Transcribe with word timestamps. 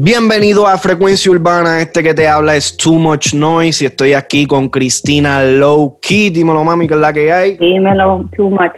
Bienvenido 0.00 0.66
a 0.66 0.78
Frecuencia 0.78 1.30
Urbana, 1.30 1.80
este 1.82 2.02
que 2.02 2.14
te 2.14 2.26
habla 2.26 2.56
es 2.56 2.76
Too 2.76 2.94
Much 2.94 3.34
Noise 3.34 3.84
y 3.84 3.86
estoy 3.88 4.12
aquí 4.14 4.46
con 4.46 4.68
Cristina 4.68 5.42
Low 5.42 5.98
Key. 6.00 6.30
Dímelo, 6.30 6.62
mami, 6.64 6.86
que 6.86 6.94
es 6.94 7.00
la 7.00 7.12
que 7.12 7.32
hay. 7.32 7.56
Dímelo, 7.56 8.28
Too 8.36 8.48
Much. 8.48 8.72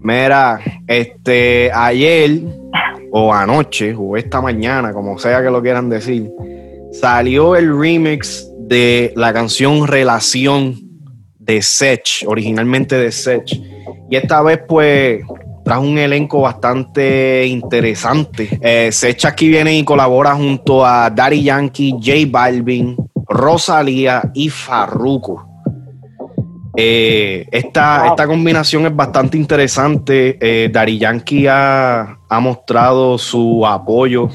Mira, 0.00 0.60
este, 0.86 1.70
ayer 1.72 2.40
o 3.10 3.32
anoche 3.32 3.94
o 3.96 4.16
esta 4.16 4.40
mañana, 4.40 4.92
como 4.92 5.18
sea 5.18 5.42
que 5.42 5.50
lo 5.50 5.60
quieran 5.62 5.88
decir, 5.88 6.30
salió 6.92 7.56
el 7.56 7.76
remix 7.78 8.46
de 8.58 9.12
la 9.16 9.32
canción 9.32 9.86
Relación 9.86 10.76
de 11.38 11.62
Sech, 11.62 12.24
originalmente 12.26 12.96
de 12.96 13.10
Sech. 13.10 13.50
Y 14.10 14.16
esta 14.16 14.42
vez, 14.42 14.60
pues, 14.68 15.22
trajo 15.64 15.82
un 15.82 15.98
elenco 15.98 16.40
bastante 16.40 17.46
interesante. 17.46 18.58
Eh, 18.60 18.90
Sech 18.92 19.24
aquí 19.26 19.48
viene 19.48 19.76
y 19.76 19.84
colabora 19.84 20.34
junto 20.34 20.84
a 20.84 21.10
Daddy 21.10 21.42
Yankee, 21.42 21.92
J 21.92 22.12
Balvin, 22.28 22.96
Rosalía 23.28 24.22
y 24.34 24.48
Farruko. 24.48 25.46
Eh, 26.76 27.46
esta, 27.50 28.06
esta, 28.06 28.26
combinación 28.26 28.86
es 28.86 28.94
bastante 28.94 29.36
interesante. 29.36 30.38
Eh, 30.40 30.70
Daddy 30.72 30.98
Yankee 30.98 31.46
ha, 31.46 32.18
ha, 32.28 32.40
mostrado 32.40 33.18
su 33.18 33.66
apoyo, 33.66 34.28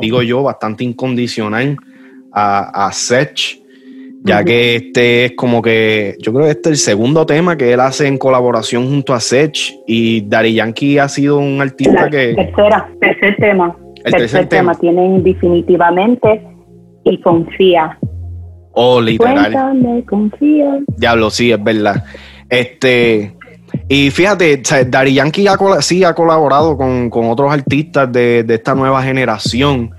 digo 0.00 0.22
yo, 0.22 0.42
bastante 0.42 0.84
incondicional 0.84 1.76
a, 2.32 2.86
a 2.86 2.92
Sech 2.92 3.61
ya 4.24 4.44
que 4.44 4.76
este 4.76 5.24
es 5.26 5.32
como 5.36 5.60
que, 5.60 6.16
yo 6.20 6.32
creo 6.32 6.44
que 6.44 6.52
este 6.52 6.70
es 6.70 6.72
el 6.72 6.76
segundo 6.76 7.26
tema 7.26 7.56
que 7.56 7.72
él 7.72 7.80
hace 7.80 8.06
en 8.06 8.18
colaboración 8.18 8.88
junto 8.88 9.14
a 9.14 9.20
Sech 9.20 9.74
y 9.86 10.22
Daddy 10.28 10.54
Yankee 10.54 10.98
ha 10.98 11.08
sido 11.08 11.38
un 11.38 11.60
artista 11.60 12.08
que... 12.08 12.34
Tercera, 12.34 12.88
tercer 13.00 13.36
tema. 13.36 13.76
El 14.04 14.12
tercer, 14.12 14.48
tema. 14.48 14.74
Tienen 14.74 15.22
definitivamente 15.22 16.42
y 17.04 17.20
confía. 17.20 17.98
Oh, 18.72 19.00
literal. 19.00 19.52
Cuéntame, 19.52 20.04
confía. 20.04 20.78
Diablo, 20.96 21.30
sí, 21.30 21.52
es 21.52 21.62
verdad. 21.62 22.04
Este... 22.48 23.34
Y 23.88 24.10
fíjate, 24.10 24.62
Daddy 24.86 25.14
Yankee 25.14 25.46
sí 25.80 26.04
ha 26.04 26.14
colaborado 26.14 26.76
con, 26.76 27.10
otros 27.10 27.50
artistas 27.50 28.12
de, 28.12 28.44
de 28.44 28.54
esta 28.54 28.74
nueva 28.74 29.02
generación 29.02 29.94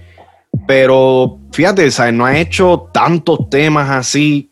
pero 0.66 1.39
fíjate, 1.52 1.89
¿sabes? 1.92 2.14
no 2.14 2.25
ha 2.25 2.38
hecho 2.38 2.89
tantos 2.94 3.50
temas 3.50 3.89
así 3.89 4.52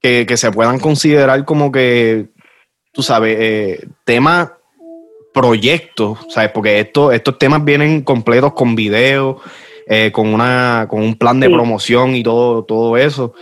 que, 0.00 0.36
se 0.36 0.52
puedan 0.52 0.78
considerar 0.78 1.44
como 1.44 1.72
que, 1.72 2.28
tú 2.92 3.02
sabes, 3.02 3.36
eh, 3.40 3.88
temas, 4.04 4.50
proyectos, 5.34 6.18
¿sabes? 6.30 6.50
Porque 6.50 6.80
estos, 6.80 7.12
estos 7.12 7.38
temas 7.38 7.64
vienen 7.64 8.02
completos 8.02 8.52
con 8.54 8.74
video, 8.74 9.38
eh, 9.86 10.10
con, 10.12 10.32
una, 10.32 10.86
con 10.88 11.02
un 11.02 11.14
plan 11.16 11.40
de 11.40 11.50
promoción 11.50 12.14
y 12.14 12.22
todo, 12.22 12.64
todo 12.64 12.96
eso. 12.96 13.34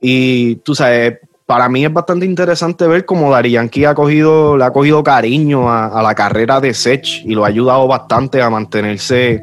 Y 0.00 0.56
tú 0.56 0.74
sabes, 0.74 1.18
para 1.46 1.68
mí 1.68 1.84
es 1.84 1.92
bastante 1.92 2.26
interesante 2.26 2.86
ver 2.86 3.04
cómo 3.04 3.30
Dari 3.30 3.52
Yankee 3.52 3.86
ha 3.86 3.94
cogido, 3.94 4.56
le 4.56 4.64
ha 4.64 4.70
cogido 4.70 5.02
cariño 5.02 5.68
a, 5.68 5.86
a 5.86 6.02
la 6.02 6.14
carrera 6.14 6.60
de 6.60 6.74
Sech 6.74 7.24
y 7.24 7.34
lo 7.34 7.44
ha 7.44 7.48
ayudado 7.48 7.88
bastante 7.88 8.40
a 8.40 8.50
mantenerse 8.50 9.42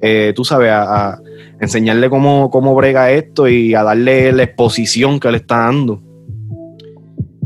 eh, 0.00 0.32
tú 0.34 0.44
sabes, 0.44 0.70
a, 0.72 1.18
enseñarle 1.60 2.10
cómo, 2.10 2.50
cómo, 2.50 2.74
brega 2.74 3.12
esto 3.12 3.48
y 3.48 3.74
a 3.74 3.84
darle 3.84 4.32
la 4.32 4.42
exposición 4.42 5.20
que 5.20 5.30
le 5.30 5.36
está 5.36 5.58
dando. 5.58 6.00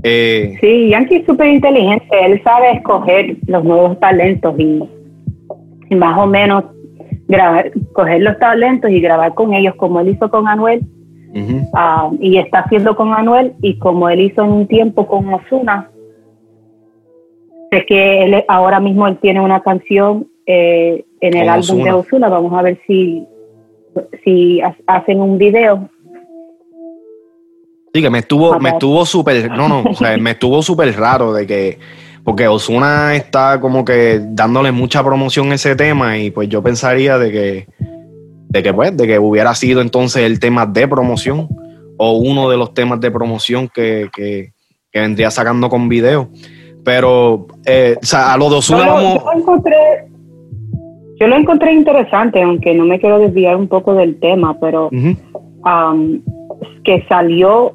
Eh, 0.03 0.57
sí, 0.61 0.89
Yankee 0.91 1.17
es 1.17 1.27
súper 1.27 1.49
inteligente, 1.49 2.07
él 2.25 2.41
sabe 2.43 2.73
escoger 2.73 3.37
los 3.47 3.65
nuevos 3.65 3.99
talentos 4.01 4.55
y, 4.59 4.81
más 5.95 6.19
o 6.19 6.27
menos 6.27 6.65
grabar, 7.29 7.73
coger 7.93 8.23
los 8.23 8.39
talentos 8.39 8.91
y 8.91 9.01
grabar 9.01 9.35
con 9.35 9.53
ellos 9.53 9.75
como 9.75 10.01
él 10.01 10.11
hizo 10.11 10.31
con 10.31 10.47
Anuel 10.49 10.87
ah, 11.75 12.11
y 12.21 12.39
está 12.39 12.61
haciendo 12.61 12.95
con 12.97 13.13
Anuel 13.13 13.55
y 13.63 13.79
como 13.79 14.09
él 14.09 14.21
hizo 14.21 14.45
en 14.45 14.51
un 14.51 14.67
tiempo 14.67 15.07
con 15.07 15.33
Osuna. 15.33 15.91
Sé 17.73 17.85
que 17.85 18.25
él, 18.25 18.45
ahora 18.49 18.81
mismo 18.81 19.09
él 19.09 19.19
tiene 19.19 19.41
una 19.41 19.61
canción 19.61 20.29
eh, 20.47 21.05
en 21.21 21.37
el 21.37 21.49
álbum 21.49 21.83
de 21.83 21.93
Osuna. 21.93 22.29
Vamos 22.29 22.53
a 22.53 22.63
ver 22.63 22.81
si, 22.87 23.27
si 24.25 24.61
hacen 24.87 25.21
un 25.21 25.39
video. 25.39 25.91
Sí, 27.93 28.03
que 28.03 28.11
me 28.11 28.19
estuvo, 28.19 28.59
me 28.61 28.71
estuvo 28.71 29.05
súper, 29.07 29.51
no, 29.51 29.69
no, 29.69 29.83
o 29.83 29.95
sea, 29.95 30.17
me 30.21 30.33
estuvo 30.33 30.63
súper 30.63 30.95
raro 30.99 31.33
de 31.33 31.47
que, 31.47 31.79
porque 32.25 32.47
Osuna 32.47 33.15
está 33.15 33.61
como 33.61 33.85
que 33.85 34.21
dándole 34.23 34.71
mucha 34.71 35.03
promoción 35.03 35.51
a 35.51 35.55
ese 35.55 35.75
tema 35.77 36.19
y 36.19 36.31
pues 36.31 36.49
yo 36.49 36.63
pensaría 36.63 37.19
de 37.19 37.33
que, 37.33 37.67
de 38.49 38.63
que 38.63 38.75
pues, 38.75 38.97
de 38.97 39.07
que 39.07 39.19
hubiera 39.19 39.55
sido 39.55 39.81
entonces 39.81 40.25
el 40.25 40.39
tema 40.41 40.67
de 40.67 40.87
promoción 40.87 41.49
o 41.97 42.13
uno 42.13 42.51
de 42.51 42.59
los 42.59 42.75
temas 42.75 43.01
de 43.01 43.11
promoción 43.11 43.69
que, 43.69 44.11
que, 44.15 44.53
que 44.93 45.01
vendría 45.01 45.31
sacando 45.31 45.69
con 45.69 45.89
video. 45.89 46.29
Pero, 46.85 47.47
eh, 47.65 47.97
o 48.01 48.07
sea, 48.07 48.33
a 48.33 48.37
los 48.37 48.51
dos 48.51 48.71
vamos... 48.71 49.15
Yo 49.15 50.16
lo 51.27 51.37
encontré 51.37 51.73
interesante, 51.73 52.43
aunque 52.43 52.75
no 52.75 52.85
me 52.85 53.01
quiero 53.01 53.19
desviar 53.19 53.57
un 53.57 53.69
poco 53.69 53.95
del 53.95 54.19
tema, 54.21 54.59
pero 54.61 54.91
um, 54.91 56.23
que 56.85 57.05
salió. 57.09 57.75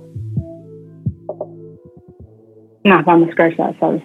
No, 2.83 3.03
vamos 3.03 3.29
a 3.37 3.73
¿sabes? 3.79 4.03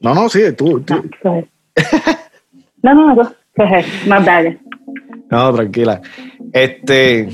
No, 0.00 0.14
no, 0.14 0.28
sí, 0.28 0.40
tú. 0.56 0.80
tú. 0.80 0.94
No, 2.82 2.94
no, 2.94 3.14
no, 3.14 3.14
no. 3.14 3.30
My 4.06 4.24
bad. 4.24 4.56
No, 5.30 5.52
tranquila. 5.52 6.00
Este. 6.52 7.28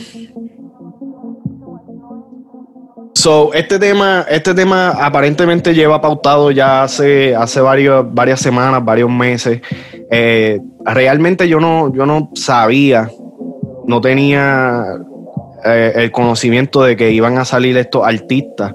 So, 3.14 3.54
este 3.54 3.78
tema, 3.78 4.26
este 4.28 4.54
tema 4.54 4.90
aparentemente 4.90 5.72
lleva 5.72 6.00
pautado 6.00 6.50
ya 6.50 6.82
hace, 6.82 7.34
hace 7.34 7.60
varios, 7.60 8.04
varias 8.12 8.40
semanas, 8.40 8.84
varios 8.84 9.08
meses. 9.08 9.60
Eh, 10.10 10.60
realmente 10.84 11.48
yo 11.48 11.60
no, 11.60 11.94
yo 11.94 12.06
no 12.06 12.30
sabía, 12.34 13.08
no 13.86 14.00
tenía 14.00 14.84
eh, 15.64 15.92
el 15.96 16.10
conocimiento 16.10 16.82
de 16.82 16.96
que 16.96 17.12
iban 17.12 17.38
a 17.38 17.44
salir 17.44 17.76
estos 17.78 18.04
artistas. 18.04 18.74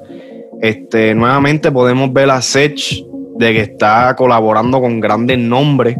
Este, 0.61 1.13
nuevamente 1.13 1.71
podemos 1.71 2.11
ver 2.11 2.29
a 2.31 2.41
Sech 2.41 3.06
de 3.35 3.53
que 3.53 3.61
está 3.61 4.16
colaborando 4.16 4.81
con 4.81 5.00
grandes 5.00 5.38
nombres 5.38 5.97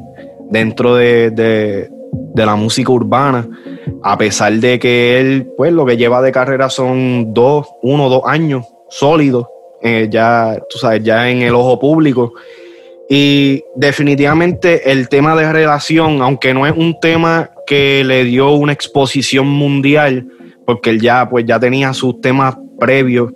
dentro 0.50 0.96
de, 0.96 1.30
de, 1.32 1.90
la 2.36 2.56
música 2.56 2.92
urbana, 2.92 3.48
a 4.04 4.18
pesar 4.18 4.54
de 4.54 4.80
que 4.80 5.20
él, 5.20 5.52
pues 5.58 5.72
lo 5.74 5.86
que 5.86 5.98
lleva 5.98 6.22
de 6.22 6.32
carrera 6.32 6.70
son 6.70 7.34
dos, 7.34 7.68
uno 7.82 8.06
o 8.06 8.10
dos 8.10 8.24
años 8.26 8.66
sólidos, 8.90 9.48
eh, 9.82 10.08
ya, 10.10 10.58
tú 10.70 10.78
sabes, 10.78 11.04
ya 11.04 11.30
en 11.30 11.42
el 11.42 11.54
ojo 11.54 11.80
público. 11.80 12.34
Y 13.10 13.64
definitivamente 13.76 14.92
el 14.92 15.10
tema 15.10 15.36
de 15.36 15.52
relación, 15.52 16.22
aunque 16.22 16.54
no 16.54 16.68
es 16.68 16.74
un 16.76 17.00
tema 17.00 17.50
que 17.66 18.04
le 18.04 18.24
dio 18.24 18.52
una 18.52 18.74
exposición 18.74 19.48
mundial, 19.48 20.28
porque 20.66 20.92
él 20.92 21.02
ya, 21.02 21.28
pues 21.28 21.46
ya 21.46 21.60
tenía 21.60 21.94
sus 21.94 22.22
temas 22.22 22.56
previos, 22.80 23.32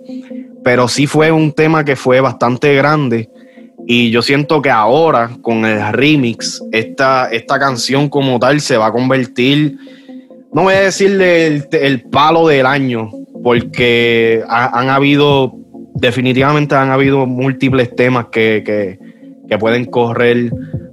pero 0.62 0.86
sí 0.86 1.06
fue 1.06 1.32
un 1.32 1.52
tema 1.52 1.84
que 1.84 1.96
fue 1.96 2.20
bastante 2.20 2.74
grande. 2.74 3.28
Y 3.86 4.10
yo 4.10 4.22
siento 4.22 4.62
que 4.62 4.70
ahora, 4.70 5.30
con 5.42 5.64
el 5.64 5.92
remix, 5.92 6.62
esta, 6.72 7.28
esta 7.30 7.58
canción 7.58 8.08
como 8.08 8.38
tal 8.38 8.60
se 8.60 8.76
va 8.76 8.86
a 8.86 8.92
convertir, 8.92 9.76
no 10.52 10.62
voy 10.62 10.74
a 10.74 10.80
decirle 10.80 11.46
el, 11.70 12.02
palo 12.02 12.46
del 12.46 12.66
año, 12.66 13.10
porque 13.42 14.42
han 14.48 14.88
habido, 14.88 15.54
definitivamente 15.94 16.74
han 16.74 16.90
habido 16.90 17.26
múltiples 17.26 17.94
temas 17.94 18.26
que 18.32 18.98
que 19.48 19.58
pueden 19.58 19.84
correr 19.86 20.50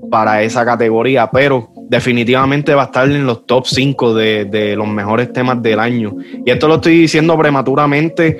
para 0.09 0.43
esa 0.43 0.65
categoría, 0.65 1.29
pero 1.31 1.71
definitivamente 1.89 2.73
va 2.73 2.83
a 2.83 2.85
estar 2.85 3.09
en 3.09 3.25
los 3.25 3.45
top 3.45 3.65
5 3.65 4.13
de, 4.13 4.75
los 4.75 4.88
mejores 4.88 5.31
temas 5.31 5.61
del 5.61 5.79
año. 5.79 6.15
Y 6.45 6.51
esto 6.51 6.67
lo 6.67 6.75
estoy 6.75 6.99
diciendo 6.99 7.38
prematuramente 7.38 8.38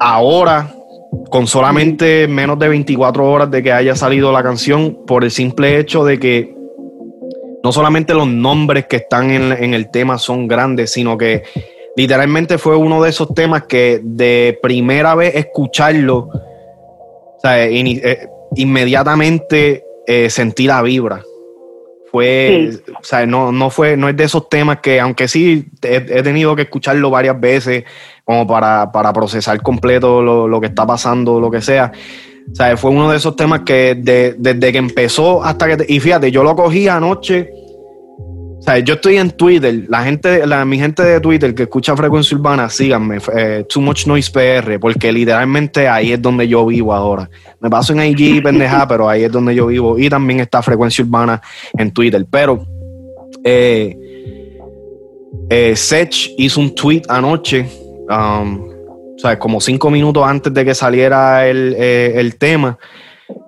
ahora, 0.00 0.72
con 1.30 1.46
solamente 1.46 2.28
menos 2.28 2.58
de 2.58 2.68
24 2.68 3.30
horas 3.30 3.50
de 3.50 3.62
que 3.62 3.72
haya 3.72 3.94
salido 3.94 4.32
la 4.32 4.42
canción, 4.42 4.98
por 5.06 5.24
el 5.24 5.30
simple 5.30 5.78
hecho 5.78 6.04
de 6.04 6.18
que 6.18 6.54
no 7.62 7.72
solamente 7.72 8.14
los 8.14 8.28
nombres 8.28 8.86
que 8.86 8.96
están 8.96 9.30
en, 9.30 9.74
el 9.74 9.90
tema 9.90 10.18
son 10.18 10.46
grandes, 10.46 10.92
sino 10.92 11.18
que 11.18 11.42
literalmente 11.96 12.58
fue 12.58 12.76
uno 12.76 13.02
de 13.02 13.10
esos 13.10 13.34
temas 13.34 13.64
que 13.64 14.00
de 14.04 14.58
primera 14.62 15.14
vez 15.14 15.34
escucharlo, 15.34 16.30
eh, 17.42 18.28
inmediatamente 18.54 19.84
eh, 20.06 20.30
sentí 20.30 20.66
la 20.66 20.80
vibra. 20.82 21.22
Fue, 22.10 22.70
o 22.98 23.04
sea, 23.04 23.26
no, 23.26 23.52
no 23.52 23.68
fue, 23.68 23.96
no 23.96 24.08
es 24.08 24.16
de 24.16 24.24
esos 24.24 24.48
temas 24.48 24.78
que, 24.80 25.00
aunque 25.00 25.28
sí 25.28 25.66
he, 25.82 26.00
tenido 26.22 26.54
que 26.54 26.62
escucharlo 26.62 27.10
varias 27.10 27.38
veces 27.38 27.84
como 28.24 28.46
para, 28.46 28.90
procesar 29.12 29.60
completo 29.60 30.22
lo, 30.22 30.60
que 30.60 30.68
está 30.68 30.86
pasando, 30.86 31.40
lo 31.40 31.50
que 31.50 31.60
sea. 31.60 31.92
O 32.50 32.54
sea, 32.54 32.76
fue 32.76 32.90
uno 32.90 33.10
de 33.10 33.16
esos 33.16 33.34
temas 33.34 33.60
que 33.60 33.96
desde 33.96 34.72
que 34.72 34.78
empezó 34.78 35.42
hasta 35.42 35.76
que... 35.76 35.92
y 35.92 36.00
fíjate, 36.00 36.30
yo 36.30 36.42
lo 36.42 36.54
cogí 36.54 36.88
anoche. 36.88 37.50
O 38.66 38.70
sea, 38.70 38.80
yo 38.80 38.94
estoy 38.94 39.16
en 39.16 39.30
Twitter. 39.30 39.84
La 39.88 40.02
gente, 40.02 40.44
la, 40.44 40.64
mi 40.64 40.76
gente 40.76 41.02
de 41.04 41.20
Twitter 41.20 41.54
que 41.54 41.64
escucha 41.64 41.96
Frecuencia 41.96 42.36
Urbana, 42.36 42.68
síganme. 42.68 43.18
Eh, 43.36 43.64
Too 43.68 43.80
Much 43.80 44.06
Noise 44.06 44.30
PR, 44.32 44.80
porque 44.80 45.12
literalmente 45.12 45.86
ahí 45.86 46.12
es 46.12 46.20
donde 46.20 46.48
yo 46.48 46.66
vivo 46.66 46.92
ahora. 46.92 47.30
Me 47.60 47.70
paso 47.70 47.92
en 47.92 48.02
IG, 48.02 48.42
pendeja, 48.42 48.88
pero 48.88 49.08
ahí 49.08 49.22
es 49.22 49.30
donde 49.30 49.54
yo 49.54 49.68
vivo. 49.68 49.96
Y 49.98 50.10
también 50.10 50.40
está 50.40 50.62
Frecuencia 50.62 51.04
Urbana 51.04 51.40
en 51.78 51.92
Twitter. 51.92 52.26
Pero 52.28 52.66
eh, 53.44 53.96
eh, 55.48 55.76
Sech 55.76 56.32
hizo 56.36 56.60
un 56.60 56.74
tweet 56.74 57.02
anoche. 57.08 57.68
Um, 58.08 58.76
o 59.16 59.18
sea, 59.18 59.38
como 59.38 59.60
cinco 59.60 59.90
minutos 59.90 60.22
antes 60.26 60.52
de 60.52 60.64
que 60.64 60.74
saliera 60.74 61.46
el, 61.46 61.74
eh, 61.78 62.32
tema, 62.38 62.78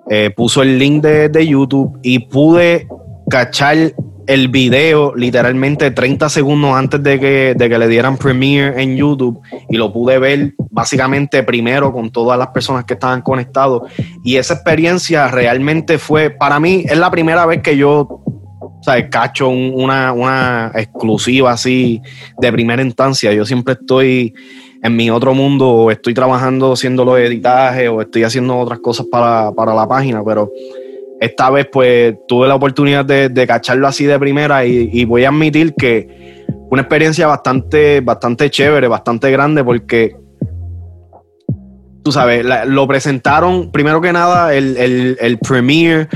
eh, 0.09 0.31
puso 0.35 0.63
el 0.63 0.79
link 0.79 1.03
de, 1.03 1.47
YouTube 1.47 1.99
y 2.01 2.19
pude 2.19 2.87
cachar 3.29 3.93
el 4.29 4.47
video 4.47 5.15
literalmente 5.15 5.89
30 5.89 6.29
segundos 6.29 6.75
antes 6.75 7.01
de 7.01 7.19
que, 7.19 7.55
de 7.57 7.69
que 7.69 7.77
le 7.79 7.87
dieran 7.87 8.15
premiere 8.15 8.81
en 8.81 8.95
YouTube 8.95 9.41
y 9.69 9.77
lo 9.77 9.91
pude 9.91 10.19
ver 10.19 10.53
básicamente 10.69 11.41
primero 11.41 11.91
con 11.91 12.11
todas 12.11 12.37
las 12.37 12.49
personas 12.49 12.85
que 12.85 12.93
estaban 12.93 13.21
conectados 13.21 13.91
y 14.23 14.35
esa 14.35 14.53
experiencia 14.53 15.29
realmente 15.29 15.97
fue, 15.97 16.29
para 16.29 16.59
mí 16.59 16.85
es 16.87 16.97
la 16.97 17.09
primera 17.09 17.47
vez 17.47 17.63
que 17.63 17.75
yo 17.75 18.21
o 18.61 18.83
sea, 18.83 19.09
cacho 19.09 19.49
una, 19.49 20.13
una 20.13 20.71
exclusiva 20.75 21.51
así 21.51 22.01
de 22.37 22.51
primera 22.51 22.81
instancia. 22.81 23.33
Yo 23.33 23.45
siempre 23.45 23.73
estoy 23.73 24.33
en 24.81 24.95
mi 24.95 25.09
otro 25.09 25.33
mundo 25.33 25.91
estoy 25.91 26.13
trabajando 26.13 26.73
haciendo 26.73 27.03
los 27.03 27.19
editajes 27.19 27.89
o 27.89 28.01
estoy 28.01 28.23
haciendo 28.23 28.57
otras 28.57 28.79
cosas 28.79 29.07
para, 29.07 29.51
la 29.51 29.87
página, 29.87 30.23
pero 30.23 30.51
esta 31.19 31.49
vez 31.49 31.67
pues 31.71 32.15
tuve 32.27 32.47
la 32.47 32.55
oportunidad 32.55 33.05
de, 33.05 33.47
cacharlo 33.47 33.87
así 33.87 34.05
de 34.05 34.19
primera 34.19 34.65
y, 34.65 35.05
voy 35.05 35.25
a 35.25 35.29
admitir 35.29 35.73
que 35.75 36.45
una 36.69 36.81
experiencia 36.81 37.27
bastante, 37.27 38.01
bastante 38.01 38.49
chévere, 38.49 38.87
bastante 38.87 39.31
grande 39.31 39.63
porque 39.63 40.15
tú 42.03 42.11
sabes, 42.11 42.45
lo 42.67 42.87
presentaron 42.87 43.71
primero 43.71 44.01
que 44.01 44.13
nada 44.13 44.53
el, 44.53 44.77
el, 44.77 45.17
el 45.19 45.37
premiere, 45.39 46.07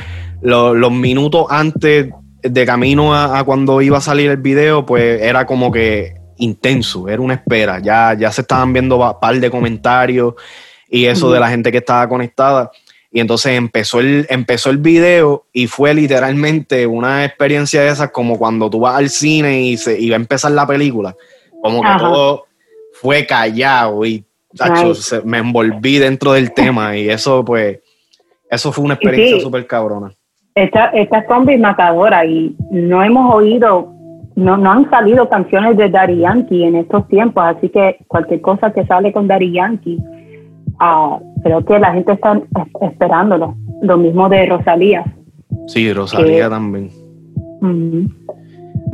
los 0.42 0.92
minutos 0.92 1.48
antes 1.50 2.10
de 2.44 2.66
camino 2.66 3.16
a, 3.16 3.44
cuando 3.44 3.82
iba 3.82 3.98
a 3.98 4.02
salir 4.02 4.30
el 4.30 4.38
video, 4.38 4.86
pues 4.86 5.22
era 5.22 5.46
como 5.46 5.72
que 5.72 6.16
intenso, 6.38 7.08
era 7.08 7.22
una 7.22 7.36
espera. 7.36 7.80
Ya, 7.80 8.14
ya 8.14 8.32
se 8.32 8.42
estaban 8.42 8.74
viendo 8.74 8.98
un 8.98 9.20
par 9.20 9.40
de 9.40 9.50
comentarios 9.50 10.34
y 10.90 11.06
eso 11.06 11.32
de 11.32 11.40
la 11.40 11.50
gente 11.50 11.72
que 11.72 11.78
estaba 11.80 12.08
conectada. 12.08 12.70
Y 13.16 13.20
entonces 13.20 13.54
empezó 13.54 14.00
el, 14.00 14.26
empezó 14.30 14.72
el 14.72 14.80
video 14.80 15.46
y 15.54 15.68
fue 15.68 15.94
literalmente 15.94 16.88
una 16.88 17.24
experiencia 17.24 17.82
de 17.82 17.90
esas 17.90 18.10
como 18.10 18.40
cuando 18.40 18.72
tú 18.72 18.80
vas 18.80 18.96
al 18.96 19.10
cine 19.10 19.62
y, 19.62 19.78
se, 19.78 20.02
iba 20.02 20.16
a 20.16 20.20
empezar 20.20 20.52
la 20.52 20.66
película. 20.66 21.16
Como 21.62 21.82
que 21.84 21.90
todo 22.00 22.46
fue 22.94 23.26
callado 23.28 24.04
y 24.04 24.26
me 25.26 25.38
envolví 25.38 26.00
dentro 26.00 26.34
del 26.34 26.54
tema 26.54 26.98
y 26.98 27.08
eso 27.08 27.46
pues, 27.46 27.80
eso 28.50 28.72
fue 28.72 28.84
una 28.84 28.96
experiencia 28.96 29.40
súper 29.40 29.68
cabrona. 29.68 30.12
Esta, 30.56 30.88
esta 30.88 31.26
zombie 31.28 31.58
matadora 31.58 32.26
y 32.26 32.56
no 32.72 33.04
hemos 33.04 33.34
oído 33.34 33.94
no, 34.36 34.58
no 34.58 34.72
han 34.72 34.90
salido 34.90 35.30
canciones 35.30 35.78
de 35.78 35.90
Daddy 35.90 36.20
Yankee 36.20 36.64
en 36.64 36.76
estos 36.76 37.08
tiempos, 37.08 37.44
así 37.44 37.70
que 37.70 37.98
cualquier 38.08 38.42
cosa 38.42 38.74
que 38.74 38.86
sale 38.86 39.14
con 39.14 39.28
Daddy 39.28 39.52
Yankee, 39.52 40.00
uh, 40.80 41.42
creo 41.44 41.66
que 41.66 41.80
la 41.80 41.94
gente 41.94 42.14
está 42.14 42.42
esperándolo. 42.82 43.56
Lo 43.82 43.98
mismo 43.98 44.30
de 44.30 44.46
Rosalía. 44.46 45.04
Sí, 45.68 45.92
Rosalía 45.94 46.50
también. 46.50 46.90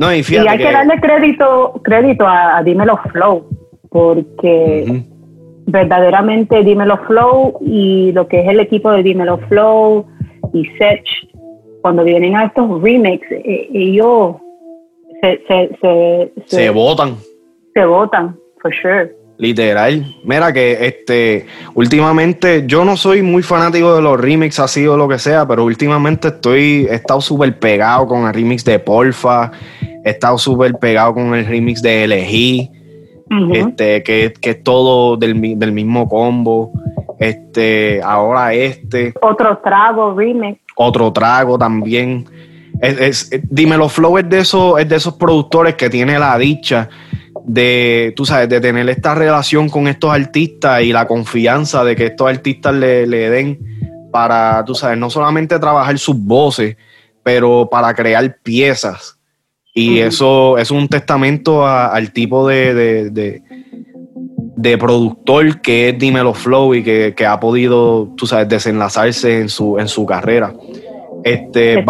No, 0.00 0.14
y, 0.14 0.16
hay 0.16 0.58
que, 0.58 0.72
darle 0.72 1.00
crédito, 1.00 1.80
crédito 1.82 2.24
a, 2.26 2.62
Dímelo 2.62 2.98
Flow, 3.12 3.46
porque 3.90 5.02
verdaderamente 5.66 6.62
Dímelo 6.62 6.96
Flow 7.06 7.58
y 7.60 8.12
lo 8.12 8.26
que 8.28 8.40
es 8.40 8.48
el 8.48 8.60
equipo 8.60 8.90
de 8.92 9.02
Dímelo 9.02 9.38
Flow 9.48 10.06
y 10.52 10.64
Sech, 10.78 11.04
cuando 11.82 12.04
vienen 12.04 12.36
a 12.36 12.44
estos 12.44 12.82
remakes, 12.82 13.30
eh, 13.30 13.68
ellos 13.74 14.36
se, 15.20 15.42
se, 15.46 15.70
se, 15.80 16.32
se 16.46 16.70
votan. 16.70 17.16
Se 17.74 17.84
votan, 17.84 18.36
for 18.62 18.72
sure. 18.72 19.19
Literal. 19.40 20.16
Mira 20.22 20.52
que 20.52 20.86
este 20.86 21.46
últimamente 21.74 22.64
yo 22.66 22.84
no 22.84 22.94
soy 22.98 23.22
muy 23.22 23.42
fanático 23.42 23.96
de 23.96 24.02
los 24.02 24.20
remixes 24.20 24.60
así 24.60 24.86
o 24.86 24.98
lo 24.98 25.08
que 25.08 25.18
sea, 25.18 25.48
pero 25.48 25.64
últimamente 25.64 26.28
estoy 26.28 26.86
he 26.90 26.96
estado 26.96 27.22
súper 27.22 27.58
pegado 27.58 28.06
con 28.06 28.26
el 28.26 28.34
remix 28.34 28.62
de 28.66 28.78
Porfa, 28.78 29.50
he 30.04 30.10
estado 30.10 30.36
súper 30.36 30.74
pegado 30.74 31.14
con 31.14 31.34
el 31.34 31.46
remix 31.46 31.80
de 31.80 32.04
Elegí, 32.04 32.70
este, 33.52 34.02
que, 34.02 34.34
que, 34.38 34.50
es 34.50 34.62
todo 34.62 35.16
del, 35.16 35.58
del, 35.58 35.72
mismo 35.72 36.06
combo. 36.06 36.72
Este, 37.18 38.02
ahora 38.02 38.52
este. 38.52 39.14
Otro 39.22 39.58
trago 39.64 40.14
remix. 40.14 40.60
Otro 40.76 41.10
trago 41.14 41.56
también. 41.56 42.26
Es, 42.82 43.30
Dímelo 43.48 43.88
Flow 43.88 44.18
es 44.18 44.28
de, 44.28 44.40
esos, 44.40 44.78
es 44.78 44.86
de 44.86 44.96
esos 44.96 45.14
productores 45.14 45.76
que 45.76 45.88
tiene 45.88 46.18
la 46.18 46.36
dicha 46.36 46.90
de, 47.44 48.12
tú 48.16 48.24
sabes, 48.24 48.48
de 48.48 48.60
tener 48.60 48.88
esta 48.88 49.14
relación 49.14 49.68
con 49.68 49.88
estos 49.88 50.12
artistas 50.12 50.82
y 50.82 50.92
la 50.92 51.06
confianza 51.06 51.84
de 51.84 51.96
que 51.96 52.06
estos 52.06 52.28
artistas 52.28 52.74
le, 52.74 53.06
den 53.06 53.58
para, 54.12 54.64
tú 54.64 54.74
sabes, 54.74 54.98
no 54.98 55.10
solamente 55.10 55.58
trabajar 55.58 55.98
sus 55.98 56.16
voces, 56.18 56.76
pero 57.22 57.68
para 57.70 57.94
crear 57.94 58.36
piezas. 58.42 59.18
Y 59.72 60.00
eso, 60.00 60.58
es 60.58 60.70
un 60.70 60.88
testamento 60.88 61.66
al 61.66 62.12
tipo 62.12 62.46
de, 62.46 63.10
de, 63.10 64.78
productor 64.78 65.60
que 65.60 65.90
es 65.90 65.98
Dímelo 65.98 66.34
Flow 66.34 66.74
y 66.74 66.82
que, 66.82 67.14
que, 67.16 67.24
ha 67.24 67.38
podido, 67.38 68.12
tú 68.16 68.26
sabes, 68.26 68.48
desenlazarse 68.48 69.40
en 69.40 69.48
su, 69.48 69.78
en 69.78 69.88
su 69.88 70.04
carrera. 70.04 70.52
Este, 71.24 71.84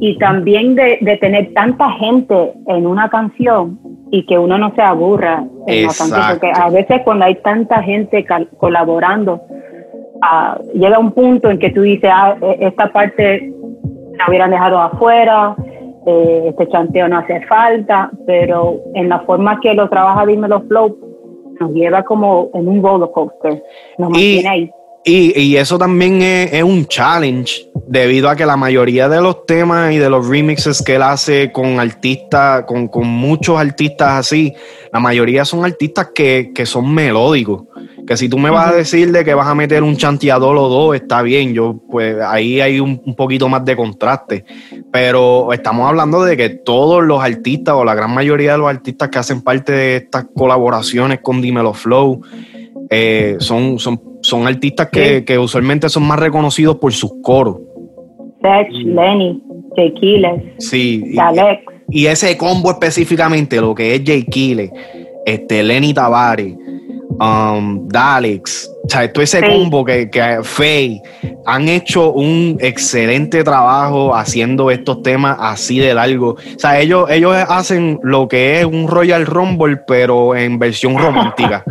y, 0.00 0.18
también 0.18 0.74
de, 0.74 1.18
tener 1.20 1.52
tanta 1.54 1.90
gente 1.92 2.52
en 2.68 2.86
una 2.86 3.08
canción 3.08 3.78
y 4.10 4.24
que 4.24 4.38
uno 4.38 4.58
no 4.58 4.74
se 4.74 4.82
aburra 4.82 5.44
en 5.66 5.88
porque 5.88 6.52
a 6.54 6.70
veces 6.70 7.02
cuando 7.04 7.24
hay 7.24 7.36
tanta 7.36 7.82
gente 7.82 8.24
colaborando, 8.56 9.40
ah, 10.22 10.58
llega 10.74 10.98
un 10.98 11.12
punto 11.12 11.50
en 11.50 11.58
que 11.58 11.70
tú 11.70 11.82
dices, 11.82 12.10
ah, 12.12 12.36
e, 12.40 12.66
esta 12.66 12.92
parte 12.92 13.52
la 14.18 14.28
hubieran 14.28 14.50
dejado 14.50 14.78
afuera, 14.78 15.56
eh, 16.06 16.46
este 16.48 16.68
chanteo 16.68 17.08
no 17.08 17.18
hace 17.18 17.40
falta, 17.46 18.10
pero 18.26 18.80
en 18.94 19.08
la 19.08 19.20
forma 19.20 19.58
que 19.60 19.74
lo 19.74 19.88
trabaja 19.88 20.24
Dímelo 20.24 20.62
Flow, 20.62 20.96
nos 21.58 21.72
lleva 21.72 22.02
como 22.02 22.50
en 22.54 22.68
un 22.68 22.82
roller 22.82 23.10
coaster, 23.12 23.62
nos 23.98 24.10
mantiene 24.10 24.48
ahí. 24.48 24.70
Y, 25.08 25.56
eso 25.56 25.78
también 25.78 26.20
es, 26.20 26.64
un 26.64 26.84
challenge, 26.84 27.70
debido 27.86 28.28
a 28.28 28.34
que 28.34 28.44
la 28.44 28.56
mayoría 28.56 29.08
de 29.08 29.20
los 29.20 29.46
temas 29.46 29.92
y 29.92 29.98
de 29.98 30.10
los 30.10 30.26
remixes 30.26 30.82
que 30.82 30.96
él 30.96 31.02
hace 31.02 31.52
con 31.52 31.78
artistas, 31.78 32.64
con, 32.64 33.06
muchos 33.06 33.56
artistas 33.56 34.14
así, 34.14 34.52
la 34.92 34.98
mayoría 34.98 35.44
son 35.44 35.64
artistas 35.64 36.08
que, 36.12 36.52
son 36.66 36.92
melódicos. 36.92 37.62
Que 38.04 38.16
si 38.16 38.28
tú 38.28 38.36
me 38.36 38.50
vas 38.50 38.72
a 38.72 38.76
decir 38.76 39.12
de 39.12 39.24
que 39.24 39.32
vas 39.32 39.46
a 39.46 39.54
meter 39.54 39.84
un 39.84 39.96
chanteador 39.96 40.56
o 40.56 40.68
dos, 40.68 40.96
está 40.96 41.22
bien, 41.22 41.54
yo 41.54 41.80
pues 41.88 42.16
ahí 42.20 42.60
hay 42.60 42.80
un, 42.80 43.00
un 43.06 43.14
poquito 43.14 43.48
más 43.48 43.64
de 43.64 43.76
contraste. 43.76 44.44
Pero 44.90 45.52
estamos 45.52 45.88
hablando 45.88 46.24
de 46.24 46.36
que 46.36 46.48
todos 46.48 47.04
los 47.04 47.22
artistas 47.22 47.76
o 47.76 47.84
la 47.84 47.94
gran 47.94 48.12
mayoría 48.12 48.52
de 48.52 48.58
los 48.58 48.68
artistas 48.68 49.08
que 49.08 49.20
hacen 49.20 49.42
parte 49.42 49.70
de 49.70 49.96
estas 49.98 50.26
colaboraciones 50.34 51.20
con 51.22 51.40
Dimelo 51.40 51.74
Flow, 51.74 52.22
eh, 52.88 53.36
son, 53.40 53.78
son, 53.78 54.15
son 54.26 54.46
artistas 54.46 54.88
que, 54.90 55.24
que, 55.24 55.38
usualmente 55.38 55.88
son 55.88 56.04
más 56.04 56.18
reconocidos 56.18 56.76
por 56.76 56.92
sus 56.92 57.12
coros. 57.22 57.58
Sech, 58.42 58.70
Lenny, 58.72 59.42
Kille, 60.00 60.54
sí, 60.58 61.02
Y, 61.90 62.06
ese 62.06 62.36
combo 62.36 62.70
específicamente, 62.70 63.60
lo 63.60 63.74
que 63.74 63.94
es 63.94 64.02
Jay 64.04 64.24
este, 65.24 65.62
Lenny 65.62 65.92
Tavares, 65.92 66.54
um, 67.20 67.88
Dalex, 67.88 68.70
o 68.84 68.88
sea, 68.88 69.12
todo 69.12 69.22
ese 69.24 69.42
combo 69.42 69.84
que, 69.84 70.08
que 70.08 70.38
Faye 70.42 71.02
han 71.44 71.68
hecho 71.68 72.12
un 72.12 72.56
excelente 72.60 73.42
trabajo 73.42 74.14
haciendo 74.14 74.70
estos 74.70 75.02
temas 75.02 75.36
así 75.40 75.78
de 75.80 75.92
largo. 75.92 76.30
O 76.30 76.58
sea, 76.58 76.80
ellos, 76.80 77.10
ellos 77.10 77.34
hacen 77.48 77.98
lo 78.02 78.28
que 78.28 78.60
es 78.60 78.64
un 78.64 78.86
Royal 78.86 79.26
Rumble, 79.26 79.78
pero 79.86 80.36
en 80.36 80.58
versión 80.58 80.96
romántica. 81.02 81.64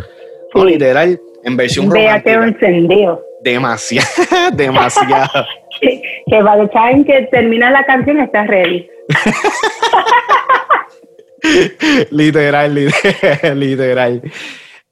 literal, 0.54 1.20
en 1.46 1.56
versión 1.56 1.88
Vea 1.88 2.22
que 2.22 2.32
encendido. 2.32 3.22
Demasiado, 3.42 4.06
demasiado. 4.52 5.46
que, 5.80 6.02
que 6.26 6.42
by 6.42 6.60
the 6.60 6.68
time 6.68 7.04
que 7.04 7.22
termina 7.30 7.70
la 7.70 7.84
canción 7.84 8.20
estás 8.20 8.46
ready. 8.48 8.88
literal, 12.10 12.74
literal, 12.74 13.60
literal. 13.60 14.22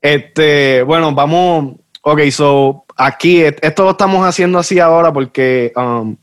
Este, 0.00 0.82
bueno, 0.82 1.12
vamos, 1.12 1.74
Ok, 2.06 2.20
so 2.30 2.84
aquí, 2.98 3.40
esto 3.40 3.84
lo 3.84 3.92
estamos 3.92 4.26
haciendo 4.26 4.58
así 4.58 4.78
ahora 4.78 5.10
porque 5.10 5.72
um, 5.74 6.14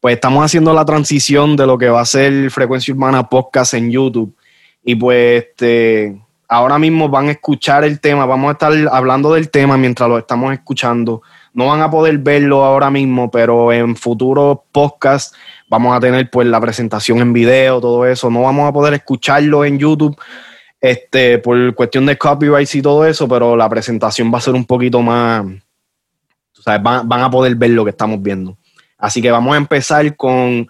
pues 0.00 0.16
estamos 0.16 0.44
haciendo 0.44 0.74
la 0.74 0.84
transición 0.84 1.54
de 1.54 1.64
lo 1.64 1.78
que 1.78 1.88
va 1.88 2.00
a 2.00 2.06
ser 2.06 2.50
Frecuencia 2.50 2.92
Urbana 2.92 3.28
Podcast 3.28 3.74
en 3.74 3.88
YouTube. 3.88 4.34
Y 4.82 4.96
pues 4.96 5.44
este, 5.44 6.20
ahora 6.48 6.78
mismo 6.78 7.08
van 7.08 7.28
a 7.28 7.32
escuchar 7.32 7.84
el 7.84 8.00
tema, 8.00 8.24
vamos 8.24 8.48
a 8.48 8.52
estar 8.52 8.72
hablando 8.90 9.34
del 9.34 9.50
tema 9.50 9.76
mientras 9.76 10.08
lo 10.08 10.18
estamos 10.18 10.52
escuchando. 10.52 11.22
No 11.52 11.66
van 11.66 11.82
a 11.82 11.90
poder 11.90 12.18
verlo 12.18 12.64
ahora 12.64 12.90
mismo, 12.90 13.30
pero 13.30 13.72
en 13.72 13.94
futuros 13.96 14.58
podcasts 14.72 15.36
vamos 15.68 15.94
a 15.96 16.00
tener 16.00 16.30
pues 16.30 16.46
la 16.46 16.60
presentación 16.60 17.18
en 17.18 17.32
video, 17.32 17.80
todo 17.80 18.06
eso. 18.06 18.30
No 18.30 18.42
vamos 18.42 18.68
a 18.68 18.72
poder 18.72 18.94
escucharlo 18.94 19.64
en 19.64 19.78
YouTube 19.78 20.16
este, 20.80 21.38
por 21.38 21.74
cuestión 21.74 22.06
de 22.06 22.16
copyrights 22.16 22.74
y 22.76 22.82
todo 22.82 23.04
eso, 23.04 23.28
pero 23.28 23.56
la 23.56 23.68
presentación 23.68 24.32
va 24.32 24.38
a 24.38 24.42
ser 24.42 24.54
un 24.54 24.64
poquito 24.64 25.02
más, 25.02 25.44
van, 26.64 27.08
van 27.08 27.20
a 27.20 27.30
poder 27.30 27.54
ver 27.56 27.70
lo 27.70 27.84
que 27.84 27.90
estamos 27.90 28.22
viendo. 28.22 28.56
Así 28.96 29.20
que 29.20 29.30
vamos 29.30 29.54
a 29.54 29.58
empezar 29.58 30.16
con 30.16 30.68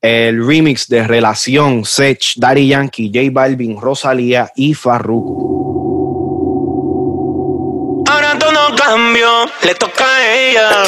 el 0.00 0.46
remix 0.46 0.86
de 0.88 1.02
Relación, 1.06 1.84
Sech, 1.84 2.34
Daddy 2.36 2.68
Yankee, 2.68 3.10
J 3.12 3.30
Balvin, 3.32 3.80
Rosalía 3.80 4.50
y 4.54 4.74
Farruko. 4.74 5.64
Ahora 8.08 8.38
todo 8.38 8.76
cambió, 8.76 9.46
le 9.62 9.74
toca 9.74 10.04
a 10.04 10.36
ella. 10.36 10.84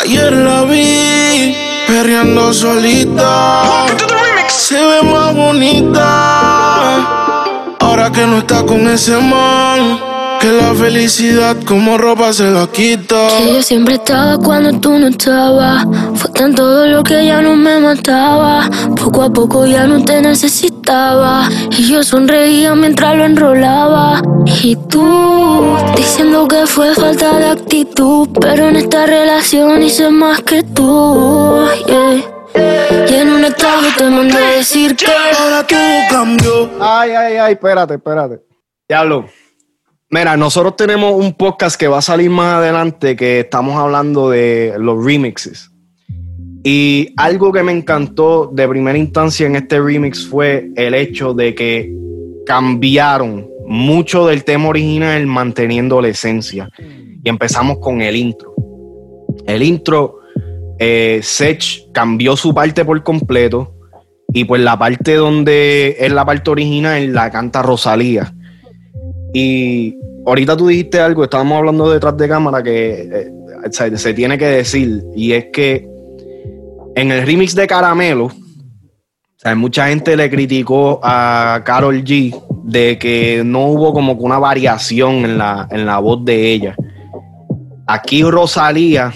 Ayer 0.00 0.32
la 0.32 0.62
vi 0.62 1.56
perreando 1.86 2.52
solita. 2.52 3.86
Se 4.48 4.74
ve 4.74 5.02
más 5.02 5.34
bonita. 5.34 6.04
Ahora 7.80 8.10
que 8.12 8.26
no 8.26 8.38
está 8.38 8.64
con 8.64 8.88
ese 8.88 9.16
man 9.18 10.11
que 10.42 10.50
la 10.50 10.74
felicidad 10.74 11.56
como 11.64 11.96
ropa 11.96 12.32
se 12.32 12.50
la 12.50 12.66
quita. 12.66 13.28
Que 13.28 13.54
yo 13.54 13.62
siempre 13.62 13.94
estaba 13.94 14.36
cuando 14.38 14.80
tú 14.80 14.98
no 14.98 15.06
estabas. 15.06 15.86
Fue 16.16 16.32
tanto 16.32 16.66
dolor 16.66 17.04
que 17.04 17.24
ya 17.24 17.40
no 17.40 17.54
me 17.54 17.78
mataba. 17.78 18.68
Poco 18.96 19.22
a 19.22 19.32
poco 19.32 19.66
ya 19.66 19.86
no 19.86 20.02
te 20.04 20.20
necesitaba. 20.20 21.48
Y 21.78 21.88
yo 21.88 22.02
sonreía 22.02 22.74
mientras 22.74 23.16
lo 23.16 23.24
enrolaba. 23.24 24.20
Y 24.64 24.74
tú 24.88 25.76
diciendo 25.96 26.48
que 26.48 26.66
fue 26.66 26.92
falta 26.96 27.38
de 27.38 27.46
actitud. 27.46 28.28
Pero 28.40 28.66
en 28.66 28.76
esta 28.76 29.06
relación 29.06 29.80
hice 29.80 30.10
más 30.10 30.42
que 30.42 30.64
tú. 30.64 31.68
Y 31.86 33.14
en 33.14 33.30
un 33.30 33.44
estado 33.44 33.82
te 33.96 34.10
mandé 34.10 34.36
a 34.36 34.50
decir 34.56 34.96
que 34.96 35.06
ahora 35.06 35.64
tú 35.64 35.76
cambió. 36.10 36.68
Ay, 36.80 37.12
ay, 37.12 37.36
ay, 37.36 37.52
espérate, 37.52 37.94
espérate. 37.94 38.40
Diablo. 38.88 39.26
Mira, 40.14 40.36
nosotros 40.36 40.76
tenemos 40.76 41.14
un 41.14 41.32
podcast 41.32 41.80
que 41.80 41.88
va 41.88 41.96
a 41.96 42.02
salir 42.02 42.28
más 42.28 42.56
adelante 42.56 43.16
que 43.16 43.40
estamos 43.40 43.78
hablando 43.78 44.28
de 44.28 44.74
los 44.78 45.02
remixes. 45.02 45.70
Y 46.62 47.14
algo 47.16 47.50
que 47.50 47.62
me 47.62 47.72
encantó 47.72 48.50
de 48.52 48.68
primera 48.68 48.98
instancia 48.98 49.46
en 49.46 49.56
este 49.56 49.80
remix 49.80 50.26
fue 50.26 50.70
el 50.76 50.92
hecho 50.92 51.32
de 51.32 51.54
que 51.54 51.90
cambiaron 52.44 53.48
mucho 53.66 54.26
del 54.26 54.44
tema 54.44 54.68
original 54.68 55.26
manteniendo 55.26 56.02
la 56.02 56.08
esencia. 56.08 56.68
Y 56.78 57.26
empezamos 57.26 57.78
con 57.78 58.02
el 58.02 58.14
intro. 58.14 58.54
El 59.46 59.62
intro, 59.62 60.18
eh, 60.78 61.20
Sech 61.22 61.90
cambió 61.90 62.36
su 62.36 62.52
parte 62.52 62.84
por 62.84 63.02
completo 63.02 63.74
y 64.34 64.44
pues 64.44 64.60
la 64.60 64.78
parte 64.78 65.14
donde 65.14 65.96
es 65.98 66.12
la 66.12 66.26
parte 66.26 66.50
original 66.50 67.14
la 67.14 67.30
canta 67.30 67.62
Rosalía. 67.62 68.34
Y 69.32 69.96
ahorita 70.26 70.56
tú 70.56 70.68
dijiste 70.68 71.00
algo, 71.00 71.24
estábamos 71.24 71.58
hablando 71.58 71.90
detrás 71.90 72.16
de 72.16 72.28
cámara 72.28 72.62
que 72.62 73.08
eh, 73.12 73.30
se, 73.70 74.14
tiene 74.14 74.36
que 74.36 74.46
decir, 74.46 75.02
y 75.14 75.32
es 75.32 75.46
que 75.52 75.88
en 76.94 77.10
el 77.10 77.26
remix 77.26 77.54
de 77.54 77.66
Caramelo, 77.66 78.30
mucha 79.56 79.88
gente 79.88 80.16
le 80.16 80.30
criticó 80.30 81.00
a 81.02 81.62
Carol 81.64 82.04
G 82.04 82.38
de 82.64 82.98
que 82.98 83.42
no 83.44 83.66
hubo 83.66 83.92
como 83.92 84.16
que 84.16 84.24
una 84.24 84.38
variación 84.38 85.24
en 85.24 85.38
la, 85.38 85.66
en 85.70 85.86
la 85.86 85.98
voz 85.98 86.24
de 86.24 86.52
ella. 86.52 86.76
Aquí 87.86 88.22
Rosalía, 88.22 89.12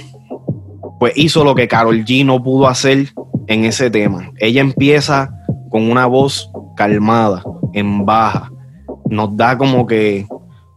pues 0.99 1.13
hizo 1.17 1.45
lo 1.45 1.55
que 1.55 1.69
Carol 1.69 2.05
G 2.05 2.25
no 2.25 2.43
pudo 2.43 2.67
hacer 2.67 3.09
en 3.47 3.65
ese 3.65 3.91
tema. 3.91 4.33
Ella 4.39 4.61
empieza 4.61 5.31
con 5.71 5.91
una 5.91 6.07
voz 6.07 6.51
calmada, 6.77 7.43
en 7.73 8.05
baja. 8.05 8.51
Nos 9.09 9.37
da 9.37 9.57
como 9.57 9.87
que 9.87 10.27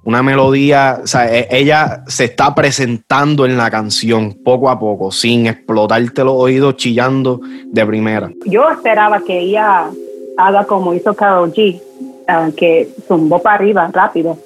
una 0.03 0.23
melodía, 0.23 0.99
o 1.03 1.07
sea, 1.07 1.31
e, 1.31 1.47
ella 1.51 2.03
se 2.07 2.25
está 2.25 2.55
presentando 2.55 3.45
en 3.45 3.57
la 3.57 3.69
canción 3.69 4.35
poco 4.43 4.69
a 4.69 4.79
poco, 4.79 5.11
sin 5.11 5.47
explotarte 5.47 6.23
los 6.23 6.33
oídos 6.33 6.77
chillando 6.77 7.39
de 7.65 7.85
primera. 7.85 8.31
Yo 8.45 8.69
esperaba 8.69 9.19
que 9.21 9.39
ella 9.39 9.89
haga 10.37 10.65
como 10.65 10.93
hizo 10.93 11.13
Karol 11.13 11.51
G, 11.53 11.81
ah, 12.27 12.49
que 12.55 12.89
zumbó 13.07 13.41
para 13.41 13.57
arriba 13.57 13.89
rápido, 13.93 14.37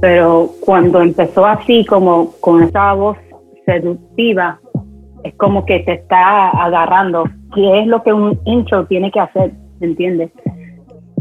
pero 0.00 0.50
cuando 0.60 1.00
empezó 1.00 1.44
así, 1.46 1.84
como 1.84 2.32
con 2.40 2.62
esa 2.62 2.92
voz 2.94 3.18
seductiva, 3.66 4.60
es 5.24 5.34
como 5.34 5.64
que 5.64 5.80
te 5.80 5.92
está 5.92 6.48
agarrando, 6.50 7.24
que 7.54 7.80
es 7.80 7.86
lo 7.86 8.02
que 8.02 8.12
un 8.12 8.38
intro 8.44 8.86
tiene 8.86 9.10
que 9.10 9.20
hacer, 9.20 9.52
¿entiendes? 9.80 10.30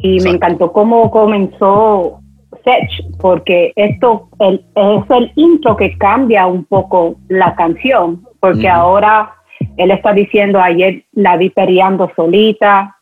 Y 0.02 0.20
me 0.22 0.32
encantó 0.32 0.72
cómo 0.72 1.12
comenzó 1.12 2.20
Sech, 2.64 3.18
porque 3.20 3.74
esto 3.76 4.30
es 4.40 5.10
el 5.10 5.32
intro 5.36 5.76
que 5.76 5.98
cambia 5.98 6.48
un 6.48 6.66
poco 6.66 7.16
la 7.28 7.56
canción, 7.56 8.24
porque 8.40 8.68
ahora 8.68 9.34
él 9.78 9.92
está 9.92 10.14
diciendo 10.14 10.60
ayer 10.60 11.04
la 11.14 11.38
vi 11.38 11.50
periando 11.50 12.12
solita, 12.16 12.98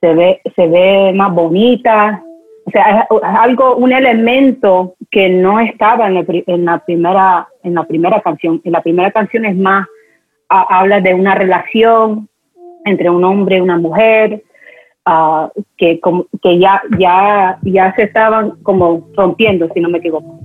se 0.00 0.14
ve, 0.14 0.40
se 0.54 0.66
ve 0.66 1.12
más 1.14 1.32
bonita, 1.32 2.22
o 2.64 2.70
sea, 2.70 3.00
es 3.10 3.22
algo, 3.22 3.76
un 3.76 3.92
elemento 3.92 4.94
que 5.10 5.28
no 5.28 5.58
estaba 5.60 6.08
en, 6.08 6.24
en, 6.46 6.64
la 6.64 6.78
primera, 6.78 7.48
en 7.64 7.74
la 7.74 7.84
primera 7.84 8.20
canción. 8.20 8.60
En 8.64 8.72
la 8.72 8.82
primera 8.82 9.10
canción 9.10 9.44
es 9.44 9.56
más, 9.56 9.86
habla 10.48 11.00
de 11.00 11.14
una 11.14 11.34
relación 11.34 12.28
entre 12.84 13.10
un 13.10 13.24
hombre 13.24 13.58
y 13.58 13.60
una 13.60 13.78
mujer, 13.78 14.42
que, 15.76 16.00
que 16.42 16.58
ya, 16.58 16.80
ya, 16.98 17.58
ya 17.62 17.94
se 17.94 18.04
estaban 18.04 18.52
como 18.62 19.08
rompiendo, 19.16 19.68
si 19.74 19.80
no 19.80 19.88
me 19.88 19.98
equivoco. 19.98 20.40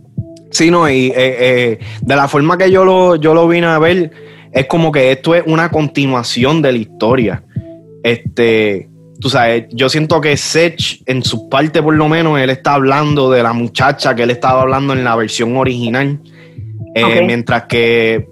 Sí, 0.51 0.71
no, 0.71 0.89
y 0.89 1.07
eh, 1.07 1.13
eh, 1.15 1.79
de 2.01 2.15
la 2.15 2.27
forma 2.27 2.57
que 2.57 2.71
yo 2.71 2.85
lo, 2.85 3.15
yo 3.17 3.33
lo 3.33 3.47
vine 3.47 3.67
a 3.67 3.79
ver, 3.79 4.11
es 4.51 4.65
como 4.67 4.91
que 4.91 5.11
esto 5.11 5.35
es 5.35 5.43
una 5.45 5.69
continuación 5.69 6.61
de 6.61 6.71
la 6.71 6.77
historia. 6.77 7.43
Este, 8.03 8.87
tú 9.19 9.29
sabes, 9.29 9.65
yo 9.71 9.89
siento 9.89 10.21
que 10.21 10.37
Sech, 10.37 11.01
en 11.05 11.23
su 11.23 11.49
parte 11.49 11.83
por 11.83 11.95
lo 11.95 12.07
menos, 12.07 12.39
él 12.39 12.49
está 12.49 12.75
hablando 12.75 13.29
de 13.29 13.43
la 13.43 13.51
muchacha 13.51 14.15
que 14.15 14.23
él 14.23 14.31
estaba 14.31 14.61
hablando 14.61 14.93
en 14.93 15.03
la 15.03 15.15
versión 15.15 15.57
original. 15.57 16.19
Eh, 16.97 17.23
mientras 17.25 17.63
que 17.63 18.29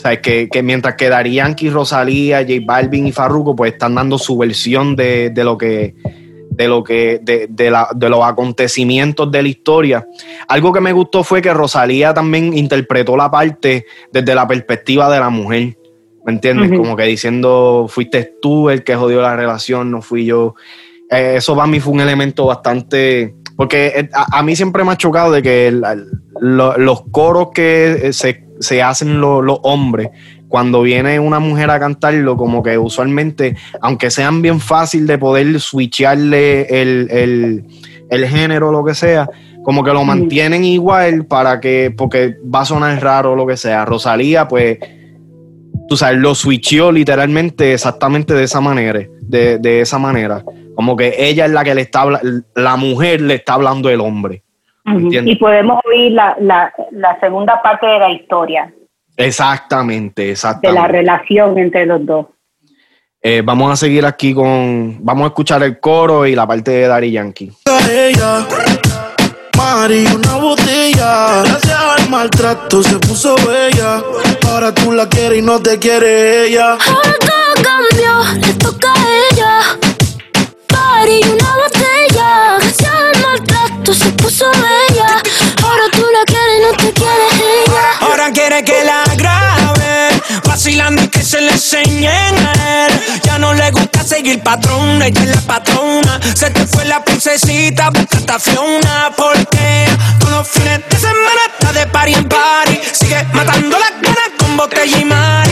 sea, 0.00 0.20
que, 0.20 0.48
mientras 0.62 0.94
que 0.94 1.08
Dari 1.08 1.34
Yankee, 1.34 1.70
Rosalía, 1.70 2.40
J 2.40 2.54
Balvin 2.64 3.06
y 3.06 3.12
Farruko 3.12 3.54
pues 3.54 3.72
están 3.72 3.94
dando 3.94 4.18
su 4.18 4.36
versión 4.38 4.96
de, 4.96 5.32
lo 5.36 5.58
que 5.58 5.94
de 6.50 6.68
lo 6.68 6.82
que 6.82 7.20
de, 7.22 7.46
de, 7.48 8.08
los 8.08 8.24
acontecimientos 8.24 9.30
de 9.30 9.42
la 9.42 9.48
historia. 9.48 10.06
Algo 10.48 10.72
que 10.72 10.80
me 10.80 10.92
gustó 10.92 11.22
fue 11.22 11.40
que 11.40 11.52
Rosalía 11.52 12.12
también 12.14 12.56
interpretó 12.56 13.16
la 13.16 13.30
parte 13.30 13.86
desde 14.12 14.34
la 14.34 14.46
perspectiva 14.46 15.12
de 15.12 15.20
la 15.20 15.30
mujer. 15.30 15.76
¿Me 16.24 16.32
entiendes? 16.32 16.76
Como 16.76 16.96
que 16.96 17.04
diciendo, 17.04 17.86
fuiste 17.88 18.34
tú 18.42 18.68
el 18.68 18.84
que 18.84 18.94
jodió 18.94 19.22
la 19.22 19.36
relación, 19.36 19.90
no 19.90 20.02
fui 20.02 20.26
yo. 20.26 20.54
Eh, 21.10 21.34
eso 21.36 21.54
para 21.54 21.66
mí 21.66 21.80
fue 21.80 21.94
un 21.94 22.00
elemento 22.00 22.46
bastante. 22.46 23.34
Porque 23.56 23.86
eh, 23.86 24.08
a, 24.12 24.42
mí 24.42 24.54
siempre 24.54 24.84
me 24.84 24.92
ha 24.92 24.96
chocado 24.96 25.32
de 25.32 25.42
que 25.42 25.80
los 26.40 27.02
coros 27.10 27.48
que 27.54 28.08
eh, 28.08 28.12
se 28.12 28.49
se 28.60 28.82
hacen 28.82 29.20
los 29.20 29.58
hombres 29.62 30.10
cuando 30.50 30.82
viene 30.82 31.18
una 31.20 31.38
mujer 31.38 31.70
a 31.70 31.78
cantarlo, 31.78 32.36
como 32.36 32.62
que 32.62 32.76
usualmente, 32.76 33.56
aunque 33.80 34.10
sean 34.10 34.42
bien 34.42 34.60
fácil 34.60 35.06
de 35.06 35.16
poder 35.16 35.60
switcharle 35.60 36.62
el, 36.62 37.64
el, 38.10 38.26
género 38.26 38.70
o 38.70 38.72
lo 38.72 38.84
que 38.84 38.94
sea, 38.94 39.30
como 39.62 39.84
que 39.84 39.92
lo 39.92 40.02
mantienen 40.04 40.64
igual 40.64 41.24
para 41.26 41.60
que, 41.60 41.94
porque 41.96 42.36
va 42.42 42.62
a 42.62 42.64
sonar 42.64 43.00
raro 43.00 43.32
o 43.32 43.36
lo 43.36 43.46
que 43.46 43.56
sea. 43.56 43.84
Rosalía, 43.84 44.48
pues, 44.48 44.78
tú 45.88 45.96
sabes, 45.96 46.18
lo 46.18 46.34
switchó 46.34 46.90
literalmente 46.90 47.72
exactamente 47.72 48.34
de 48.34 48.42
esa 48.42 48.60
manera, 48.60 49.06
de, 49.20 49.58
de 49.58 49.80
esa 49.80 49.98
manera. 49.98 50.44
Como 50.74 50.96
que 50.96 51.14
ella 51.16 51.46
es 51.46 51.52
la 51.52 51.62
que 51.62 51.76
le 51.76 51.82
está, 51.82 52.06
la 52.56 52.76
mujer 52.76 53.20
le 53.20 53.34
está 53.34 53.54
hablando 53.54 53.88
el 53.88 54.00
hombre. 54.00 54.42
Y 54.84 55.36
podemos 55.36 55.80
oír 55.84 56.12
la, 56.12 56.36
la, 56.40 56.72
la, 56.90 57.20
segunda 57.20 57.60
parte 57.62 57.86
de 57.86 57.98
la 57.98 58.10
historia. 58.10 58.72
Exactamente, 59.16 60.30
exactamente. 60.30 60.68
De 60.68 60.86
la 60.86 60.88
relación 60.88 61.58
entre 61.58 61.86
los 61.86 62.04
dos. 62.04 62.26
Eh, 63.22 63.42
vamos 63.44 63.70
a 63.70 63.76
seguir 63.76 64.06
aquí 64.06 64.32
con. 64.32 65.04
Vamos 65.04 65.24
a 65.24 65.26
escuchar 65.28 65.62
el 65.62 65.78
coro 65.78 66.26
y 66.26 66.34
la 66.34 66.46
parte 66.46 66.70
de 66.70 66.88
Dari 66.88 67.10
Yankee. 67.12 67.52
Mari, 69.56 70.06
una 70.06 70.36
botella. 70.36 71.42
Gracias 71.44 71.78
al 71.78 72.08
maltrato 72.08 72.82
se 72.82 72.96
puso 72.96 73.36
bella. 73.46 74.02
Ahora 74.48 74.74
tú 74.74 74.92
la 74.92 75.06
quieres 75.06 75.40
y 75.40 75.42
no 75.42 75.60
te 75.60 75.78
quiere 75.78 76.46
ella. 76.46 76.78
Y 90.88 91.08
que 91.08 91.22
se 91.22 91.40
le 91.40 91.52
enseñen. 91.52 92.34
Ya 93.22 93.38
no 93.38 93.52
le 93.52 93.70
gusta 93.70 94.02
seguir 94.02 94.42
patrón, 94.42 95.02
ella 95.02 95.22
es 95.22 95.28
la 95.28 95.40
patrona. 95.42 96.18
Se 96.34 96.50
te 96.50 96.66
fue 96.66 96.84
la 96.86 97.04
princesita, 97.04 97.90
busca 97.90 98.38
Fiona. 98.38 99.12
Porque 99.16 99.86
todos 100.18 100.32
los 100.32 100.48
fines 100.48 100.80
de 100.88 100.96
semana 100.96 101.42
está 101.52 101.72
de 101.72 101.86
party 101.86 102.14
en 102.14 102.28
party. 102.28 102.80
Sigue 102.92 103.22
matando 103.34 103.78
las 103.78 103.92
ganas 104.00 104.30
con 104.38 104.56
botella 104.56 104.98
y 104.98 105.04
mari. 105.04 105.49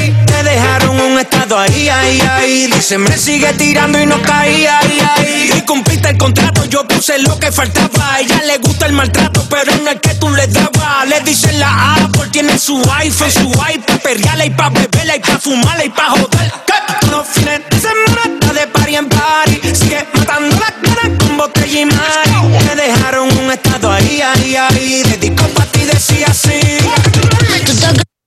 Ahí, 1.90 2.20
ahí. 2.20 2.66
Dice, 2.66 2.98
me 2.98 3.16
sigue 3.16 3.52
tirando 3.54 4.00
y 4.00 4.06
no 4.06 4.20
caía, 4.22 4.78
ahí, 4.78 4.98
ahí. 5.16 5.50
Y 5.56 5.60
cumpliste 5.62 6.10
el 6.10 6.18
contrato, 6.18 6.64
yo 6.66 6.86
puse 6.86 7.18
lo 7.20 7.38
que 7.38 7.50
faltaba. 7.50 8.14
A 8.14 8.20
ella 8.20 8.42
le 8.46 8.58
gusta 8.58 8.86
el 8.86 8.92
maltrato, 8.92 9.46
pero 9.48 9.74
no 9.76 9.90
es 9.90 10.00
que 10.00 10.14
tú 10.14 10.28
le 10.30 10.46
dabas. 10.48 11.08
Le 11.08 11.20
dicen 11.22 11.58
la 11.58 11.94
Apple, 11.94 12.28
tiene 12.30 12.58
su 12.58 12.82
iPhone, 12.92 13.30
su 13.30 13.50
iPad, 13.50 14.00
perreala 14.02 14.44
y 14.44 14.50
pa' 14.50 14.70
beberla 14.70 15.16
y 15.16 15.20
pa' 15.20 15.38
fumarla 15.38 15.84
y 15.84 15.88
pa' 15.88 16.10
joder. 16.10 16.52
Todos 16.66 17.10
los 17.10 17.26
fines 17.28 17.60
de 17.70 17.80
semana 17.80 18.22
está 18.24 18.52
de 18.52 18.66
party 18.66 18.96
en 18.96 19.08
party. 19.08 19.60
Sigue 19.74 20.06
matando 20.14 20.56
las 20.56 20.74
ganas 20.82 21.18
con 21.24 21.36
botella 21.38 21.80
y 21.80 21.84
mari. 21.86 22.58
Te 22.68 22.76
dejaron 22.76 23.38
un 23.38 23.50
estado 23.50 23.90
ahí, 23.90 24.20
ahí, 24.20 24.56
ahí. 24.56 25.02
Dedicó 25.04 25.46
pa' 25.48 25.64
ti, 25.66 25.80
decía 25.84 26.26
así. 26.28 26.60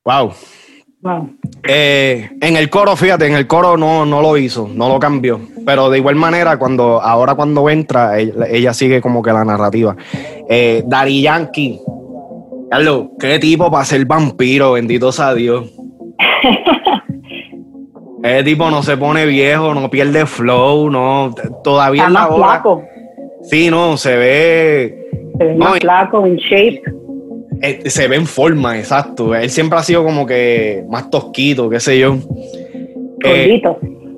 Wow. 0.03 0.34
Wow. 1.03 1.29
Eh, 1.67 2.29
en 2.41 2.55
el 2.58 2.70
coro, 2.70 2.96
fíjate, 2.96 3.25
en 3.25 3.34
el 3.34 3.48
coro 3.48 3.75
no, 3.75 4.05
no 4.05 4.22
lo 4.22 4.38
hizo, 4.38 4.70
no 4.74 4.88
lo 4.88 5.00
cambió. 5.00 5.39
Pero 5.65 5.89
de 5.89 5.98
igual 5.98 6.15
manera, 6.15 6.58
cuando 6.58 7.01
ahora 7.01 7.34
cuando 7.36 7.67
entra, 7.70 8.17
ella, 8.20 8.46
ella 8.50 8.74
sigue 8.74 9.01
como 9.01 9.22
que 9.24 9.34
la 9.34 9.43
narrativa. 9.43 9.96
Eh, 10.50 10.84
Daddy 10.86 11.24
Yankee. 11.24 11.79
Carlos, 12.70 13.08
qué 13.20 13.39
tipo 13.39 13.70
para 13.72 13.84
ser 13.84 14.05
vampiro, 14.05 14.74
bendito 14.74 15.12
sea 15.12 15.34
Dios. 15.34 15.74
Ese 18.24 18.43
tipo 18.43 18.70
no 18.70 18.84
se 18.84 18.96
pone 18.98 19.25
viejo, 19.25 19.74
no 19.74 19.89
pierde 19.89 20.27
flow, 20.27 20.89
no, 20.91 21.34
todavía 21.63 22.03
Está 22.03 22.08
es 22.10 22.13
la 22.13 22.20
más 22.22 22.29
hora. 22.29 22.46
flaco. 22.48 22.84
Sí, 23.41 23.70
no, 23.72 23.98
se 23.98 24.15
ve, 24.15 25.08
Se 25.39 25.43
ve 25.46 25.55
No, 25.55 25.65
más 25.65 25.79
flaco, 25.79 26.25
en 26.27 26.36
shape. 26.38 26.84
Eh, 27.62 27.89
se 27.89 28.08
ve 28.08 28.15
en 28.15 28.25
forma, 28.25 28.77
exacto. 28.77 29.36
Él 29.36 29.50
siempre 29.50 29.77
ha 29.77 29.84
sido 29.84 30.03
como 30.03 30.25
que 30.25 30.84
más 30.89 31.10
tosquito, 31.10 31.70
qué 31.70 31.80
sé 31.80 32.00
yo. 32.00 32.18
Eh, 33.24 33.62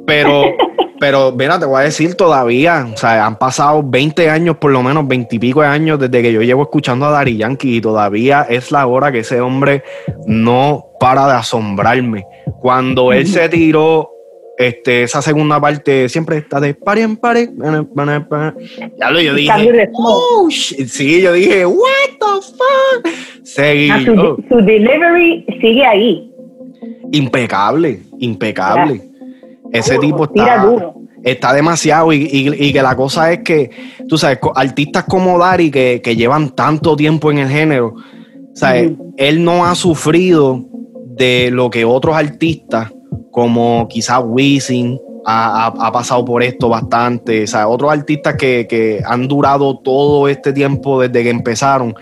pero, 0.06 0.46
pero, 1.00 1.32
mira, 1.34 1.60
te 1.60 1.66
voy 1.66 1.82
a 1.82 1.84
decir 1.84 2.16
todavía, 2.16 2.88
o 2.94 2.98
sea, 2.98 3.26
han 3.26 3.38
pasado 3.38 3.84
20 3.84 4.30
años, 4.30 4.58
por 4.58 4.72
lo 4.72 4.82
menos 4.82 5.08
20 5.08 5.36
y 5.36 5.40
pico 5.40 5.62
de 5.62 5.68
años 5.68 6.00
desde 6.00 6.22
que 6.22 6.32
yo 6.32 6.42
llevo 6.42 6.64
escuchando 6.64 7.06
a 7.06 7.12
Dari 7.12 7.38
Yankee 7.38 7.78
y 7.78 7.82
todavía 7.82 8.46
es 8.50 8.72
la 8.72 8.88
hora 8.88 9.12
que 9.12 9.20
ese 9.20 9.42
hombre 9.42 9.84
no 10.26 10.88
para 11.00 11.28
de 11.28 11.34
asombrarme. 11.34 12.26
Cuando 12.62 13.12
él 13.12 13.28
se 13.28 13.50
tiró 13.50 14.10
este, 14.58 15.04
esa 15.04 15.22
segunda 15.22 15.60
parte, 15.60 16.08
siempre 16.10 16.38
está 16.38 16.60
de 16.60 16.74
pare 16.74 17.02
en 17.02 17.18
pare. 17.18 17.50
Ya 18.98 19.10
lo 19.10 19.20
yo 19.20 19.34
dije. 19.34 19.90
Oh, 19.94 20.48
sí, 20.50 21.22
yo 21.22 21.34
dije, 21.34 21.66
what 21.66 22.10
the 22.20 22.42
fuck. 22.42 23.33
Seguí. 23.44 23.90
Ah, 23.90 24.00
su, 24.06 24.12
oh, 24.14 24.38
su 24.50 24.56
delivery 24.58 25.46
sigue 25.62 25.86
ahí. 25.86 26.30
impecable, 27.12 28.00
impecable. 28.20 29.02
Ese 29.72 29.96
Duro, 29.96 30.08
tipo 30.08 30.30
tira 30.30 30.56
está, 30.56 30.66
duro. 30.66 30.94
está 31.24 31.54
demasiado 31.54 32.14
y, 32.14 32.28
y- 32.32 32.68
y 32.68 32.74
que 32.74 32.82
la 32.82 32.96
cosa 32.96 33.32
es 33.32 33.40
que, 33.40 33.70
tú 34.08 34.18
sabes, 34.18 34.40
artistas 34.56 35.04
como 35.06 35.38
Dari 35.40 35.72
que, 35.72 36.02
que 36.04 36.16
llevan 36.16 36.52
tanto 36.56 36.96
tiempo 36.96 37.32
en 37.32 37.40
el 37.40 37.50
género, 37.50 37.96
¿sabes? 38.54 38.92
Él 39.18 39.44
no 39.44 39.66
ha 39.66 39.76
sufrido 39.76 40.64
de 41.16 41.50
lo 41.52 41.70
que 41.70 41.86
otros 41.86 42.16
artistas, 42.16 42.92
como 43.32 43.88
quizás 43.90 44.22
Wisin, 44.26 45.00
ha, 45.26 45.68
ha- 45.68 45.88
ha 45.88 45.92
pasado 45.92 46.24
por 46.26 46.44
esto 46.44 46.70
bastante, 46.70 47.44
o 47.44 47.48
sea, 47.48 47.68
otros 47.68 47.92
artistas 47.92 48.36
que, 48.36 48.68
que 48.68 49.02
han 49.06 49.28
durado 49.28 49.80
todo 49.80 50.28
este 50.28 50.52
tiempo 50.54 51.02
desde 51.02 51.24
que 51.24 51.30
empezaron, 51.30 51.96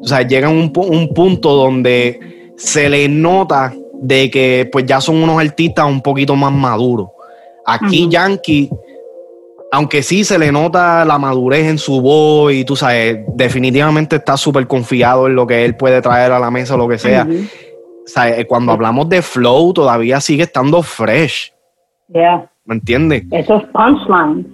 o 0.00 0.06
sea, 0.06 0.22
llegan 0.22 0.50
a 0.50 0.54
un, 0.54 0.72
pu- 0.72 0.86
un 0.88 1.12
punto 1.14 1.54
donde 1.54 2.52
se 2.56 2.88
les 2.88 3.08
nota 3.10 3.72
de 4.00 4.30
que 4.30 4.68
pues 4.70 4.86
ya 4.86 5.00
son 5.00 5.22
unos 5.22 5.40
artistas 5.40 5.86
un 5.86 6.00
poquito 6.00 6.36
más 6.36 6.52
maduros. 6.52 7.08
Aquí. 7.66 8.08
Yankee, 8.08 8.70
aunque 9.70 10.02
sí 10.02 10.24
se 10.24 10.38
le 10.38 10.50
nota 10.50 11.04
la 11.04 11.18
madurez 11.18 11.66
en 11.66 11.78
su 11.78 12.00
voz 12.00 12.52
y 12.52 12.64
tú 12.64 12.74
sabes, 12.76 13.18
definitivamente 13.34 14.16
está 14.16 14.36
súper 14.36 14.66
confiado 14.66 15.26
en 15.26 15.34
lo 15.34 15.46
que 15.46 15.64
él 15.64 15.76
puede 15.76 16.00
traer 16.00 16.32
a 16.32 16.38
la 16.38 16.50
mesa 16.50 16.74
o 16.74 16.78
lo 16.78 16.88
que 16.88 16.96
sea. 16.98 17.26
O 17.28 18.08
sea, 18.10 18.30
eh, 18.38 18.46
cuando 18.46 18.72
hablamos 18.72 19.08
de 19.10 19.20
flow, 19.20 19.72
todavía 19.74 20.20
sigue 20.20 20.44
estando 20.44 20.82
fresh. 20.82 21.52
Yeah. 22.10 22.50
¿Me 22.68 22.74
entiendes? 22.76 23.24
Esos 23.32 23.64
punchlines. 23.72 24.46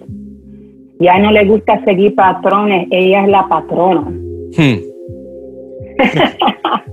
Ya 0.99 1.19
no 1.19 1.31
le 1.31 1.45
gusta 1.45 1.83
seguir 1.83 2.15
patrones, 2.15 2.87
ella 2.89 3.23
es 3.23 3.29
la 3.29 3.47
patrona. 3.47 4.09
Hmm. 4.57 4.79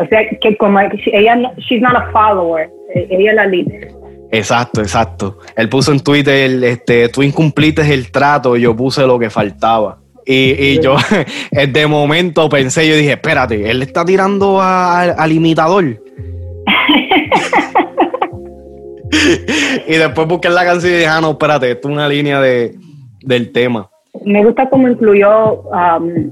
O 0.00 0.06
sea, 0.06 0.20
que 0.40 0.56
como 0.56 0.80
ella, 0.80 1.36
no- 1.36 1.52
she's 1.58 1.80
not 1.80 1.94
a 1.94 2.10
follower, 2.10 2.68
eh, 2.92 3.06
ella 3.08 3.30
es 3.30 3.36
la 3.36 3.46
líder. 3.46 3.92
Exacto, 4.32 4.80
exacto. 4.80 5.38
Él 5.54 5.68
puso 5.68 5.92
en 5.92 6.00
Twitter, 6.00 6.64
este, 6.64 7.08
tú 7.08 7.22
incumpliste 7.22 7.82
el 7.94 8.10
trato, 8.10 8.56
yo 8.56 8.74
puse 8.74 9.06
lo 9.06 9.16
que 9.16 9.30
faltaba. 9.30 10.00
Y, 10.26 10.54
y 10.58 10.80
yo, 10.82 10.96
de 11.72 11.86
momento 11.86 12.48
pensé, 12.48 12.88
yo 12.88 12.96
dije, 12.96 13.12
espérate, 13.12 13.70
él 13.70 13.78
le 13.78 13.84
está 13.84 14.04
tirando 14.04 14.60
al 14.60 15.30
imitador. 15.30 15.84
y 19.88 19.92
después 19.96 20.26
busqué 20.26 20.48
la 20.48 20.64
canción 20.64 20.92
y 20.92 20.96
dije, 20.96 21.06
ah, 21.08 21.20
no, 21.20 21.30
espérate, 21.32 21.70
esto 21.72 21.88
es 21.88 21.94
una 21.94 22.08
línea 22.08 22.40
de, 22.40 22.74
del 23.22 23.52
tema. 23.52 23.88
Me 24.24 24.44
gusta 24.44 24.68
cómo 24.68 24.88
incluyó 24.88 25.62
um, 25.62 26.30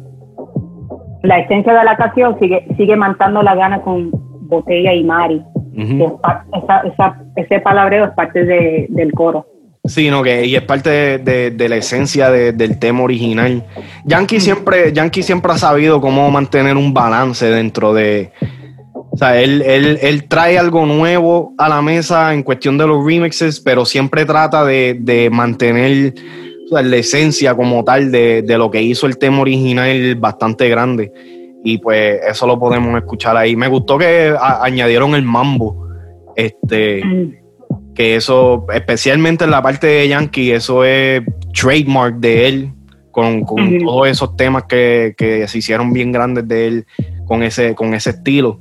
la 1.23 1.39
esencia 1.41 1.73
de 1.75 1.85
la 1.85 1.97
canción, 1.97 2.37
sigue, 2.41 2.67
sigue 2.77 2.97
mantando 2.97 3.43
la 3.43 3.55
gana 3.55 3.81
con 3.83 4.11
Botella 4.13 4.93
y 4.95 5.05
Mari. 5.05 5.43
Ujú. 5.77 5.99
Que 5.99 6.05
es 6.05 6.63
esa- 6.65 6.81
esa- 6.93 7.23
ese 7.37 7.61
palabreo 7.61 8.05
es 8.07 8.11
parte 8.11 8.45
de- 8.45 8.87
del 8.91 9.13
coro. 9.13 9.47
Sí, 9.85 10.11
no, 10.11 10.23
que 10.23 10.45
y 10.45 10.57
es 10.57 10.63
parte 10.63 10.91
de, 10.91 11.19
de- 11.19 11.51
de 11.53 11.69
la 11.69 11.77
esencia 11.77 12.31
de- 12.31 12.53
del 12.53 12.79
tema 12.79 13.03
original. 13.03 13.65
Yankee 14.05 14.41
siempre, 14.41 14.93
Yankee 14.93 15.23
siempre 15.23 15.53
ha 15.53 15.57
sabido 15.59 16.01
cómo 16.01 16.31
mantener 16.31 16.77
un 16.77 16.93
balance 16.93 17.47
dentro 17.51 17.95
de. 17.95 18.31
O 19.13 19.17
sea, 19.17 19.41
él, 19.41 19.63
él, 19.63 19.99
él 20.03 20.29
trae 20.29 20.57
algo 20.59 20.87
nuevo 20.87 21.53
a 21.59 21.69
la 21.69 21.83
mesa 21.83 22.33
en 22.33 22.43
cuestión 22.43 22.79
de 22.79 22.87
los 22.87 23.05
remixes, 23.05 23.61
pero 23.61 23.85
siempre 23.85 24.25
trata 24.25 24.65
de, 24.65 24.97
de 25.01 25.31
mantener 25.31 26.15
o 26.67 26.69
sea, 26.69 26.83
la 26.83 26.97
esencia 26.97 27.55
como 27.55 27.83
tal 27.85 28.13
de, 28.13 28.43
de 28.43 28.57
lo 28.59 28.71
que 28.71 28.81
hizo 28.83 29.07
el 29.07 29.19
tema 29.19 29.41
original 29.41 30.15
bastante 30.17 30.69
grande. 30.69 31.13
Y 31.65 31.79
pues 31.79 32.21
eso 32.27 32.47
lo 32.47 32.59
podemos 32.59 32.97
escuchar 32.97 33.37
ahí. 33.37 33.57
Me 33.57 33.67
gustó 33.69 33.99
que 33.99 34.33
a- 34.39 34.65
añadieron 34.65 35.15
el 35.15 35.23
mambo. 35.23 35.89
Este 36.37 37.05
Mm. 37.05 37.35
que 37.95 38.15
eso, 38.17 38.65
especialmente 38.73 39.45
en 39.45 39.51
la 39.51 39.61
parte 39.61 39.87
de 39.89 40.09
Yankee, 40.09 40.53
eso 40.53 40.85
es 40.85 41.23
trademark 41.53 42.17
de 42.17 42.49
él, 42.49 42.73
con, 43.11 43.43
con 43.43 43.79
todos 43.81 44.09
esos 44.09 44.37
temas 44.37 44.65
que, 44.65 45.15
que 45.19 45.47
se 45.49 45.59
hicieron 45.59 45.93
bien 45.93 46.13
grandes 46.13 46.47
de 46.49 46.67
él, 46.69 46.87
con 47.27 47.43
ese, 47.43 47.75
con 47.75 47.93
ese 47.93 48.11
estilo. 48.11 48.61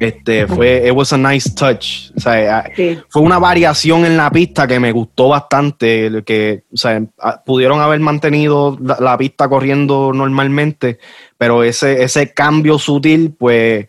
Este 0.00 0.46
fue, 0.46 0.86
it 0.88 0.92
was 0.92 1.12
a 1.12 1.16
nice 1.18 1.48
touch. 1.54 2.10
O 2.16 2.20
sea, 2.20 2.58
a- 2.58 2.70
Sí. 2.74 2.98
fue 3.08 3.22
una 3.22 3.38
variación 3.38 4.04
en 4.04 4.16
la 4.16 4.30
pista 4.30 4.66
que 4.66 4.80
me 4.80 4.90
gustó 4.92 5.28
bastante. 5.28 6.22
Que, 6.24 6.64
o 6.72 6.76
sea, 6.76 7.00
a- 7.18 7.42
pudieron 7.42 7.80
haber 7.80 8.00
mantenido 8.00 8.76
la, 8.82 8.96
la 9.00 9.16
pista 9.16 9.48
corriendo 9.48 10.12
normalmente, 10.12 10.98
pero 11.38 11.62
ese, 11.62 12.02
ese 12.02 12.32
cambio 12.34 12.78
sutil, 12.78 13.34
pues, 13.38 13.86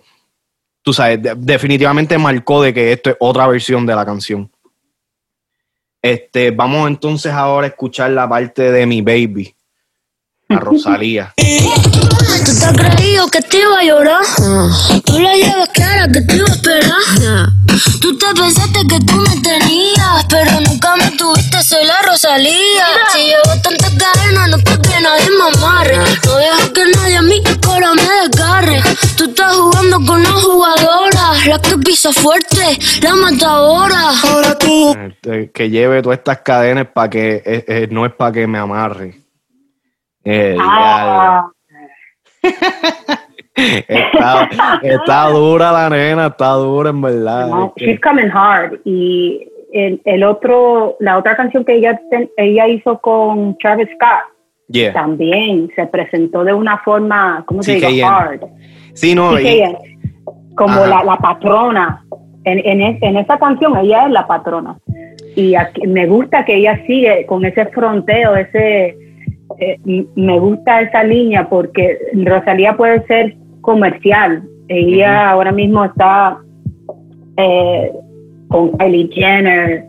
tú 0.84 0.94
sabes, 0.94 1.22
de- 1.24 1.36
definitivamente 1.36 2.18
marcó 2.18 2.62
de 2.62 2.74
que 2.74 2.92
esto 2.92 3.10
es 3.10 3.16
otra 3.20 3.48
versión 3.48 3.86
de 3.86 3.96
la 3.96 4.06
canción. 4.06 4.52
Este, 6.02 6.52
vamos 6.52 6.88
entonces 6.88 7.32
ahora 7.34 7.66
a 7.66 7.70
escuchar 7.70 8.12
la 8.12 8.30
parte 8.30 8.72
de 8.72 8.86
mi 8.86 9.02
baby, 9.02 9.56
a 10.50 10.56
Rosalía. 10.60 11.34
Tú 11.38 12.52
te 12.60 12.66
has 12.66 12.74
creído 12.74 13.28
que 13.28 13.42
te 13.42 13.60
iba 13.60 13.80
a 13.80 13.84
llorar. 13.84 14.24
Tú 15.06 15.20
la 15.20 15.34
llevas 15.34 15.70
clara 15.70 16.08
que 16.08 16.22
te 16.22 16.36
iba 16.36 16.46
a 16.48 16.52
esperar. 16.52 17.50
Tú 18.02 18.18
te 18.18 18.26
pensaste 18.36 18.80
que 18.88 19.00
tú 19.00 19.16
me 19.16 19.42
tenías, 19.42 20.26
pero 20.30 20.52
nunca 20.62 20.96
me 20.96 21.10
tuviste, 21.12 21.64
soy 21.64 21.86
la 21.86 22.02
Rosalía. 22.04 22.86
Si 23.12 23.20
llevo 23.20 23.62
tantas 23.64 23.92
cadenas, 23.92 24.50
no 24.50 24.58
porque 24.60 25.02
nadie 25.02 25.30
me 25.38 25.58
amarre. 25.58 25.98
No 26.26 26.38
dejo 26.38 26.74
que 26.74 26.86
nadie 26.96 27.18
a 27.18 27.22
mí 27.22 27.42
para 27.62 27.94
me 27.94 28.04
desgarre. 28.04 28.82
Tú 29.18 29.26
estás 29.26 29.56
jugando 29.56 29.98
con 29.98 30.20
una 30.20 30.32
jugadora, 30.32 31.34
la 31.48 31.60
que 31.60 31.78
pisa 31.80 32.14
fuerte, 32.14 32.78
la 33.02 33.16
matadora. 33.16 34.12
Ahora 34.24 34.58
tú. 34.58 34.96
Este, 34.96 35.52
que 35.52 35.70
lleve 35.70 36.02
todas 36.02 36.20
estas 36.20 36.40
cadenas 36.40 36.88
para 36.94 37.10
que, 37.10 37.42
eh, 37.46 37.66
eh, 37.68 37.88
no 37.90 38.06
es 38.06 38.14
para 38.14 38.32
que 38.32 38.48
me 38.48 38.60
amarre. 38.60 39.25
Ah. 40.60 41.48
está, 43.56 45.30
dura 45.30 45.72
la 45.72 45.90
nena, 45.90 46.28
está 46.28 46.52
dura 46.54 46.90
en 46.90 47.02
verdad. 47.02 47.72
she's 47.78 48.00
coming 48.02 48.30
hard. 48.30 48.80
Y 48.86 49.48
el, 49.72 50.02
el, 50.06 50.24
otro, 50.24 50.98
la 51.00 51.18
otra 51.18 51.36
canción 51.36 51.66
que 51.66 51.76
ella, 51.76 52.00
ella 52.38 52.68
hizo 52.68 53.00
con 53.00 53.58
Travis 53.58 53.90
Scott 53.96 54.36
también 54.94 55.70
se 55.76 55.86
presentó 55.88 56.44
de 56.44 56.54
una 56.54 56.80
forma, 56.80 57.44
¿cómo 57.46 57.62
se 57.62 57.76
dice? 57.76 58.04
Hard. 58.04 58.42
Sí, 58.94 59.14
no. 59.14 59.32
como 60.56 60.86
la, 60.86 61.04
la, 61.04 61.18
patrona. 61.18 62.04
En, 62.46 62.60
en, 62.60 62.98
en, 63.02 63.18
esa 63.18 63.38
canción 63.38 63.76
ella 63.78 64.06
es 64.06 64.12
la 64.12 64.26
patrona. 64.28 64.78
Y 65.36 65.56
me 65.88 66.08
gusta 66.08 66.46
que 66.46 66.56
ella 66.56 66.82
sigue 66.88 67.26
con 67.26 67.44
ese 67.44 67.66
fronteo, 67.68 68.36
ese 68.36 68.96
eh, 69.60 69.80
me 70.16 70.40
gusta 70.40 70.82
esa 70.82 71.04
línea 71.04 71.48
porque 71.50 71.98
Rosalía 72.14 72.76
puede 72.76 73.06
ser 73.08 73.36
comercial. 73.62 74.44
Ella 74.68 75.30
ahora 75.30 75.52
mismo 75.52 75.86
está 75.86 76.38
eh, 77.38 77.92
con 78.48 78.78
Kylie 78.78 79.10
Jenner, 79.12 79.86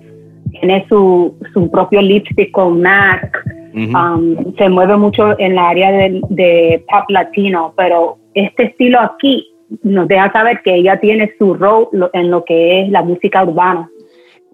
tiene 0.50 0.87
su, 0.88 1.35
su 1.52 1.70
propio 1.70 2.00
lipstick 2.00 2.50
con 2.50 2.81
MAC, 2.81 3.44
um, 3.74 4.55
se 4.57 4.68
mueve 4.68 4.96
mucho 4.96 5.38
en 5.38 5.55
la 5.55 5.68
área 5.68 5.92
de, 5.92 6.20
de, 6.31 6.85
pop 6.90 7.05
latino, 7.09 7.74
pero 7.76 8.18
este 8.35 8.64
estilo 8.64 9.00
aquí 9.00 9.46
nos 9.83 10.09
deja 10.09 10.33
saber 10.33 10.61
que 10.64 10.74
ella 10.74 10.98
tiene 11.00 11.33
su 11.38 11.55
rol 11.55 11.88
en 12.12 12.31
lo 12.31 12.44
que 12.44 12.83
es 12.83 12.90
la 12.90 13.02
música 13.02 13.44
urbana. 13.44 13.90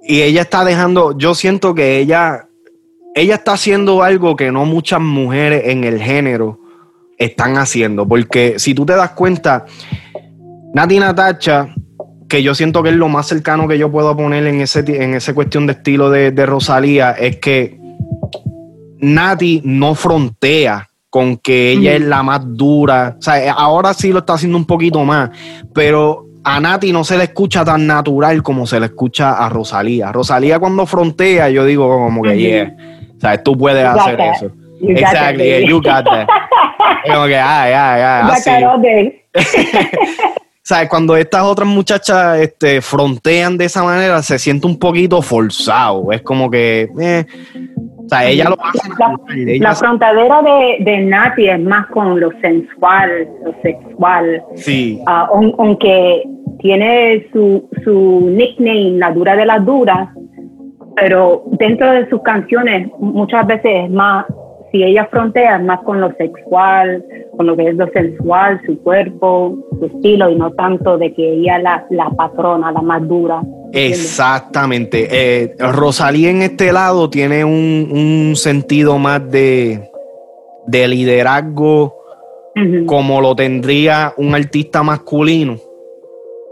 Y 0.03 0.23
ella 0.23 0.43
está 0.43 0.65
dejando, 0.65 1.17
yo 1.17 1.35
siento 1.35 1.75
que 1.75 1.99
ella 1.99 2.49
ella 3.15 3.37
está 3.37 3.53
haciendo 3.53 4.03
algo 4.03 4.37
que 4.37 4.51
no 4.51 4.65
muchas 4.65 5.01
mujeres 5.01 5.63
en 5.67 5.85
el 5.85 6.01
género 6.01 6.59
están 7.19 7.57
haciendo. 7.57 8.07
Porque 8.07 8.59
si 8.59 8.75
tú 8.75 8.87
te 8.87 8.95
das 8.95 9.11
cuenta, 9.11 9.67
Nati 10.75 10.99
Natacha, 10.99 11.75
que 12.29 12.43
yo 12.43 12.55
siento 12.55 12.83
que 12.83 12.91
es 12.91 12.97
lo 12.97 13.09
más 13.09 13.27
cercano 13.27 13.69
que 13.69 13.79
yo 13.79 13.91
puedo 13.93 14.17
poner 14.17 14.47
en 14.47 14.61
ese 14.63 14.81
en 14.81 15.15
esa 15.15 15.35
cuestión 15.35 15.67
de 15.67 15.75
estilo 15.75 16.11
de, 16.11 16.47
Rosalía, 16.47 17.13
es 17.13 17.37
que 17.37 17.79
Nati 19.01 19.61
no 19.65 19.95
frontea 19.95 20.89
con 21.11 21.37
que 21.37 21.73
ella 21.73 21.95
es 21.95 22.01
la 22.01 22.23
más 22.23 22.41
dura. 22.45 23.17
O 23.19 23.23
sea, 23.23 23.53
ahora 23.53 23.93
sí 23.93 24.13
lo 24.13 24.21
está 24.21 24.35
haciendo 24.35 24.57
un 24.57 24.65
poquito 24.65 25.05
más, 25.05 25.31
pero 25.75 26.27
a 26.45 26.59
Nati 26.59 26.91
no 26.91 27.05
se 27.05 27.19
le 27.19 27.25
escucha 27.25 27.67
tan 27.67 27.87
natural 27.87 28.43
como 28.43 28.67
se 28.67 28.81
le 28.81 28.87
escucha 28.87 29.35
a 29.35 29.51
Rosalía. 29.51 30.11
Rosalía 30.11 30.59
cuando 30.59 30.87
frontea, 30.87 31.51
yo 31.51 31.67
digo 31.67 31.87
como 31.87 32.23
que, 32.23 32.39
yeah 32.39 32.92
sea, 33.23 33.43
Tú 33.43 33.57
puedes 33.57 33.85
hacer 33.85 34.21
eso. 34.21 34.51
Exacto, 34.89 35.43
you 35.43 35.81
got 35.81 36.05
that. 36.05 36.27
Como 37.07 37.27
que, 37.27 37.37
ay, 37.37 37.73
ay, 37.73 38.03
ay, 38.03 38.31
así. 38.33 38.51
Cuando 40.89 41.17
estas 41.17 41.43
otras 41.43 41.69
muchachas 41.69 42.39
este, 42.39 42.81
frontean 42.81 43.59
de 43.59 43.67
esa 43.67 43.83
manera, 43.83 44.23
se 44.23 44.39
siente 44.39 44.67
un 44.67 44.79
poquito 44.79 45.21
forzado. 45.21 46.11
Es 46.13 46.23
como 46.23 46.51
que, 46.51 46.89
eh, 46.99 47.27
o 47.99 48.09
sea, 48.09 48.27
ella 48.27 48.49
lo 48.49 48.57
hace. 48.65 48.89
La, 48.99 49.69
la 49.69 49.75
frontadera 49.75 50.41
de, 50.41 50.77
de, 50.81 50.99
Nati 51.01 51.49
es 51.49 51.61
más 51.61 51.87
con 51.89 52.19
lo 52.19 52.31
sensual, 52.41 53.29
lo 53.45 53.55
sexual. 53.61 54.43
Sí. 54.55 55.01
Ah, 55.07 55.29
aunque 55.31 56.23
tiene 56.61 57.29
su, 57.33 57.69
su 57.85 58.31
nickname, 58.31 58.93
la 58.93 59.11
dura 59.11 59.37
de 59.37 59.45
las 59.45 59.65
duras, 59.67 60.09
pero 60.97 61.43
dentro 61.59 61.91
de 61.93 62.09
sus 62.09 62.23
canciones 62.23 62.91
muchas 62.99 63.47
veces 63.47 63.85
es 63.85 63.91
más, 63.91 64.27
si 64.71 64.83
ella 64.83 65.07
frontea 65.11 65.59
más 65.59 65.81
con 65.81 66.01
lo 66.01 66.13
sexual, 66.15 67.05
con 67.37 67.47
lo 67.47 67.57
que 67.57 67.69
es 67.69 67.75
lo 67.77 67.89
sensual, 67.91 68.61
su 68.65 68.83
cuerpo, 68.83 69.57
su 69.79 69.87
estilo, 69.87 70.31
y 70.31 70.37
no 70.37 70.51
tanto 70.53 70.99
de 70.99 71.13
que 71.13 71.35
ella 71.35 71.59
la, 71.59 71.87
la 71.91 72.11
patrona, 72.11 72.73
la 72.73 72.81
más 72.81 73.07
dura. 73.07 73.43
Exactamente. 73.73 75.09
Eh, 75.11 75.55
Rosalía 75.59 76.31
en 76.31 76.43
este 76.43 76.73
lado 76.73 77.11
tiene 77.11 77.45
un, 77.45 77.89
un 77.91 78.37
sentido 78.37 78.99
más 78.99 79.31
de, 79.31 79.91
de 80.67 80.89
liderazgo 80.89 81.97
como 82.87 83.21
lo 83.21 83.35
tendría 83.35 84.13
un 84.19 84.35
artista 84.35 84.83
masculino. 84.83 85.57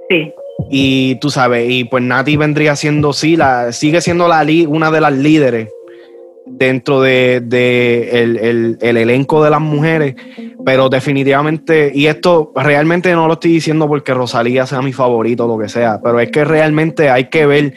Sí. 0.09 0.33
Y 0.71 1.17
tú 1.17 1.31
sabes, 1.31 1.71
y 1.71 1.85
pues 1.85 2.03
Nati 2.03 2.37
vendría 2.37 2.77
siendo, 2.77 3.13
sí, 3.13 3.37
la, 3.37 3.73
sigue 3.73 4.01
siendo 4.01 4.29
la 4.29 4.45
una 4.69 4.91
de 4.91 5.01
las 5.01 5.13
líderes 5.13 5.69
dentro 6.47 7.01
de, 7.01 7.37
el, 8.13 8.79
elenco 8.81 9.43
de 9.43 9.51
las 9.51 9.61
mujeres, 9.61 10.15
pero 10.65 10.89
definitivamente, 10.89 11.93
y 11.95 12.07
esto 12.07 12.53
realmente 12.55 13.13
no 13.13 13.27
lo 13.27 13.35
estoy 13.35 13.53
diciendo 13.53 13.89
porque 13.89 14.13
Rosalía 14.13 14.67
sea 14.67 14.83
mi 14.83 14.93
favorito 14.93 15.45
o 15.45 15.49
lo 15.49 15.63
que 15.63 15.69
sea, 15.69 16.01
pero 16.03 16.21
es 16.21 16.31
que 16.31 16.45
realmente 16.45 17.11
hay 17.11 17.31
que 17.31 17.47
ver 17.47 17.75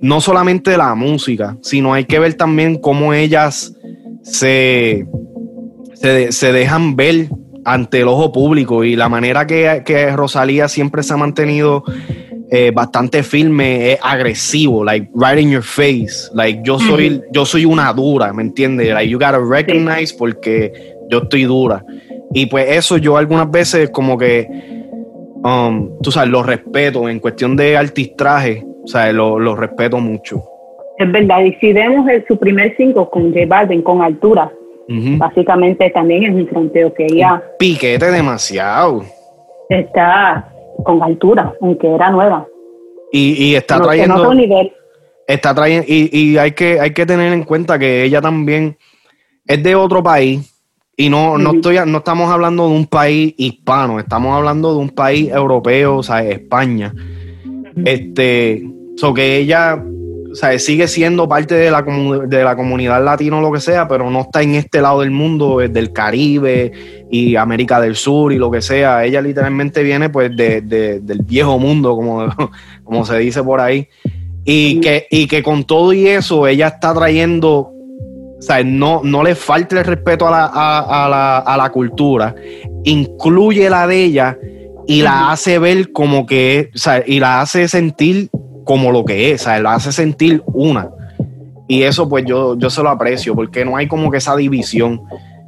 no 0.00 0.20
solamente 0.20 0.76
la 0.76 0.94
música, 0.94 1.56
sino 1.62 1.94
hay 1.94 2.04
que 2.04 2.18
ver 2.18 2.34
también 2.34 2.76
cómo 2.76 3.14
ellas 3.14 3.74
se, 4.22 5.06
se, 6.30 6.52
dejan 6.52 6.96
ver 6.96 7.28
ante 7.64 8.00
el 8.00 8.08
ojo 8.08 8.32
público 8.32 8.84
y 8.84 8.96
la 8.96 9.08
manera 9.08 9.46
que, 9.46 9.82
que 9.84 10.10
Rosalía 10.10 10.68
siempre 10.68 11.02
se 11.02 11.14
ha 11.14 11.16
mantenido 11.16 11.84
eh, 12.50 12.70
bastante 12.70 13.22
firme, 13.22 13.92
es 13.92 13.98
agresivo, 14.02 14.84
like 14.84 15.08
right 15.14 15.38
in 15.38 15.50
your 15.50 15.62
face. 15.62 16.28
Like 16.34 16.60
yo 16.62 16.78
soy, 16.78 17.22
yo 17.32 17.46
soy 17.46 17.64
una 17.64 17.90
dura, 17.94 18.32
¿me 18.32 18.42
entiendes? 18.42 18.92
Like 18.92 19.08
you 19.08 19.18
gotta 19.18 19.38
recognize 19.38 20.14
porque 20.14 20.70
yo 21.08 21.20
estoy 21.20 21.44
dura. 21.44 21.82
Y 22.34 22.46
pues 22.46 22.66
eso 22.68 22.98
yo 22.98 23.16
algunas 23.16 23.50
veces 23.50 23.88
como 23.90 24.18
que, 24.18 24.46
um, 25.42 25.98
tú 26.02 26.10
sabes, 26.10 26.30
lo 26.30 26.42
respeto 26.42 27.08
en 27.08 27.20
cuestión 27.20 27.56
de 27.56 27.76
artistraje, 27.76 28.62
o 28.84 28.86
sea, 28.86 29.10
lo, 29.12 29.38
lo 29.38 29.56
respeto 29.56 29.98
mucho. 29.98 30.42
Es 30.98 31.10
verdad, 31.10 31.40
y 31.40 31.54
si 31.54 31.72
vemos 31.72 32.06
el, 32.08 32.22
su 32.26 32.38
primer 32.38 32.74
cinco 32.76 33.08
con 33.08 33.32
J 33.32 33.46
Balvin, 33.46 33.80
con 33.80 34.02
altura, 34.02 34.52
básicamente 34.88 35.90
también 35.90 36.24
es 36.24 36.34
un 36.34 36.46
fronteo 36.48 36.92
que 36.92 37.06
ella... 37.06 37.42
piquete 37.58 38.10
demasiado. 38.10 39.04
Está, 39.68 40.52
con 40.84 41.02
altura, 41.02 41.54
aunque 41.60 41.88
era 41.88 42.10
nueva. 42.10 42.46
Y, 43.12 43.54
está 43.54 43.80
trayendo. 43.80 44.32
Está 45.26 45.54
trayendo. 45.54 45.84
Y, 45.88 46.36
hay 46.38 46.52
que, 46.52 46.80
hay 46.80 46.92
que 46.92 47.04
tener 47.04 47.32
en 47.32 47.44
cuenta 47.44 47.78
que 47.78 48.04
ella 48.04 48.20
también 48.20 48.76
es 49.46 49.62
de 49.62 49.74
otro 49.74 50.02
país. 50.02 50.48
Y 50.96 51.08
no, 51.08 51.38
no, 51.38 51.54
estoy, 51.54 51.78
no 51.86 51.98
estamos 51.98 52.30
hablando 52.30 52.68
de 52.68 52.74
un 52.74 52.86
país 52.86 53.34
hispano, 53.38 53.98
estamos 53.98 54.36
hablando 54.36 54.72
de 54.72 54.78
un 54.78 54.90
país 54.90 55.30
europeo, 55.30 55.96
o 55.96 56.02
sea, 56.02 56.22
España. 56.22 56.92
Este, 57.84 58.62
so 58.96 59.14
que 59.14 59.38
ella 59.38 59.82
o 60.32 60.34
sea, 60.34 60.58
sigue 60.58 60.88
siendo 60.88 61.28
parte 61.28 61.54
de 61.54 61.70
la, 61.70 61.82
de 61.82 62.42
la 62.42 62.56
comunidad 62.56 63.04
latina 63.04 63.36
o 63.36 63.42
lo 63.42 63.52
que 63.52 63.60
sea, 63.60 63.86
pero 63.86 64.10
no 64.10 64.22
está 64.22 64.40
en 64.40 64.54
este 64.54 64.80
lado 64.80 65.00
del 65.00 65.10
mundo, 65.10 65.58
del 65.58 65.92
Caribe 65.92 66.72
y 67.10 67.36
América 67.36 67.82
del 67.82 67.96
Sur 67.96 68.32
y 68.32 68.38
lo 68.38 68.50
que 68.50 68.62
sea. 68.62 69.04
Ella 69.04 69.20
literalmente 69.20 69.82
viene 69.82 70.08
pues 70.08 70.34
de, 70.34 70.62
del 70.62 71.22
viejo 71.22 71.58
mundo, 71.58 71.94
como, 71.94 72.28
como 72.84 73.04
se 73.04 73.18
dice 73.18 73.42
por 73.42 73.60
ahí. 73.60 73.88
Y 74.44 74.80
que, 74.80 75.06
y 75.10 75.26
que 75.26 75.42
con 75.42 75.64
todo 75.64 75.92
y 75.92 76.08
eso, 76.08 76.46
ella 76.46 76.68
está 76.68 76.94
trayendo, 76.94 77.70
o 77.70 78.40
sea, 78.40 78.64
no, 78.64 79.02
no 79.04 79.22
le 79.22 79.34
falta 79.34 79.78
el 79.78 79.84
respeto 79.84 80.26
a 80.26 80.30
la, 80.30 80.46
a, 80.46 81.08
la, 81.10 81.38
a 81.38 81.56
la 81.58 81.70
cultura, 81.70 82.34
incluye 82.84 83.68
la 83.68 83.86
de 83.86 84.02
ella 84.02 84.38
y 84.88 85.02
la 85.02 85.30
hace 85.30 85.58
ver 85.58 85.92
como 85.92 86.24
que, 86.24 86.70
o 86.74 86.78
sea, 86.78 87.04
y 87.06 87.20
la 87.20 87.40
hace 87.40 87.68
sentir 87.68 88.30
como 88.64 88.92
lo 88.92 89.04
que 89.04 89.32
es, 89.32 89.42
o 89.42 89.44
sea, 89.44 89.58
lo 89.60 89.70
hace 89.70 89.92
sentir 89.92 90.42
una. 90.46 90.90
Y 91.68 91.82
eso 91.82 92.08
pues 92.08 92.24
yo, 92.24 92.58
yo 92.58 92.70
se 92.70 92.82
lo 92.82 92.90
aprecio, 92.90 93.34
porque 93.34 93.64
no 93.64 93.76
hay 93.76 93.88
como 93.88 94.10
que 94.10 94.18
esa 94.18 94.36
división. 94.36 95.00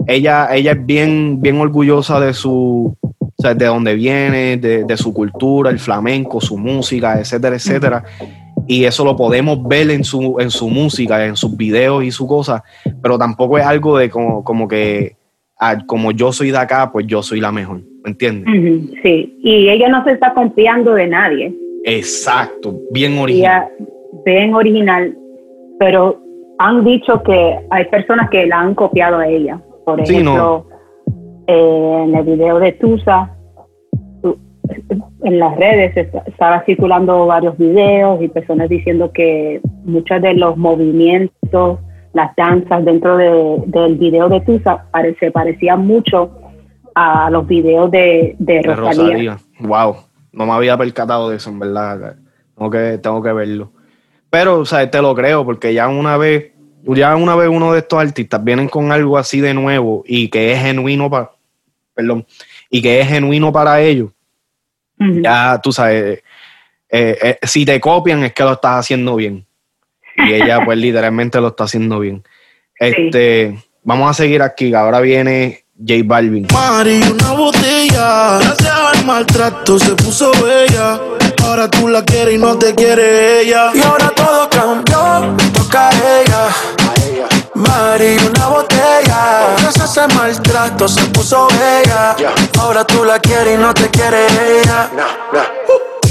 Ella, 0.06 0.48
ella 0.54 0.72
es 0.72 0.86
bien, 0.86 1.40
bien 1.40 1.58
orgullosa 1.60 2.20
de 2.20 2.32
su, 2.34 2.96
o 3.00 3.32
sea, 3.38 3.54
de 3.54 3.66
dónde 3.66 3.94
viene, 3.94 4.56
de, 4.56 4.96
su 4.96 5.12
cultura, 5.12 5.70
el 5.70 5.78
flamenco, 5.78 6.40
su 6.40 6.56
música, 6.56 7.18
etcétera, 7.18 7.56
etcétera. 7.56 8.04
Y 8.66 8.84
eso 8.84 9.04
lo 9.04 9.16
podemos 9.16 9.66
ver 9.66 9.90
en 9.90 10.04
su, 10.04 10.36
en 10.38 10.50
su 10.50 10.68
música, 10.68 11.24
en 11.26 11.36
sus 11.36 11.56
videos 11.56 12.04
y 12.04 12.10
su 12.10 12.26
cosa, 12.26 12.62
pero 13.02 13.18
tampoco 13.18 13.58
es 13.58 13.66
algo 13.66 13.98
de 13.98 14.08
como, 14.08 14.42
como 14.42 14.68
que, 14.68 15.16
ah, 15.58 15.78
como 15.86 16.12
yo 16.12 16.32
soy 16.32 16.50
de 16.50 16.58
acá, 16.58 16.90
pues 16.90 17.06
yo 17.06 17.22
soy 17.22 17.40
la 17.40 17.52
mejor. 17.52 17.82
¿me 18.04 18.10
entiendes? 18.10 18.92
Sí, 19.02 19.38
y 19.42 19.68
ella 19.70 19.88
no 19.88 20.04
se 20.04 20.12
está 20.12 20.34
copiando 20.34 20.94
de 20.94 21.06
nadie. 21.06 21.54
Exacto, 21.84 22.74
bien 22.90 23.18
original. 23.18 23.68
bien 24.24 24.54
original, 24.54 25.16
pero 25.78 26.18
han 26.58 26.84
dicho 26.84 27.22
que 27.22 27.58
hay 27.70 27.84
personas 27.86 28.30
que 28.30 28.46
la 28.46 28.60
han 28.60 28.74
copiado 28.74 29.18
a 29.18 29.28
ella. 29.28 29.60
Por 29.84 30.00
ejemplo, 30.00 30.66
eh, 31.46 32.04
en 32.04 32.14
el 32.14 32.24
video 32.24 32.58
de 32.58 32.72
Tusa, 32.72 33.30
en 35.24 35.38
las 35.38 35.56
redes 35.56 35.94
estaba 36.26 36.64
circulando 36.64 37.26
varios 37.26 37.56
videos 37.58 38.22
y 38.22 38.28
personas 38.28 38.68
diciendo 38.68 39.10
que 39.12 39.60
muchos 39.84 40.22
de 40.22 40.34
los 40.34 40.56
movimientos, 40.56 41.80
las 42.12 42.34
danzas 42.36 42.84
dentro 42.84 43.16
del 43.16 43.96
video 43.96 44.28
de 44.28 44.40
Tusa 44.40 44.86
se 45.18 45.30
parecían 45.30 45.86
mucho 45.86 46.30
a 46.94 47.28
los 47.30 47.46
videos 47.46 47.90
de, 47.90 48.36
de, 48.38 48.62
Rosalía. 48.62 49.36
Wow, 49.60 49.96
no 50.34 50.46
me 50.46 50.52
había 50.52 50.76
percatado 50.76 51.30
de 51.30 51.36
eso, 51.36 51.50
en 51.50 51.58
verdad. 51.58 52.16
Tengo 52.56 52.70
que, 52.70 52.98
tengo 52.98 53.22
que 53.22 53.32
verlo. 53.32 53.72
Pero, 54.30 54.58
o 54.60 54.66
sea, 54.66 54.90
te 54.90 55.00
lo 55.00 55.14
creo, 55.14 55.44
porque 55.44 55.72
ya 55.72 55.88
una 55.88 56.16
vez, 56.16 56.52
ya 56.82 57.14
una 57.16 57.36
vez 57.36 57.48
uno 57.48 57.72
de 57.72 57.78
estos 57.78 58.00
artistas 58.00 58.42
vienen 58.42 58.68
con 58.68 58.90
algo 58.90 59.16
así 59.16 59.40
de 59.40 59.54
nuevo 59.54 60.02
y 60.06 60.28
que 60.28 60.52
es 60.52 60.60
genuino 60.60 61.08
para, 61.08 61.30
perdón, 61.94 62.26
y 62.68 62.82
que 62.82 63.00
es 63.00 63.08
genuino 63.08 63.52
para 63.52 63.80
ellos, 63.80 64.10
ya 64.98 65.60
tú 65.62 65.72
sabes, 65.72 66.22
eh, 66.88 67.18
eh, 67.22 67.38
si 67.42 67.64
te 67.64 67.80
copian 67.80 68.24
es 68.24 68.32
que 68.32 68.42
lo 68.42 68.52
estás 68.52 68.80
haciendo 68.80 69.16
bien. 69.16 69.46
Y 70.16 70.32
ella 70.32 70.64
pues 70.64 70.78
literalmente 70.78 71.40
lo 71.40 71.48
está 71.48 71.64
haciendo 71.64 72.00
bien. 72.00 72.24
Este, 72.78 73.56
vamos 73.82 74.10
a 74.10 74.14
seguir 74.14 74.42
aquí, 74.42 74.74
ahora 74.74 75.00
viene 75.00 75.64
J 75.78 76.02
Balvin. 76.04 76.46
Mari, 76.52 77.02
una 77.02 77.32
botella, 77.32 78.38
gracias 78.40 78.73
maltrato 79.04 79.78
se 79.78 79.94
puso 79.94 80.30
bella. 80.42 81.00
Ahora 81.44 81.68
tú 81.68 81.88
la 81.88 82.02
quieres 82.02 82.34
y 82.34 82.38
no 82.38 82.56
te 82.56 82.74
quiere 82.74 83.42
ella. 83.42 83.70
Y 83.74 83.82
ahora 83.82 84.10
todo 84.10 84.48
cambió, 84.50 85.36
toca 85.52 85.88
a 85.88 86.20
ella. 86.20 86.48
Mari, 87.54 88.16
una 88.18 88.48
botella. 88.48 89.54
Gracias 89.58 89.98
al 89.98 90.12
maltrato 90.14 90.88
se 90.88 91.04
puso 91.06 91.46
bella. 91.48 92.16
Ahora 92.58 92.84
tú 92.84 93.04
la 93.04 93.18
quieres 93.18 93.58
y 93.58 93.62
no 93.62 93.72
te 93.74 93.90
quiere 93.90 94.26
ella. 94.60 94.90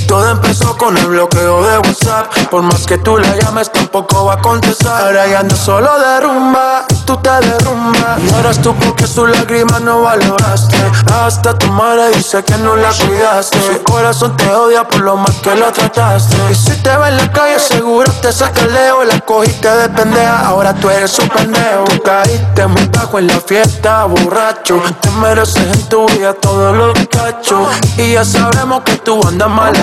Todo 0.08 0.30
empezó 0.30 0.78
con 0.78 0.96
el 0.96 1.08
bloqueo 1.08 1.66
de 1.66 1.78
WhatsApp. 1.80 2.32
Por 2.52 2.62
más 2.62 2.86
que 2.86 2.98
tú 3.00 3.18
la 3.18 3.36
llames, 3.36 3.72
tampoco 3.72 4.26
va 4.26 4.36
a 4.36 4.42
contestar. 4.42 5.08
Ahora 5.08 5.28
ya 5.28 5.40
ando 5.40 5.56
solo 5.56 5.90
de 6.00 6.20
rumba, 6.22 6.86
tú 7.06 7.18
te 7.18 7.30
derrumbas. 7.30 8.22
Lloras 8.24 8.62
tú 8.62 8.74
porque 8.76 9.08
su 9.08 9.26
lágrima 9.26 9.80
no 9.80 10.02
valoraste. 10.02 10.78
Hasta 11.14 11.58
tu 11.58 11.68
madre 11.68 12.10
dice 12.16 12.44
que 12.44 12.58
no 12.58 12.76
la 12.76 12.90
cuidaste. 12.94 13.58
Su 13.62 13.84
corazón 13.84 14.36
te 14.38 14.50
odia 14.50 14.88
por 14.88 15.02
lo 15.02 15.18
mal 15.18 15.34
que 15.42 15.56
lo 15.56 15.72
trataste. 15.72 16.36
Y 16.52 16.56
si 16.56 16.72
te 16.82 16.96
ve 16.98 17.10
en 17.10 17.18
la 17.18 17.32
calle, 17.32 17.60
seguro 17.60 18.12
te 18.22 18.32
saca 18.32 18.62
el 18.62 18.74
leo. 18.74 19.04
La 19.04 19.20
cogiste 19.22 19.70
de 19.70 19.90
pendeja, 19.90 20.48
ahora 20.48 20.74
tú 20.74 20.90
eres 20.90 21.18
un 21.20 21.30
pendejo. 21.30 21.86
Caíste 22.04 22.68
muy 22.68 22.86
bajo 22.88 23.20
en 23.20 23.28
la 23.28 23.40
fiesta, 23.40 24.06
borracho. 24.06 24.82
Te 25.02 25.10
mereces 25.12 25.76
en 25.76 25.90
tu 25.90 26.06
vida 26.08 26.34
todo 26.34 26.74
lo 26.74 26.94
cacho. 27.10 27.68
Y 27.98 28.14
ya 28.14 28.26
sabemos 28.26 28.82
que 28.84 28.98
tú 28.98 29.20
andas 29.28 29.50
mal 29.50 29.74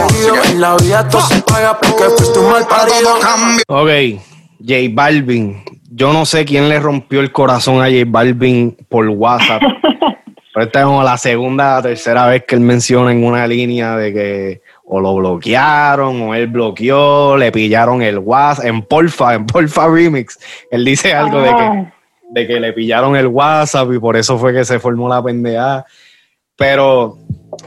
en 0.45 0.61
la 0.61 0.77
vida 0.77 1.09
todo 1.09 1.27
se 1.27 1.43
paga 1.43 1.79
porque 1.79 2.05
fuiste 2.17 2.39
un 2.39 2.51
mal 2.51 2.67
parido. 2.67 3.15
Ok, 3.69 4.21
J 4.61 4.75
Balvin. 4.93 5.80
Yo 6.01 6.15
no 6.15 6.25
sé 6.25 6.47
quién 6.47 6.71
le 6.71 6.81
rompió 6.81 7.21
el 7.21 7.31
corazón 7.31 7.83
a 7.83 7.91
J 7.91 8.05
Balvin 8.07 8.75
por 8.89 9.07
WhatsApp. 9.07 9.61
Pero 10.55 10.65
esta 10.65 10.79
es 10.79 10.85
como 10.87 11.03
la 11.03 11.19
segunda 11.19 11.77
o 11.77 11.83
tercera 11.83 12.27
vez 12.27 12.45
que 12.49 12.55
él 12.55 12.63
menciona 12.63 13.13
en 13.13 13.23
una 13.23 13.47
línea 13.47 13.99
de 13.99 14.11
que 14.15 14.63
o 14.87 14.99
lo 14.99 15.17
bloquearon 15.17 16.23
o 16.23 16.35
él 16.35 16.47
bloqueó, 16.47 17.37
le 17.37 17.53
pillaron 17.53 18.01
el 18.01 18.19
WhatsApp 18.19 18.65
en 18.65 18.81
Porfa, 18.81 19.35
en 19.35 19.45
Porfa 19.45 19.89
Remix. 19.89 20.39
Él 20.71 20.87
dice 20.87 21.13
algo 21.13 21.43
de 21.43 21.51
que, 21.51 21.63
ah. 21.63 21.93
de 22.31 22.47
que 22.47 22.61
le 22.61 22.73
pillaron 22.73 23.15
el 23.15 23.27
WhatsApp 23.27 23.93
y 23.93 23.99
por 23.99 24.17
eso 24.17 24.39
fue 24.39 24.55
que 24.55 24.65
se 24.65 24.79
formó 24.79 25.07
la 25.07 25.23
pendeja. 25.23 25.85
Pero 26.57 27.19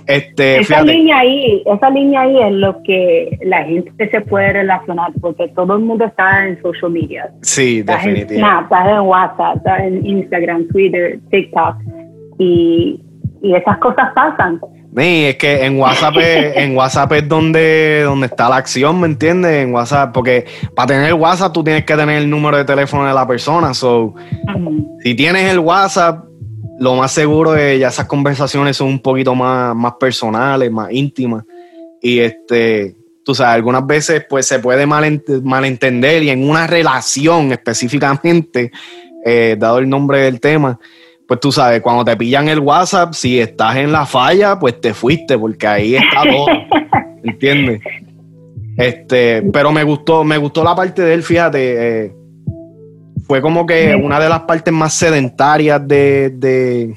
este, 0.08 0.60
esa 0.60 0.82
línea 0.82 1.20
ahí, 1.20 1.64
esa 1.66 1.90
línea 1.90 2.22
ahí 2.22 2.42
es 2.42 2.52
lo 2.52 2.82
que 2.84 3.38
la 3.44 3.64
gente 3.64 4.10
se 4.10 4.22
puede 4.22 4.54
relacionar 4.54 5.12
porque 5.22 5.48
todo 5.50 5.76
el 5.76 5.84
mundo 5.84 6.06
está 6.06 6.48
en 6.48 6.62
social 6.62 6.92
media. 6.92 7.32
Sí, 7.42 7.82
definitivamente. 7.82 8.64
está 8.64 8.92
en 8.92 9.02
WhatsApp, 9.02 9.58
está 9.58 9.86
en 9.86 10.06
Instagram, 10.06 10.68
Twitter, 10.70 11.20
TikTok 11.32 11.76
y, 12.40 13.00
y 13.42 13.56
esas 13.56 13.78
cosas 13.78 14.12
pasan. 14.14 14.60
Sí, 14.96 15.26
es 15.26 15.36
que 15.38 15.66
en 15.66 15.80
WhatsApp 15.80 16.16
es, 16.18 16.56
en 16.58 16.78
WhatsApp 16.78 17.12
es 17.14 17.28
donde, 17.28 18.04
donde 18.04 18.28
está 18.28 18.50
la 18.50 18.58
acción, 18.58 19.00
¿me 19.00 19.08
entiendes? 19.08 19.64
En 19.64 19.74
WhatsApp, 19.74 20.14
porque 20.14 20.46
para 20.76 20.88
tener 20.88 21.14
WhatsApp 21.14 21.54
tú 21.54 21.64
tienes 21.64 21.86
que 21.86 21.96
tener 21.96 22.22
el 22.22 22.30
número 22.30 22.58
de 22.58 22.66
teléfono 22.66 23.08
de 23.08 23.14
la 23.14 23.28
persona. 23.28 23.74
So, 23.74 24.14
Si 25.04 25.16
tienes 25.16 25.52
el 25.52 25.60
WhatsApp, 25.60 26.26
lo 26.80 26.96
más 26.96 27.12
seguro 27.12 27.56
es 27.56 27.80
ya 27.80 27.90
esas 27.90 28.08
conversaciones 28.08 28.78
son 28.78 28.88
un 28.88 29.00
poquito 29.00 29.36
más, 29.36 29.76
más 29.76 29.94
personales, 30.00 30.72
más 30.72 30.92
íntimas. 30.92 31.44
Y 32.02 32.20
este, 32.20 32.96
tú 33.24 33.34
sabes, 33.36 33.56
algunas 33.56 33.86
veces 33.86 34.26
pues 34.30 34.46
se 34.46 34.60
puede 34.60 34.86
malentender 34.86 36.24
y 36.24 36.30
en 36.30 36.50
una 36.50 36.68
relación 36.68 37.52
específicamente, 37.52 38.72
eh, 39.26 39.56
dado 39.58 39.80
el 39.80 39.88
nombre 39.88 40.20
del 40.20 40.40
tema, 40.40 40.80
pues 41.28 41.40
tú 41.40 41.52
sabes, 41.52 41.82
cuando 41.82 42.04
te 42.04 42.18
pillan 42.18 42.50
el 42.50 42.60
WhatsApp, 42.60 43.14
si 43.14 43.40
estás 43.40 43.78
en 43.78 43.92
la 43.92 44.06
falla, 44.06 44.60
pues 44.60 44.82
te 44.82 44.94
fuiste, 44.94 45.38
porque 45.38 45.66
ahí 45.68 45.96
está 45.96 46.24
todo. 46.30 46.48
¿Entiendes? 47.24 47.82
Este, 48.78 49.42
pero 49.54 49.72
me 49.72 49.84
gustó, 49.84 50.24
me 50.24 50.38
gustó 50.38 50.64
la 50.64 50.76
parte 50.76 51.02
de 51.02 51.14
él, 51.14 51.24
fíjate. 51.24 52.06
Eh, 52.06 52.16
fue 53.24 53.42
como 53.42 53.66
que 53.66 53.96
una 53.96 54.20
de 54.20 54.30
las 54.30 54.42
partes 54.42 54.74
más 54.74 54.94
sedentarias 54.94 55.86
de, 55.88 56.94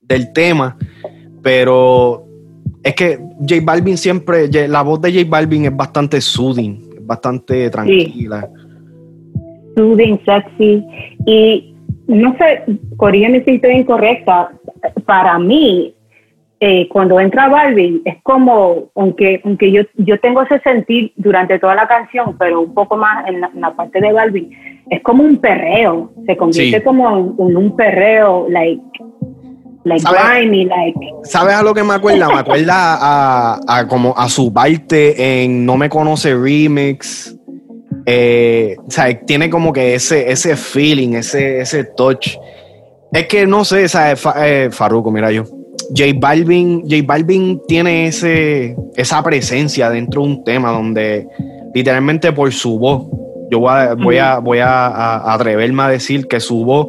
del 0.00 0.32
tema, 0.32 0.76
pero 1.42 2.24
es 2.82 2.94
que 2.94 3.18
J 3.40 3.56
Balvin 3.62 3.98
siempre, 3.98 4.48
la 4.68 4.82
voz 4.82 5.00
de 5.00 5.12
J 5.12 5.24
Balvin 5.28 5.66
es 5.66 5.76
bastante 5.76 6.20
soothing, 6.20 6.94
es 6.96 7.06
bastante 7.06 7.70
tranquila. 7.70 8.48
Soothing, 9.76 10.20
sexy. 10.24 10.84
Y 11.26 11.74
no 12.06 12.36
sé, 12.38 12.78
corrígeme 12.96 13.42
si 13.44 13.52
estoy 13.52 13.76
incorrecta, 13.76 14.52
para 15.06 15.38
mí 15.38 15.94
eh, 16.60 16.88
cuando 16.88 17.18
entra 17.20 17.48
Balvin, 17.48 18.00
es 18.04 18.16
como, 18.22 18.90
aunque, 18.94 19.40
aunque 19.44 19.72
yo, 19.72 19.82
yo 19.96 20.18
tengo 20.20 20.42
ese 20.42 20.60
sentir 20.60 21.12
durante 21.16 21.58
toda 21.58 21.74
la 21.74 21.86
canción, 21.86 22.36
pero 22.38 22.60
un 22.60 22.72
poco 22.72 22.96
más 22.96 23.28
en 23.28 23.40
la, 23.40 23.74
parte 23.74 24.00
de 24.00 24.12
Balvin, 24.12 24.50
es 24.88 25.02
como 25.02 25.24
un 25.24 25.38
perreo, 25.38 26.12
se 26.26 26.36
convierte 26.36 26.82
como 26.82 27.34
en, 27.38 27.56
un 27.56 27.76
perreo, 27.76 28.46
like, 28.48 28.82
like 29.84 30.04
grimy, 30.04 30.64
like. 30.66 30.98
¿Sabes 31.24 31.54
a 31.54 31.62
lo 31.62 31.74
que 31.74 31.82
me 31.82 31.94
acuerda? 31.94 32.28
Me 32.28 32.38
acuerda 32.38 33.58
a, 33.58 33.86
como 33.88 34.14
a 34.16 34.28
su 34.28 34.52
parte 34.52 35.42
en 35.42 35.66
No 35.66 35.76
Me 35.76 35.88
Conoce 35.88 36.34
Remix. 36.34 37.36
Eh, 38.06 38.76
o 38.86 38.90
sea, 38.90 39.18
tiene 39.20 39.50
como 39.50 39.72
que 39.72 39.94
ese, 39.94 40.30
ese 40.30 40.56
feeling, 40.56 41.14
ese, 41.14 41.60
ese 41.60 41.84
touch. 41.84 42.36
Es 43.12 43.26
que 43.26 43.46
no 43.46 43.64
sé, 43.64 43.88
¿sabes? 43.88 44.24
Eh, 44.36 44.68
Farruko, 44.70 45.10
mira 45.10 45.30
yo. 45.30 45.44
J 45.96 46.12
Balvin, 46.16 46.82
J 46.82 47.02
Balvin 47.04 47.60
tiene 47.66 48.06
ese, 48.06 48.76
esa 48.96 49.22
presencia 49.22 49.90
dentro 49.90 50.22
de 50.22 50.28
un 50.28 50.44
tema 50.44 50.70
donde 50.70 51.26
literalmente 51.74 52.32
por 52.32 52.52
su 52.52 52.78
voz, 52.78 53.06
yo 53.50 53.60
voy 53.60 54.18
a, 54.18 54.38
voy 54.38 54.58
a, 54.58 55.32
atreverme 55.32 55.82
a 55.82 55.88
decir 55.88 56.26
que 56.26 56.40
su 56.40 56.64
voz 56.64 56.88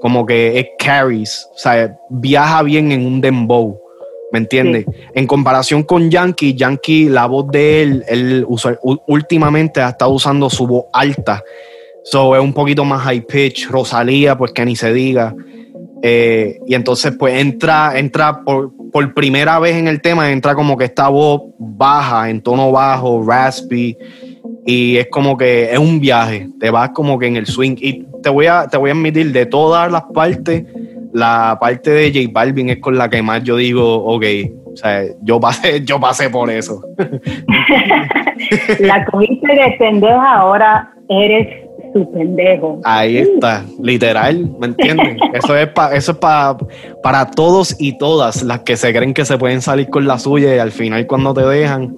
como 0.00 0.26
que 0.26 0.58
es 0.58 0.66
carries, 0.78 1.48
o 1.54 1.58
sea, 1.58 1.96
viaja 2.10 2.62
bien 2.62 2.92
en 2.92 3.04
un 3.06 3.20
dembow, 3.20 3.80
¿me 4.30 4.38
entiendes? 4.38 4.84
En 5.14 5.26
comparación 5.26 5.82
con 5.82 6.10
Yankee, 6.10 6.54
Yankee, 6.54 7.08
la 7.08 7.26
voz 7.26 7.48
de 7.50 7.82
él, 7.82 8.04
él 8.08 8.46
últimamente 9.06 9.80
ha 9.80 9.88
estado 9.88 10.12
usando 10.12 10.50
su 10.50 10.66
voz 10.66 10.84
alta, 10.92 11.42
so 12.04 12.36
es 12.36 12.42
un 12.42 12.52
poquito 12.52 12.84
más 12.84 13.02
high 13.02 13.22
pitch, 13.22 13.68
Rosalía, 13.68 14.36
pues 14.36 14.52
que 14.52 14.64
ni 14.64 14.76
se 14.76 14.92
diga. 14.92 15.34
Eh, 16.02 16.58
y 16.66 16.74
entonces, 16.74 17.14
pues 17.18 17.40
entra, 17.40 17.98
entra 17.98 18.42
por, 18.44 18.72
por, 18.92 19.14
primera 19.14 19.58
vez 19.58 19.76
en 19.76 19.88
el 19.88 20.00
tema, 20.00 20.30
entra 20.30 20.54
como 20.54 20.76
que 20.76 20.84
esta 20.84 21.08
voz 21.08 21.42
baja, 21.58 22.28
en 22.28 22.42
tono 22.42 22.70
bajo, 22.70 23.24
raspy, 23.26 23.96
y 24.66 24.96
es 24.96 25.08
como 25.08 25.36
que 25.36 25.72
es 25.72 25.78
un 25.78 26.00
viaje, 26.00 26.48
te 26.60 26.70
vas 26.70 26.90
como 26.90 27.18
que 27.18 27.26
en 27.26 27.36
el 27.36 27.46
swing. 27.46 27.76
Y 27.80 28.04
te 28.22 28.28
voy 28.28 28.46
a, 28.46 28.66
te 28.68 28.76
voy 28.76 28.90
a 28.90 28.92
admitir, 28.92 29.32
de 29.32 29.46
todas 29.46 29.90
las 29.90 30.02
partes, 30.14 30.64
la 31.12 31.56
parte 31.60 31.90
de 31.90 32.12
J 32.12 32.30
Balvin 32.32 32.70
es 32.70 32.78
con 32.78 32.98
la 32.98 33.08
que 33.08 33.22
más 33.22 33.42
yo 33.42 33.56
digo, 33.56 34.04
ok, 34.04 34.24
o 34.64 34.76
sea, 34.76 35.04
yo 35.22 35.40
pasé, 35.40 35.80
yo 35.84 35.98
pasé 35.98 36.28
por 36.28 36.50
eso. 36.50 36.82
la 38.80 39.04
cogiste 39.06 39.46
de 39.46 39.76
pendeja, 39.78 40.34
ahora 40.34 40.92
eres 41.08 41.65
tu 41.96 42.12
pendejo. 42.12 42.80
Ahí 42.84 43.16
está, 43.16 43.64
literal, 43.80 44.50
¿me 44.58 44.66
entiendes? 44.66 45.16
eso 45.32 45.56
es, 45.56 45.68
pa, 45.68 45.94
eso 45.94 46.12
es 46.12 46.18
para 46.18 47.30
todos 47.30 47.74
y 47.80 47.96
todas 47.96 48.42
las 48.42 48.60
que 48.60 48.76
se 48.76 48.92
creen 48.92 49.14
que 49.14 49.24
se 49.24 49.38
pueden 49.38 49.62
salir 49.62 49.88
con 49.88 50.06
la 50.06 50.18
suya 50.18 50.54
y 50.54 50.58
al 50.58 50.72
final 50.72 51.06
cuando 51.06 51.32
te 51.32 51.46
dejan, 51.46 51.96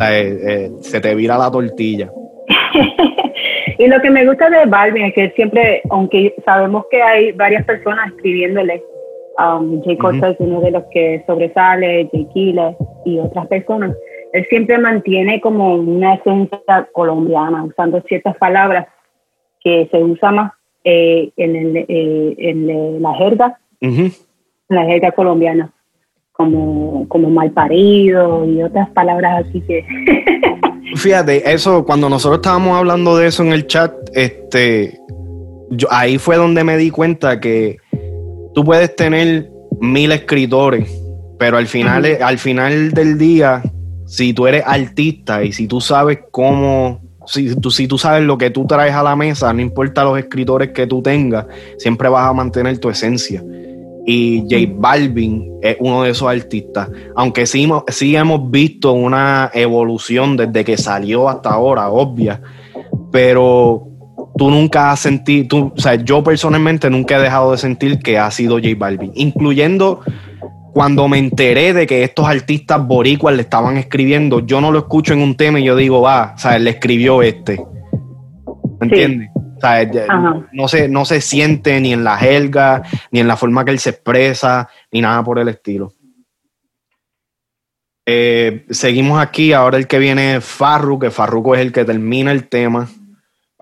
eh, 0.00 0.38
eh, 0.48 0.70
se 0.80 1.00
te 1.00 1.14
vira 1.16 1.36
la 1.36 1.50
tortilla. 1.50 2.12
y 3.78 3.88
lo 3.88 4.00
que 4.00 4.10
me 4.10 4.24
gusta 4.24 4.48
de 4.48 4.66
Balvin 4.66 5.06
es 5.06 5.14
que 5.14 5.30
siempre, 5.30 5.82
aunque 5.90 6.34
sabemos 6.44 6.84
que 6.88 7.02
hay 7.02 7.32
varias 7.32 7.64
personas 7.64 8.08
escribiéndole, 8.12 8.84
um, 9.38 9.82
Jay 9.82 9.96
Cortez 9.96 10.30
es 10.30 10.36
uno 10.38 10.60
de 10.60 10.70
los 10.70 10.84
que 10.92 11.24
sobresale, 11.26 12.08
Jay 12.12 12.28
Killer 12.32 12.76
y 13.04 13.18
otras 13.18 13.48
personas, 13.48 13.96
él 14.32 14.46
siempre 14.48 14.78
mantiene 14.78 15.40
como 15.40 15.74
una 15.74 16.14
esencia 16.14 16.88
colombiana, 16.92 17.64
usando 17.64 18.00
ciertas 18.08 18.36
palabras 18.36 18.88
que 19.62 19.88
se 19.90 20.02
usa 20.02 20.32
más 20.32 20.52
eh, 20.84 21.30
en, 21.36 21.54
el, 21.54 21.76
eh, 21.76 22.34
en, 22.38 23.02
la 23.02 23.14
jerga, 23.14 23.58
en 23.80 24.12
la 24.68 24.84
jerga 24.84 25.12
colombiana, 25.12 25.70
como, 26.32 27.06
como 27.08 27.30
mal 27.30 27.50
parido 27.50 28.44
y 28.46 28.62
otras 28.62 28.88
palabras 28.90 29.46
así 29.46 29.60
que... 29.60 29.84
Fíjate, 30.96 31.50
eso, 31.50 31.84
cuando 31.84 32.08
nosotros 32.08 32.38
estábamos 32.38 32.76
hablando 32.76 33.16
de 33.16 33.28
eso 33.28 33.42
en 33.42 33.52
el 33.52 33.66
chat, 33.66 33.92
este, 34.14 34.98
yo, 35.70 35.88
ahí 35.90 36.18
fue 36.18 36.36
donde 36.36 36.64
me 36.64 36.76
di 36.76 36.90
cuenta 36.90 37.38
que 37.38 37.78
tú 38.54 38.64
puedes 38.64 38.94
tener 38.96 39.50
mil 39.80 40.10
escritores, 40.12 40.90
pero 41.38 41.56
al 41.56 41.66
final, 41.66 42.04
al 42.20 42.38
final 42.38 42.92
del 42.92 43.16
día, 43.16 43.62
si 44.12 44.34
tú 44.34 44.46
eres 44.46 44.62
artista 44.66 45.42
y 45.42 45.52
si 45.52 45.66
tú 45.66 45.80
sabes 45.80 46.18
cómo, 46.30 47.00
si 47.26 47.56
tú, 47.56 47.70
si 47.70 47.88
tú 47.88 47.96
sabes 47.96 48.22
lo 48.22 48.36
que 48.36 48.50
tú 48.50 48.66
traes 48.66 48.92
a 48.92 49.02
la 49.02 49.16
mesa, 49.16 49.50
no 49.54 49.62
importa 49.62 50.04
los 50.04 50.18
escritores 50.18 50.72
que 50.72 50.86
tú 50.86 51.00
tengas, 51.00 51.46
siempre 51.78 52.10
vas 52.10 52.28
a 52.28 52.34
mantener 52.34 52.76
tu 52.76 52.90
esencia. 52.90 53.42
Y 54.06 54.42
J 54.50 54.70
Balvin 54.76 55.58
es 55.62 55.78
uno 55.80 56.02
de 56.02 56.10
esos 56.10 56.28
artistas. 56.28 56.90
Aunque 57.16 57.46
sí, 57.46 57.66
sí 57.88 58.14
hemos 58.14 58.50
visto 58.50 58.92
una 58.92 59.50
evolución 59.54 60.36
desde 60.36 60.62
que 60.62 60.76
salió 60.76 61.30
hasta 61.30 61.48
ahora, 61.48 61.88
obvia. 61.88 62.42
Pero 63.10 63.88
tú 64.36 64.50
nunca 64.50 64.92
has 64.92 65.00
sentido, 65.00 65.72
o 65.74 65.80
sea, 65.80 65.94
yo 65.94 66.22
personalmente 66.22 66.90
nunca 66.90 67.16
he 67.16 67.22
dejado 67.22 67.52
de 67.52 67.56
sentir 67.56 67.98
que 68.00 68.18
ha 68.18 68.30
sido 68.30 68.56
J 68.56 68.74
Balvin, 68.76 69.12
incluyendo 69.14 70.00
cuando 70.72 71.06
me 71.06 71.18
enteré 71.18 71.74
de 71.74 71.86
que 71.86 72.02
estos 72.02 72.26
artistas 72.26 72.86
boricuas 72.86 73.34
le 73.36 73.42
estaban 73.42 73.76
escribiendo, 73.76 74.40
yo 74.40 74.60
no 74.60 74.72
lo 74.72 74.78
escucho 74.78 75.12
en 75.12 75.20
un 75.20 75.36
tema 75.36 75.60
y 75.60 75.64
yo 75.64 75.76
digo, 75.76 76.00
va, 76.00 76.32
o 76.34 76.38
sea, 76.38 76.56
él 76.56 76.64
le 76.64 76.70
escribió 76.70 77.22
este. 77.22 77.62
¿Me 78.80 78.86
entiendes? 78.86 79.30
O 79.34 79.60
sea, 79.60 79.88
no 80.52 80.68
se, 80.68 80.88
no 80.88 81.04
se 81.04 81.20
siente 81.20 81.80
ni 81.80 81.92
en 81.92 82.04
la 82.04 82.16
jerga, 82.16 82.82
ni 83.10 83.20
en 83.20 83.28
la 83.28 83.36
forma 83.36 83.64
que 83.64 83.70
él 83.70 83.78
se 83.78 83.90
expresa, 83.90 84.68
ni 84.90 85.00
nada 85.00 85.22
por 85.22 85.38
el 85.38 85.48
estilo. 85.48 85.92
Eh, 88.04 88.66
seguimos 88.70 89.20
aquí, 89.20 89.52
ahora 89.52 89.78
el 89.78 89.86
que 89.86 89.98
viene 89.98 90.36
es 90.36 90.44
Farru, 90.44 90.98
que 90.98 91.10
Farruko 91.10 91.54
es 91.54 91.60
el 91.60 91.72
que 91.72 91.84
termina 91.84 92.32
el 92.32 92.48
tema. 92.48 92.88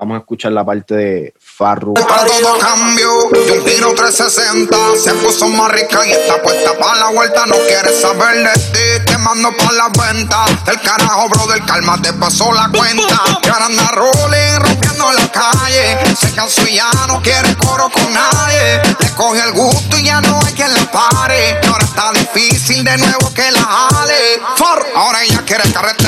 Vamos 0.00 0.16
a 0.16 0.20
escuchar 0.20 0.52
la 0.52 0.64
parte 0.64 0.94
de 0.94 1.34
Farru. 1.38 1.92
Todo 1.92 2.58
cambió, 2.58 3.28
de 3.28 3.52
un 3.52 3.64
tiro 3.66 3.94
360. 3.94 4.74
Se 4.96 5.12
puso 5.12 5.46
más 5.48 5.70
rica 5.72 6.06
y 6.06 6.12
está 6.12 6.40
puesta 6.40 6.72
para 6.78 7.00
la 7.00 7.10
vuelta. 7.10 7.44
No 7.44 7.56
quieres 7.68 8.00
saber 8.00 8.42
de 8.42 8.52
ti, 8.72 9.04
te 9.04 9.18
mando 9.18 9.54
para 9.58 9.72
la 9.72 9.88
venta. 9.88 10.46
El 10.68 10.80
carajo, 10.80 11.28
bro, 11.28 11.46
del 11.48 11.66
calma 11.66 12.00
te 12.00 12.14
pasó 12.14 12.50
la 12.50 12.70
cuenta. 12.70 13.22
Y 13.44 13.48
ahora 13.50 13.66
anda 13.66 13.90
rolling, 13.90 14.60
rompiendo 14.60 15.12
la 15.12 15.32
calle. 15.32 16.16
Se 16.18 16.32
cansó 16.32 16.66
y 16.66 16.76
ya 16.76 16.90
no 17.06 17.20
quiere 17.20 17.54
coro 17.56 17.90
con 17.90 18.10
nadie. 18.10 18.80
Le 19.00 19.10
coge 19.10 19.40
el 19.40 19.52
gusto 19.52 19.98
y 19.98 20.04
ya 20.04 20.22
no 20.22 20.40
hay 20.46 20.54
quien 20.54 20.72
le 20.72 20.84
pare. 20.86 21.60
Y 21.62 21.66
ahora 21.66 21.84
está 21.84 22.10
difícil 22.12 22.82
de 22.84 22.96
nuevo 22.96 23.34
que 23.34 23.50
la 23.50 23.60
jale. 23.60 24.40
For, 24.56 24.86
ahora 24.96 25.24
ella 25.24 25.42
quiere 25.44 25.70
carretera. 25.70 25.99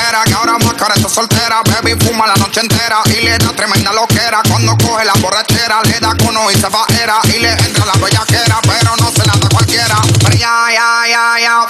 Que 0.82 0.86
ahora 0.86 1.00
más 1.00 1.04
careta 1.04 1.08
soltera. 1.08 1.62
Baby 1.62 1.94
fuma 2.00 2.26
la 2.26 2.34
noche 2.34 2.60
entera 2.60 3.02
y 3.06 3.24
le 3.24 3.38
da 3.38 3.52
tremenda 3.54 3.92
lo 3.92 4.06
que 4.08 4.18
era 4.26 4.42
cuando 4.48 4.76
coge 4.78 5.04
la 5.04 5.12
borrachera, 5.22 5.80
le 5.84 6.00
da 6.00 6.12
cono 6.18 6.50
y 6.50 6.54
se 6.54 6.68
va 6.68 6.84
era 7.00 7.18
y 7.24 7.40
le 7.40 7.52
entra 7.52 7.84
la 7.86 7.92
bellaquera, 7.92 8.58
pero 8.62 8.96
no 9.00 9.10
se 9.10 9.24
la 9.26 9.32
da 9.40 9.48
cualquiera. 9.48 9.96
Pero 10.24 10.34
ya, 10.34 10.66
ya, 10.72 11.08
ya, 11.08 11.40
ya, 11.40 11.66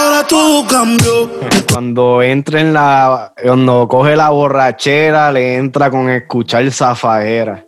Ahora 0.00 0.26
todo 0.26 0.66
cambió. 0.66 1.30
Cuando 1.70 2.22
entra 2.22 2.60
en 2.60 2.72
la, 2.72 3.34
cuando 3.42 3.86
coge 3.86 4.16
la 4.16 4.30
borrachera, 4.30 5.30
le 5.30 5.56
entra 5.56 5.90
con 5.90 6.08
escuchar 6.08 6.70
zafaera. 6.70 7.64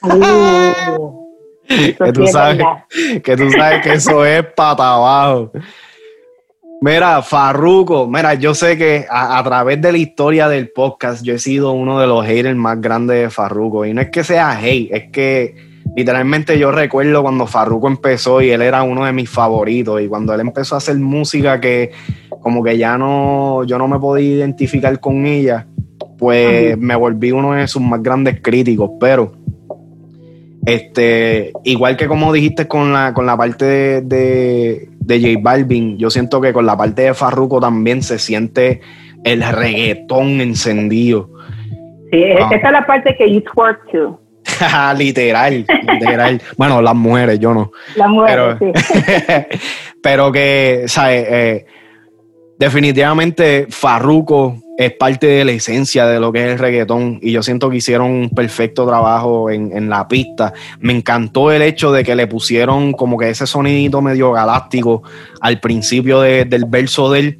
Uh, 0.00 1.28
que 1.68 2.12
tú 2.12 2.26
sabes, 2.26 2.64
que 3.22 3.36
tú 3.36 3.50
sabes 3.50 3.82
que 3.82 3.94
eso 3.94 4.24
es 4.24 4.44
pata 4.54 4.94
abajo. 4.94 5.52
Mira, 6.80 7.22
Farruko, 7.22 8.06
mira, 8.06 8.34
yo 8.34 8.54
sé 8.54 8.78
que 8.78 9.04
a, 9.10 9.42
través 9.42 9.80
de 9.82 9.90
la 9.90 9.98
historia 9.98 10.48
del 10.48 10.70
podcast 10.70 11.24
yo 11.24 11.34
he 11.34 11.38
sido 11.40 11.72
uno 11.72 11.98
de 11.98 12.06
los 12.06 12.24
haters 12.24 12.56
más 12.56 12.80
grandes 12.80 13.20
de 13.20 13.30
Farruko. 13.30 13.84
Y 13.84 13.92
no 13.92 14.00
es 14.00 14.10
que 14.10 14.22
sea 14.22 14.56
hate, 14.56 14.88
es 14.92 15.10
que 15.10 15.56
literalmente 15.96 16.56
yo 16.56 16.70
recuerdo 16.70 17.22
cuando 17.22 17.48
Farruko 17.48 17.88
empezó 17.88 18.40
y 18.42 18.50
él 18.50 18.62
era 18.62 18.84
uno 18.84 19.04
de 19.04 19.12
mis 19.12 19.28
favoritos. 19.28 20.00
Y 20.00 20.06
cuando 20.06 20.32
él 20.32 20.40
empezó 20.40 20.76
a 20.76 20.78
hacer 20.78 20.96
música 20.98 21.60
que 21.60 21.90
como 22.42 22.62
que 22.62 22.78
ya 22.78 22.96
no, 22.96 23.64
yo 23.64 23.76
no 23.76 23.88
me 23.88 23.98
podía 23.98 24.36
identificar 24.36 25.00
con 25.00 25.26
ella, 25.26 25.66
pues 26.16 26.78
me 26.78 26.94
volví 26.94 27.32
uno 27.32 27.54
de 27.54 27.66
sus 27.66 27.82
más 27.82 28.00
grandes 28.04 28.40
críticos. 28.40 28.92
Pero 29.00 29.32
este, 30.64 31.52
igual 31.64 31.96
que 31.96 32.06
como 32.06 32.32
dijiste 32.32 32.68
con 32.68 32.92
la, 32.92 33.12
con 33.14 33.26
la 33.26 33.36
parte 33.36 33.64
de 33.64 34.00
de 34.02 34.87
J 35.16 35.40
Balvin, 35.40 35.96
yo 35.98 36.10
siento 36.10 36.40
que 36.40 36.52
con 36.52 36.66
la 36.66 36.76
parte 36.76 37.02
de 37.02 37.14
Farruko 37.14 37.60
también 37.60 38.02
se 38.02 38.18
siente 38.18 38.80
el 39.24 39.42
reggaetón 39.42 40.40
encendido. 40.40 41.30
Sí, 42.10 42.22
esta 42.22 42.56
es 42.56 42.72
la 42.72 42.86
parte 42.86 43.14
que 43.16 43.32
you 43.32 43.42
twerk 43.42 43.90
to. 43.90 44.20
literal, 44.96 45.66
literal. 46.00 46.40
bueno, 46.56 46.80
las 46.80 46.94
mujeres, 46.94 47.38
yo 47.38 47.54
no. 47.54 47.70
Las 47.96 48.08
mujeres, 48.08 48.56
pero, 48.58 48.72
sí. 48.72 49.58
pero 50.02 50.32
que, 50.32 50.84
¿sabes? 50.86 51.26
Eh, 51.28 51.66
definitivamente 52.58 53.66
Farruko 53.68 54.56
es 54.78 54.92
parte 54.92 55.26
de 55.26 55.44
la 55.44 55.50
esencia 55.50 56.06
de 56.06 56.20
lo 56.20 56.30
que 56.30 56.38
es 56.38 56.52
el 56.52 56.58
reggaetón 56.60 57.18
y 57.20 57.32
yo 57.32 57.42
siento 57.42 57.68
que 57.68 57.78
hicieron 57.78 58.12
un 58.12 58.30
perfecto 58.30 58.86
trabajo 58.86 59.50
en, 59.50 59.90
la 59.90 60.06
pista. 60.06 60.52
Me 60.78 60.92
encantó 60.92 61.50
el 61.50 61.62
hecho 61.62 61.90
de 61.90 62.04
que 62.04 62.14
le 62.14 62.28
pusieron 62.28 62.92
como 62.92 63.18
que 63.18 63.28
ese 63.28 63.44
sonidito 63.48 64.00
medio 64.00 64.30
galáctico 64.30 65.02
al 65.40 65.58
principio 65.58 66.20
del 66.20 66.64
verso 66.66 67.10
de 67.10 67.18
él. 67.18 67.38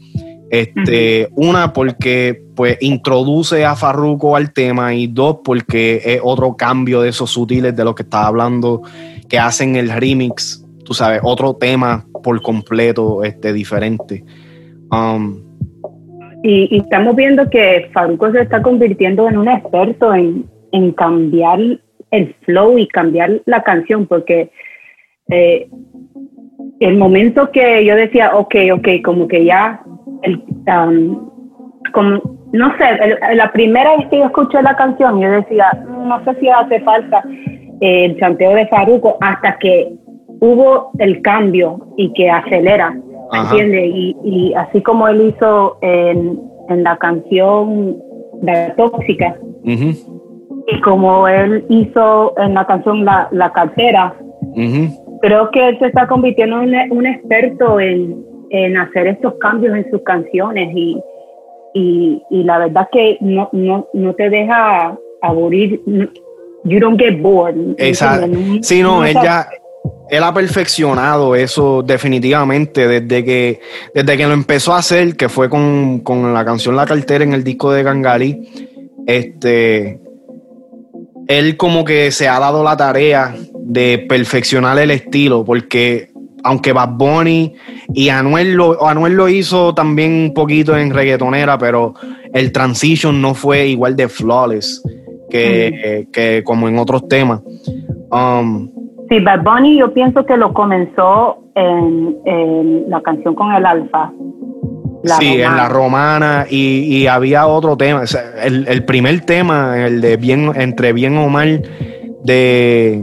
Este, 0.51 1.29
Una, 1.37 1.73
porque 1.73 2.43
pues 2.57 2.77
introduce 2.81 3.65
a 3.65 3.77
Farruko 3.77 4.35
al 4.35 4.53
tema 4.53 4.93
y 4.93 5.07
dos, 5.07 5.37
porque 5.45 6.03
es 6.05 6.21
otro 6.25 6.57
cambio 6.57 7.03
de 7.03 7.11
esos 7.11 7.31
sutiles 7.31 7.77
de 7.77 7.85
lo 7.85 7.95
que 7.95 8.03
estaba 8.03 8.27
hablando, 8.27 8.83
que 9.29 9.39
hacen 9.39 9.77
el 9.77 9.91
remix, 9.91 10.65
tú 10.85 10.93
sabes, 10.93 11.21
otro 11.23 11.55
tema 11.55 12.05
por 12.25 12.43
completo 12.43 13.23
este, 13.23 13.53
diferente. 13.53 14.25
Um, 14.91 15.48
y, 16.43 16.79
estamos 16.79 17.17
viendo 17.17 17.49
que 17.51 17.89
Faruco 17.93 18.31
se 18.31 18.43
está 18.43 18.63
convirtiendo 18.63 19.29
en 19.29 19.39
un 19.39 19.49
experto 19.49 20.15
en, 20.15 20.47
cambiar 20.97 21.59
el 22.11 22.35
flow 22.43 22.79
y 22.79 22.87
cambiar 22.87 23.41
la 23.47 23.63
canción, 23.63 24.07
porque 24.07 24.51
eh, 25.31 25.69
el 26.81 26.97
momento 26.97 27.51
que 27.51 27.85
yo 27.85 27.97
decía, 27.97 28.37
ok, 28.37 28.55
ok, 28.75 28.89
como 29.05 29.27
que 29.27 29.45
ya, 29.45 29.83
um, 29.85 31.31
como, 31.93 32.21
no 32.53 32.77
sé, 32.79 33.35
la 33.35 33.51
primera 33.53 33.97
vez 33.97 34.07
que 34.09 34.19
yo 34.19 34.27
escuché 34.27 34.63
la 34.63 34.77
canción, 34.77 35.21
yo 35.21 35.31
decía, 35.31 35.67
no 35.89 36.23
sé 36.25 36.39
si 36.41 36.49
hace 36.49 36.81
falta 36.81 37.25
eh, 37.81 38.05
el 38.07 38.19
chanteo 38.19 38.55
de 38.55 38.67
Faruco, 38.69 39.17
hasta 39.21 39.59
que 39.59 39.93
hubo 40.41 40.93
el 40.99 41.21
cambio 41.23 41.95
y 41.97 42.13
que 42.13 42.31
acelera 42.31 42.95
¿entiendes? 43.33 43.91
Y, 43.95 44.17
y, 44.25 44.55
así 44.55 44.83
como 44.83 45.09
él 45.09 45.35
hizo 45.35 45.79
en, 45.83 46.41
en 46.69 46.83
la 46.83 46.97
canción 46.97 47.97
de 48.43 48.73
Tóxica, 48.77 49.37
y 49.65 50.81
como 50.83 51.27
él 51.29 51.65
hizo 51.69 52.35
en 52.39 52.55
la 52.55 52.67
canción 52.67 53.05
La, 53.05 53.29
la 53.33 53.53
Cartera, 53.53 54.15
creo 55.21 55.51
que 55.51 55.69
él 55.69 55.79
se 55.79 55.87
está 55.87 56.07
convirtiendo 56.07 56.63
en 56.63 56.93
un 56.93 57.07
experto 57.07 57.81
en, 57.81 58.25
en 58.51 58.77
hacer 58.77 59.07
estos 59.09 59.35
cambios 59.41 59.77
en 59.77 59.91
sus 59.91 60.03
canciones 60.03 60.71
y, 60.75 61.01
y, 61.75 62.23
y 62.31 62.43
la 62.45 62.59
verdad 62.59 62.89
que 62.93 63.19
no, 63.21 63.49
no, 63.53 63.89
no 63.93 64.15
te 64.15 64.31
deja 64.31 64.97
aburrir. 65.23 65.81
You 66.65 66.81
don't 66.81 67.01
get 67.01 67.21
bored. 67.23 67.75
Exacto. 67.79 68.27
Sí, 68.63 68.83
no, 68.83 69.05
ella 69.05 69.49
él 70.11 70.23
ha 70.23 70.33
perfeccionado 70.33 71.35
eso 71.35 71.83
definitivamente 71.83 72.89
desde 72.89 73.25
que, 73.25 73.61
desde 73.95 74.17
que 74.17 74.27
lo 74.27 74.33
empezó 74.33 74.73
a 74.73 74.79
hacer, 74.79 75.17
que 75.17 75.29
fue 75.29 75.51
con, 75.51 76.03
la 76.33 76.45
canción 76.45 76.77
La 76.77 76.87
Cartera 76.87 77.25
en 77.25 77.35
el 77.35 77.45
disco 77.45 77.73
de 77.73 77.83
Gangali. 77.83 78.49
Este, 79.07 80.01
él 81.27 81.57
como 81.57 81.85
que 81.85 82.11
se 82.11 82.29
ha 82.29 82.39
dado 82.39 82.65
la 82.65 82.77
tarea 82.77 83.35
de 83.55 84.07
perfeccionar 84.09 84.79
el 84.79 84.91
estilo, 84.91 85.45
porque 85.45 86.11
aunque 86.43 86.73
Bad 86.73 86.91
Bunny 86.97 87.55
y 87.93 88.09
Anuel 88.09 88.55
lo, 88.55 88.87
Anuel 88.87 89.15
lo 89.15 89.29
hizo 89.29 89.75
también 89.75 90.13
un 90.13 90.35
poquito 90.35 90.77
en 90.77 90.91
reggaetonera, 90.91 91.59
pero 91.59 91.95
el 92.33 92.53
transition 92.53 93.21
no 93.21 93.35
fue 93.35 93.67
igual 93.67 93.97
de 93.97 94.09
flawless 94.09 94.83
que, 95.29 96.07
que 96.13 96.43
como 96.45 96.69
en 96.69 96.79
otros 96.79 97.07
temas. 97.09 97.41
Um, 98.11 98.78
sí, 99.09 99.21
Bad 99.21 99.43
Bunny 99.43 99.79
yo 99.79 99.93
pienso 99.93 100.25
que 100.25 100.37
lo 100.37 100.53
comenzó 100.53 101.39
en, 101.55 102.89
la 102.89 103.01
canción 103.03 103.35
con 103.35 103.53
el 103.53 103.67
Alfa. 103.67 104.13
sí, 105.05 105.41
en 105.41 105.57
la 105.57 105.69
romana 105.69 106.47
y, 106.49 107.07
había 107.07 107.47
otro 107.47 107.77
tema, 107.77 108.03
el, 108.43 108.85
primer 108.85 109.21
tema, 109.23 109.87
el 109.87 110.01
de 110.01 110.17
bien 110.17 110.53
entre 110.55 110.93
bien 110.93 111.17
o 111.19 111.29
mal 111.29 111.63
de 112.25 113.03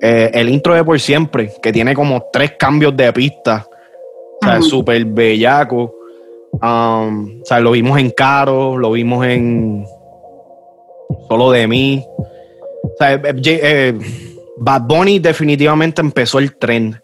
eh, 0.00 0.30
el 0.34 0.48
intro 0.48 0.74
de 0.74 0.84
por 0.84 1.00
siempre, 1.00 1.50
que 1.62 1.72
tiene 1.72 1.94
como 1.94 2.26
tres 2.32 2.52
cambios 2.58 2.96
de 2.96 3.12
pista, 3.12 3.66
o 4.40 4.46
sea, 4.46 4.62
súper 4.62 5.04
bellaco. 5.04 5.94
Um, 6.50 7.40
o 7.42 7.44
sea, 7.44 7.60
lo 7.60 7.72
vimos 7.72 7.98
en 7.98 8.10
Caro, 8.10 8.78
lo 8.78 8.92
vimos 8.92 9.24
en 9.26 9.84
Solo 11.28 11.50
de 11.50 11.66
mí. 11.66 12.04
O 12.82 12.92
sea, 12.98 13.14
eh, 13.14 13.20
eh, 13.44 13.98
Bad 14.60 14.82
Bunny 14.82 15.18
definitivamente 15.18 16.00
empezó 16.00 16.38
el 16.38 16.56
trend. 16.56 16.98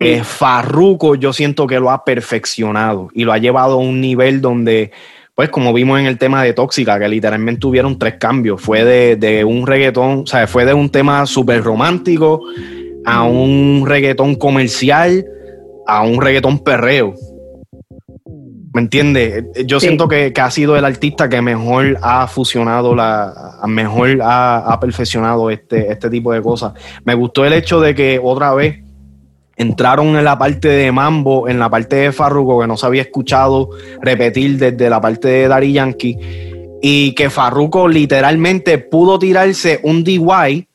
Eh, 0.00 0.22
Farruko 0.24 1.14
yo 1.14 1.32
siento 1.32 1.66
que 1.66 1.78
lo 1.78 1.90
ha 1.90 2.04
perfeccionado 2.04 3.08
y 3.14 3.24
lo 3.24 3.32
ha 3.32 3.38
llevado 3.38 3.74
a 3.74 3.76
un 3.76 4.00
nivel 4.00 4.40
donde, 4.40 4.90
pues 5.34 5.48
como 5.48 5.72
vimos 5.72 6.00
en 6.00 6.06
el 6.06 6.18
tema 6.18 6.42
de 6.42 6.52
Tóxica, 6.52 6.98
que 6.98 7.08
literalmente 7.08 7.60
tuvieron 7.60 7.98
tres 7.98 8.14
cambios. 8.18 8.60
Fue 8.60 8.84
de, 8.84 9.44
un 9.44 9.66
reggaetón, 9.66 10.20
o 10.20 10.26
sea, 10.26 10.46
fue 10.46 10.64
de 10.64 10.74
un 10.74 10.90
tema 10.90 11.24
súper 11.26 11.62
romántico 11.62 12.40
a 13.06 13.22
un 13.24 13.84
reggaetón 13.86 14.34
comercial 14.34 15.24
a 15.86 16.02
un 16.02 16.20
reggaetón 16.20 16.58
perreo. 16.58 17.14
¿Me 18.74 18.80
entiendes? 18.80 19.44
Yo 19.66 19.78
siento 19.78 20.08
que, 20.08 20.32
ha 20.36 20.50
sido 20.50 20.76
el 20.76 20.84
artista 20.84 21.28
que 21.28 21.40
mejor 21.40 21.96
ha 22.02 22.26
fusionado, 22.26 22.92
la, 22.96 23.60
mejor 23.68 24.18
ha, 24.20 24.76
perfeccionado 24.80 25.48
este, 25.48 25.92
este 25.92 26.10
tipo 26.10 26.32
de 26.32 26.42
cosas. 26.42 26.72
Me 27.04 27.14
gustó 27.14 27.44
el 27.44 27.52
hecho 27.52 27.80
de 27.80 27.94
que 27.94 28.20
otra 28.20 28.52
vez 28.52 28.82
entraron 29.56 30.16
en 30.16 30.24
la 30.24 30.36
parte 30.36 30.66
de 30.66 30.90
Mambo, 30.90 31.48
en 31.48 31.60
la 31.60 31.70
parte 31.70 31.94
de 31.94 32.10
Farruko, 32.10 32.60
que 32.60 32.66
no 32.66 32.76
se 32.76 32.86
había 32.86 33.02
escuchado 33.02 33.70
repetir 34.02 34.58
desde 34.58 34.90
la 34.90 35.00
parte 35.00 35.28
de 35.28 35.46
Dari 35.46 35.72
Yankee, 35.72 36.18
y 36.82 37.14
que 37.14 37.30
Farruko 37.30 37.86
literalmente 37.86 38.78
pudo 38.78 39.20
tirarse 39.20 39.78
un 39.84 40.02
DY, 40.02 40.66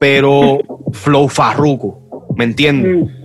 pero 0.00 0.58
flow 0.90 1.28
Farruko, 1.28 2.34
¿me 2.36 2.42
entiendes? 2.42 2.96
Mm. 2.96 3.15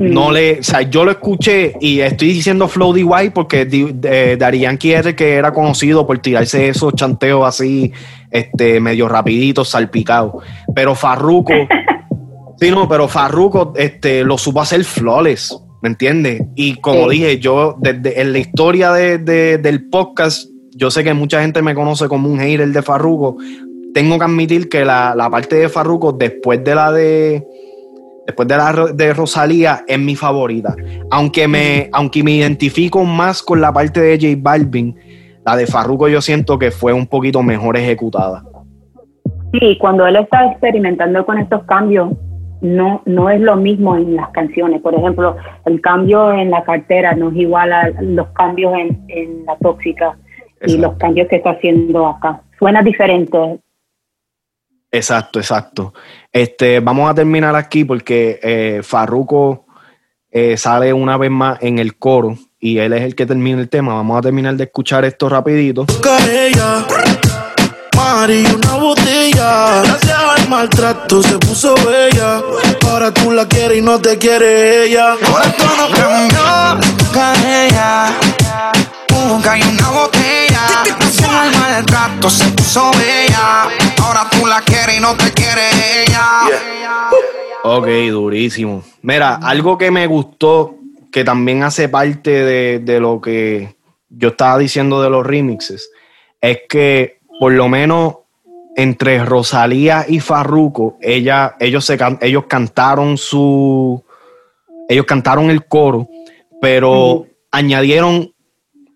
No 0.00 0.32
le, 0.32 0.60
o 0.60 0.62
sea, 0.62 0.80
yo 0.80 1.04
lo 1.04 1.10
escuché 1.10 1.74
y 1.78 2.00
estoy 2.00 2.28
diciendo 2.28 2.68
Flow 2.68 2.94
DY 2.94 3.30
porque 3.34 3.68
eh, 3.70 4.38
es 4.40 5.06
el 5.06 5.14
que 5.14 5.34
era 5.34 5.52
conocido 5.52 6.06
por 6.06 6.18
tirarse 6.20 6.68
esos 6.68 6.94
chanteos 6.94 7.46
así, 7.46 7.92
este, 8.30 8.80
medio 8.80 9.10
rapiditos, 9.10 9.68
salpicados. 9.68 10.42
Pero 10.74 10.94
Farruko, 10.94 11.52
sí, 12.58 12.70
no, 12.70 12.88
pero 12.88 13.08
Farruko 13.08 13.74
este, 13.76 14.24
lo 14.24 14.38
supo 14.38 14.62
hacer 14.62 14.84
flores, 14.84 15.54
¿me 15.82 15.90
entiendes? 15.90 16.44
Y 16.54 16.76
como 16.76 17.10
dije, 17.10 17.38
yo 17.38 17.76
desde 17.78 18.22
en 18.22 18.32
la 18.32 18.38
historia 18.38 18.92
del 18.92 19.90
podcast, 19.90 20.48
yo 20.74 20.90
sé 20.90 21.04
que 21.04 21.12
mucha 21.12 21.42
gente 21.42 21.60
me 21.60 21.74
conoce 21.74 22.08
como 22.08 22.26
un 22.26 22.38
hater 22.38 22.68
de 22.68 22.80
Farruko. 22.80 23.36
Tengo 23.92 24.18
que 24.18 24.24
admitir 24.24 24.70
que 24.70 24.82
la, 24.82 25.14
la 25.14 25.28
parte 25.28 25.56
de 25.56 25.68
Farruko, 25.68 26.12
después 26.12 26.64
de 26.64 26.74
la 26.74 26.90
de 26.90 27.44
después 28.30 28.48
de 28.48 28.56
la 28.56 28.72
de 28.94 29.12
Rosalía, 29.12 29.84
es 29.86 29.98
mi 29.98 30.16
favorita. 30.16 30.74
Aunque 31.10 31.46
me, 31.48 31.88
aunque 31.92 32.22
me 32.22 32.32
identifico 32.32 33.04
más 33.04 33.42
con 33.42 33.60
la 33.60 33.72
parte 33.72 34.00
de 34.00 34.18
J 34.18 34.40
Balvin, 34.40 34.96
la 35.44 35.56
de 35.56 35.66
Farruko 35.66 36.08
yo 36.08 36.20
siento 36.20 36.58
que 36.58 36.70
fue 36.70 36.92
un 36.92 37.06
poquito 37.06 37.42
mejor 37.42 37.76
ejecutada. 37.76 38.44
Sí, 39.52 39.76
cuando 39.80 40.06
él 40.06 40.16
está 40.16 40.46
experimentando 40.46 41.26
con 41.26 41.38
estos 41.38 41.64
cambios, 41.64 42.12
no, 42.60 43.02
no 43.04 43.30
es 43.30 43.40
lo 43.40 43.56
mismo 43.56 43.96
en 43.96 44.14
las 44.14 44.30
canciones. 44.30 44.80
Por 44.80 44.94
ejemplo, 44.94 45.36
el 45.66 45.80
cambio 45.80 46.32
en 46.32 46.50
la 46.50 46.62
cartera 46.62 47.14
no 47.14 47.30
es 47.30 47.36
igual 47.36 47.72
a 47.72 47.90
los 48.00 48.28
cambios 48.28 48.72
en, 49.08 49.44
la 49.46 49.56
tóxica 49.56 50.16
y 50.66 50.76
los 50.76 50.94
cambios 50.96 51.26
que 51.28 51.36
está 51.36 51.50
haciendo 51.50 52.06
acá. 52.06 52.42
Suena 52.58 52.82
diferente. 52.82 53.58
Exacto, 54.92 55.38
exacto. 55.38 55.94
Este, 56.32 56.80
vamos 56.80 57.10
a 57.10 57.14
terminar 57.14 57.54
aquí 57.54 57.84
porque 57.84 58.40
eh, 58.42 58.80
Farruko 58.82 59.66
eh, 60.30 60.56
sale 60.56 60.92
una 60.92 61.16
vez 61.16 61.30
más 61.30 61.58
en 61.60 61.78
el 61.78 61.96
coro 61.96 62.36
y 62.58 62.78
él 62.78 62.92
es 62.92 63.02
el 63.02 63.14
que 63.14 63.26
termina 63.26 63.60
el 63.60 63.68
tema. 63.68 63.94
Vamos 63.94 64.18
a 64.18 64.22
terminar 64.22 64.54
de 64.56 64.64
escuchar 64.64 65.04
esto 65.04 65.28
rapidito. 65.28 65.86
Mari, 67.96 68.44
una 68.46 68.74
botella. 68.74 69.82
Gracias 69.84 70.18
al 70.36 70.48
maltrato 70.48 71.22
se 71.22 71.38
puso 71.38 71.74
bella. 71.86 72.42
Ahora 72.88 73.12
tú 73.12 73.30
la 73.30 73.46
quieres 73.46 73.78
y 73.78 73.82
no 73.82 74.00
te 74.00 74.18
quiere 74.18 74.86
ella. 74.86 75.14
Esto 75.14 75.64
no 75.64 75.88
cambió, 75.94 76.80
ella. 77.46 78.12
Nunca 79.30 79.52
hay 79.52 79.62
una 79.62 79.90
botella. 79.90 80.60
Al 81.30 81.52
maltrato 81.52 82.28
se 82.28 82.50
puso 82.50 82.90
bella. 82.90 83.68
Ahora 84.02 84.28
tú 84.28 84.44
la 84.44 84.60
quieres 84.60 84.98
y 84.98 85.00
no 85.00 85.14
te 85.16 85.30
quiere 85.30 86.02
ella. 86.02 86.48
Ok, 87.62 87.86
durísimo. 88.10 88.82
Mira, 89.02 89.36
algo 89.36 89.78
que 89.78 89.92
me 89.92 90.08
gustó, 90.08 90.74
que 91.12 91.22
también 91.22 91.62
hace 91.62 91.88
parte 91.88 92.44
de, 92.44 92.80
de 92.80 92.98
lo 92.98 93.20
que 93.20 93.76
yo 94.08 94.30
estaba 94.30 94.58
diciendo 94.58 95.00
de 95.00 95.10
los 95.10 95.24
remixes, 95.24 95.90
es 96.40 96.62
que 96.68 97.20
por 97.38 97.52
lo 97.52 97.68
menos 97.68 98.16
entre 98.74 99.24
Rosalía 99.24 100.06
y 100.08 100.18
Farruko, 100.18 100.98
ella, 101.00 101.54
ellos, 101.60 101.84
se, 101.84 101.96
ellos 102.20 102.46
cantaron 102.48 103.16
su. 103.16 104.02
Ellos 104.88 105.06
cantaron 105.06 105.50
el 105.50 105.66
coro, 105.66 106.08
pero 106.60 107.26
añadieron 107.52 108.34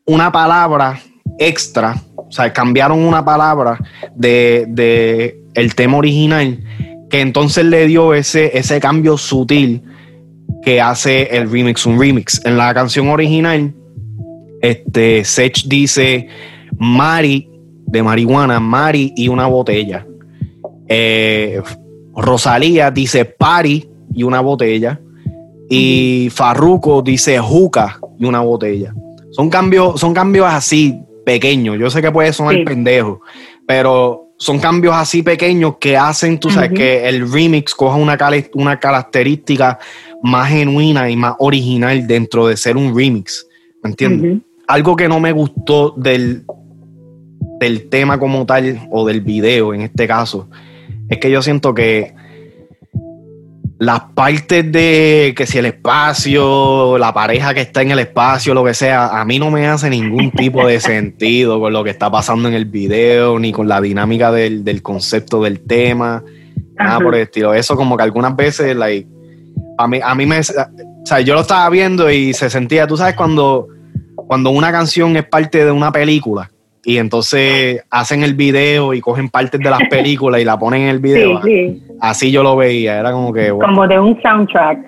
una 0.06 0.30
palabra 0.30 1.00
extra, 1.38 1.96
o 2.16 2.30
sea, 2.30 2.52
cambiaron 2.52 3.00
una 3.00 3.24
palabra 3.24 3.78
de, 4.14 5.40
el 5.54 5.74
tema 5.74 5.96
original, 5.96 6.60
que 7.10 7.20
entonces 7.20 7.64
le 7.64 7.86
dio 7.86 8.14
ese, 8.14 8.56
ese 8.56 8.80
cambio 8.80 9.16
sutil 9.16 9.82
que 10.62 10.80
hace 10.80 11.36
el 11.36 11.50
remix 11.50 11.86
un 11.86 11.98
remix. 11.98 12.40
En 12.44 12.56
la 12.56 12.72
canción 12.74 13.08
original, 13.08 13.74
este 14.62 15.24
Sech 15.24 15.64
dice 15.66 16.28
Mari 16.78 17.48
de 17.86 18.02
marihuana, 18.02 18.60
Mari 18.60 19.12
y 19.16 19.28
una 19.28 19.46
botella. 19.46 20.06
Eh, 20.88 21.62
Rosalía 22.16 22.90
dice 22.90 23.24
Pari 23.24 23.88
y 24.12 24.22
una 24.22 24.40
botella. 24.40 25.00
Y 25.68 26.28
Farruko 26.30 27.02
dice 27.02 27.38
Juca 27.38 27.98
y 28.18 28.24
una 28.24 28.40
botella. 28.40 28.94
Son 29.34 29.50
cambios, 29.50 30.00
son 30.00 30.14
cambios 30.14 30.46
así 30.48 31.00
pequeños. 31.26 31.76
Yo 31.78 31.90
sé 31.90 32.00
que 32.00 32.12
puede 32.12 32.32
sonar 32.32 32.62
pendejo, 32.64 33.20
pero 33.66 34.28
son 34.36 34.60
cambios 34.60 34.94
así 34.94 35.22
pequeños 35.22 35.76
que 35.80 35.96
hacen, 35.96 36.38
tú 36.38 36.50
sabes, 36.50 36.70
que 36.72 37.08
el 37.08 37.30
remix 37.30 37.74
coja 37.74 37.96
una, 37.96 38.16
una 38.54 38.78
característica 38.78 39.78
más 40.22 40.50
genuina 40.50 41.10
y 41.10 41.16
más 41.16 41.34
original 41.38 42.06
dentro 42.06 42.46
de 42.46 42.56
ser 42.56 42.76
un 42.76 42.96
remix. 42.96 43.46
¿Me 43.82 43.90
entiendes? 43.90 44.38
Algo 44.68 44.94
que 44.94 45.08
no 45.08 45.18
me 45.18 45.32
gustó 45.32 45.94
del, 45.96 46.44
del 47.58 47.88
tema 47.88 48.18
como 48.18 48.46
tal, 48.46 48.86
o 48.90 49.04
del 49.04 49.20
video 49.20 49.74
en 49.74 49.82
este 49.82 50.06
caso, 50.06 50.48
es 51.08 51.18
que 51.18 51.30
yo 51.30 51.42
siento 51.42 51.74
que 51.74 52.14
las 53.78 54.00
partes 54.14 54.70
de 54.70 55.34
que 55.36 55.46
si 55.46 55.58
el 55.58 55.66
espacio, 55.66 56.96
la 56.98 57.12
pareja 57.12 57.54
que 57.54 57.60
está 57.60 57.82
en 57.82 57.90
el 57.90 57.98
espacio, 57.98 58.54
lo 58.54 58.64
que 58.64 58.74
sea, 58.74 59.20
a 59.20 59.24
mí 59.24 59.38
no 59.38 59.50
me 59.50 59.66
hace 59.66 59.90
ningún 59.90 60.30
tipo 60.30 60.66
de 60.66 60.80
sentido 60.80 61.58
con 61.60 61.72
lo 61.72 61.82
que 61.82 61.90
está 61.90 62.10
pasando 62.10 62.48
en 62.48 62.54
el 62.54 62.66
video, 62.66 63.38
ni 63.38 63.52
con 63.52 63.68
la 63.68 63.80
dinámica 63.80 64.30
del, 64.30 64.82
concepto 64.82 65.42
del 65.42 65.60
tema, 65.60 66.22
nada 66.78 67.00
por 67.00 67.14
el 67.14 67.22
estilo. 67.22 67.52
Eso 67.52 67.76
como 67.76 67.96
que 67.96 68.04
algunas 68.04 68.36
veces, 68.36 68.76
like, 68.76 69.08
a 69.78 69.88
mí, 69.88 70.00
a 70.02 70.14
mí 70.14 70.26
me... 70.26 70.40
O 70.40 71.06
sea, 71.06 71.20
yo 71.20 71.34
lo 71.34 71.42
estaba 71.42 71.68
viendo 71.68 72.10
y 72.10 72.32
se 72.32 72.48
sentía, 72.48 72.86
tú 72.86 72.96
sabes, 72.96 73.14
cuando, 73.14 73.68
cuando 74.14 74.50
una 74.50 74.72
canción 74.72 75.16
es 75.16 75.24
parte 75.24 75.64
de 75.64 75.70
una 75.70 75.92
película 75.92 76.50
y 76.84 76.98
entonces 76.98 77.82
hacen 77.90 78.22
el 78.22 78.34
video 78.34 78.94
y 78.94 79.00
cogen 79.00 79.28
partes 79.28 79.60
de 79.60 79.70
las 79.70 79.80
películas 79.90 80.40
y 80.40 80.44
la 80.44 80.58
ponen 80.58 80.82
en 80.82 80.88
el 80.88 80.98
video. 80.98 81.40
Así 82.00 82.30
yo 82.30 82.42
lo 82.42 82.56
veía, 82.56 82.98
era 82.98 83.12
como 83.12 83.32
que... 83.32 83.50
como 83.50 83.86
de 83.86 83.98
un 83.98 84.20
soundtrack. 84.20 84.78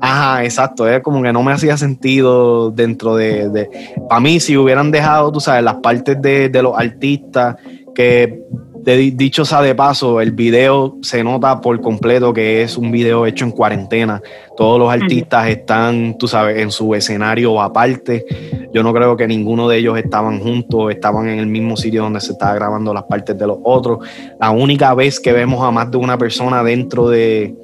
Ajá, 0.00 0.42
exacto, 0.44 0.88
es 0.88 1.00
como 1.00 1.22
que 1.22 1.32
no 1.32 1.42
me 1.42 1.52
hacía 1.52 1.76
sentido 1.76 2.70
dentro 2.70 3.14
de... 3.16 3.48
de 3.48 3.70
para 4.08 4.20
mí, 4.20 4.40
si 4.40 4.56
hubieran 4.56 4.90
dejado, 4.90 5.30
tú 5.30 5.40
sabes, 5.40 5.62
las 5.62 5.76
partes 5.76 6.20
de, 6.20 6.48
de 6.48 6.62
los 6.62 6.76
artistas 6.76 7.56
que 7.94 8.40
dicho 8.84 9.44
sea 9.44 9.62
de 9.62 9.74
paso, 9.74 10.20
el 10.20 10.32
video 10.32 10.96
se 11.02 11.22
nota 11.22 11.60
por 11.60 11.80
completo 11.80 12.32
que 12.32 12.62
es 12.62 12.76
un 12.76 12.90
video 12.90 13.26
hecho 13.26 13.44
en 13.44 13.52
cuarentena. 13.52 14.20
Todos 14.56 14.78
los 14.78 14.92
artistas 14.92 15.48
están, 15.48 16.16
tú 16.18 16.26
sabes, 16.26 16.58
en 16.58 16.70
su 16.70 16.94
escenario 16.94 17.60
aparte. 17.60 18.24
Yo 18.72 18.82
no 18.82 18.92
creo 18.92 19.16
que 19.16 19.28
ninguno 19.28 19.68
de 19.68 19.78
ellos 19.78 19.98
estaban 19.98 20.40
juntos, 20.40 20.90
estaban 20.90 21.28
en 21.28 21.38
el 21.38 21.46
mismo 21.46 21.76
sitio 21.76 22.02
donde 22.02 22.20
se 22.20 22.32
estaba 22.32 22.54
grabando 22.54 22.92
las 22.92 23.04
partes 23.04 23.38
de 23.38 23.46
los 23.46 23.58
otros. 23.62 23.98
La 24.40 24.50
única 24.50 24.94
vez 24.94 25.20
que 25.20 25.32
vemos 25.32 25.62
a 25.62 25.70
más 25.70 25.90
de 25.90 25.98
una 25.98 26.18
persona 26.18 26.62
dentro 26.64 27.08
de 27.08 27.54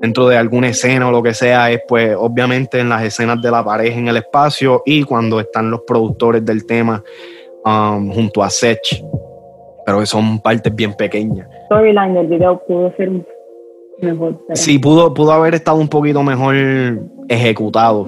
dentro 0.00 0.28
de 0.28 0.36
alguna 0.38 0.68
escena 0.68 1.08
o 1.08 1.10
lo 1.10 1.22
que 1.22 1.34
sea 1.34 1.70
es 1.70 1.80
pues 1.86 2.16
obviamente 2.18 2.80
en 2.80 2.88
las 2.88 3.02
escenas 3.02 3.42
de 3.42 3.50
la 3.50 3.62
pareja 3.62 3.98
en 3.98 4.08
el 4.08 4.16
espacio 4.16 4.82
y 4.86 5.02
cuando 5.02 5.38
están 5.40 5.70
los 5.70 5.82
productores 5.86 6.42
del 6.42 6.64
tema 6.64 7.04
um, 7.66 8.10
junto 8.10 8.42
a 8.42 8.48
Sech 8.48 9.04
pero 9.90 10.06
son 10.06 10.38
partes 10.38 10.72
bien 10.74 10.94
pequeñas. 10.94 11.48
Storyline 11.66 12.14
del 12.14 12.26
video 12.28 12.62
pudo 12.64 12.94
ser 12.96 13.10
mejor. 14.00 14.38
Sí, 14.54 14.78
pudo, 14.78 15.12
pudo 15.12 15.32
haber 15.32 15.54
estado 15.54 15.78
un 15.78 15.88
poquito 15.88 16.22
mejor 16.22 16.54
ejecutado, 17.28 18.06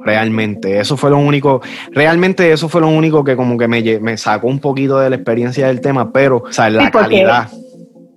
realmente. 0.00 0.78
Eso 0.78 0.98
fue 0.98 1.08
lo 1.08 1.16
único, 1.18 1.62
realmente 1.92 2.52
eso 2.52 2.68
fue 2.68 2.82
lo 2.82 2.88
único 2.88 3.24
que 3.24 3.34
como 3.34 3.56
que 3.56 3.66
me, 3.66 3.82
me 4.00 4.18
sacó 4.18 4.46
un 4.46 4.58
poquito 4.58 4.98
de 4.98 5.08
la 5.08 5.16
experiencia 5.16 5.68
del 5.68 5.80
tema, 5.80 6.12
pero, 6.12 6.38
o 6.38 6.52
sea, 6.52 6.68
la 6.68 6.90
calidad. 6.90 7.48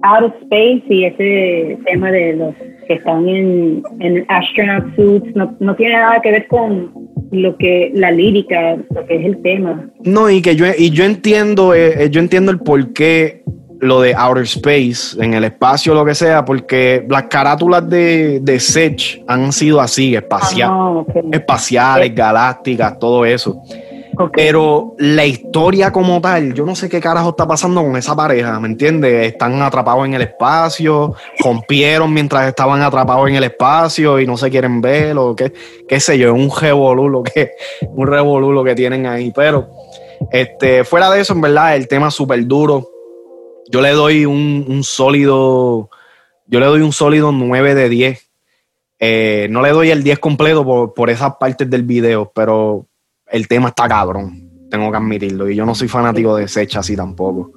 Out 0.02 0.26
of 0.26 0.34
Space 0.44 0.84
y 0.90 1.06
ese 1.06 1.80
tema 1.86 2.12
de 2.12 2.34
los 2.34 2.54
que 2.88 2.94
están 2.96 3.28
en, 3.28 3.84
en 4.00 4.26
astronaut 4.30 4.96
suits 4.96 5.36
no, 5.36 5.56
no 5.60 5.76
tiene 5.76 5.94
nada 5.94 6.22
que 6.22 6.32
ver 6.32 6.48
con 6.48 6.92
lo 7.32 7.58
que 7.58 7.92
la 7.94 8.12
lírica, 8.12 8.78
lo 8.94 9.06
que 9.06 9.16
es 9.16 9.26
el 9.26 9.42
tema. 9.42 9.90
No, 10.04 10.30
y 10.30 10.42
que 10.42 10.56
yo, 10.56 10.66
y 10.78 10.90
yo 10.92 11.04
entiendo, 11.04 11.74
eh, 11.74 12.06
eh, 12.06 12.10
yo 12.10 12.20
entiendo 12.20 12.52
el 12.52 12.60
por 12.60 12.94
qué 12.94 13.44
lo 13.82 14.02
de 14.02 14.14
outer 14.16 14.44
space, 14.44 15.22
en 15.22 15.34
el 15.34 15.44
espacio, 15.44 15.94
lo 15.94 16.06
que 16.06 16.16
sea, 16.16 16.46
porque 16.46 17.06
las 17.10 17.24
carátulas 17.24 17.88
de, 17.90 18.40
de 18.42 18.60
Sech 18.60 19.24
han 19.28 19.52
sido 19.52 19.82
así, 19.82 20.16
espacial, 20.16 20.72
ah, 20.72 21.04
espaciales, 21.32 22.16
galácticas, 22.16 22.98
todo 23.00 23.26
eso. 23.26 23.62
Pero 24.34 24.96
la 24.98 25.26
historia 25.26 25.92
como 25.92 26.22
tal, 26.22 26.54
yo 26.54 26.66
no 26.66 26.76
sé 26.76 26.90
qué 26.90 27.00
carajo 27.00 27.30
está 27.30 27.48
pasando 27.48 27.82
con 27.84 27.96
esa 27.98 28.16
pareja, 28.16 28.60
¿me 28.60 28.68
entiendes? 28.68 29.28
Están 29.28 29.62
atrapados 29.62 30.06
en 30.06 30.14
el 30.14 30.22
espacio, 30.22 31.16
rompieron 31.40 32.14
mientras 32.14 32.48
estaban 32.48 32.82
atrapados 32.82 33.30
en 33.30 33.36
el 33.36 33.44
espacio 33.44 34.20
y 34.20 34.28
no 34.28 34.38
se 34.38 34.50
quieren 34.50 34.82
ver, 34.82 35.18
o 35.18 35.36
qué, 35.36 35.54
qué 35.88 36.00
sé 36.00 36.18
yo, 36.18 36.34
un 36.34 36.50
revolulo 36.50 37.24
que, 37.24 37.52
un 37.90 38.08
revolulo 38.08 38.64
que 38.64 38.76
tienen 38.76 39.06
ahí. 39.06 39.32
Pero 39.36 39.70
este, 40.32 40.84
fuera 40.84 41.12
de 41.12 41.22
eso, 41.22 41.34
en 41.34 41.42
verdad, 41.42 41.76
el 41.76 41.88
tema 41.88 42.08
es 42.10 42.14
súper 42.14 42.46
duro. 42.46 42.90
Yo 43.70 43.82
le 43.82 43.92
doy 43.92 44.26
un, 44.26 44.84
sólido, 44.84 45.90
yo 46.48 46.60
le 46.60 46.66
doy 46.66 46.82
un 46.82 46.94
sólido 46.94 47.32
9 47.32 47.76
de 47.76 47.90
10. 47.90 48.30
Eh, 49.00 49.48
no 49.50 49.62
le 49.62 49.70
doy 49.70 49.90
el 49.90 50.04
10 50.04 50.20
completo 50.20 50.64
por, 50.64 50.94
por 50.94 51.10
esas 51.10 51.36
partes 51.36 51.70
del 51.70 51.84
video, 51.84 52.32
pero 52.34 52.88
el 53.32 53.48
tema 53.48 53.70
está 53.70 53.88
cabrón, 53.88 54.50
tengo 54.70 54.92
que 54.92 54.98
admitirlo. 54.98 55.50
Y 55.50 55.56
yo 55.56 55.66
no 55.66 55.76
soy 55.76 55.88
fanático 55.88 56.36
de 56.36 56.48
Secha 56.48 56.80
así 56.80 56.96
tampoco. 56.96 57.52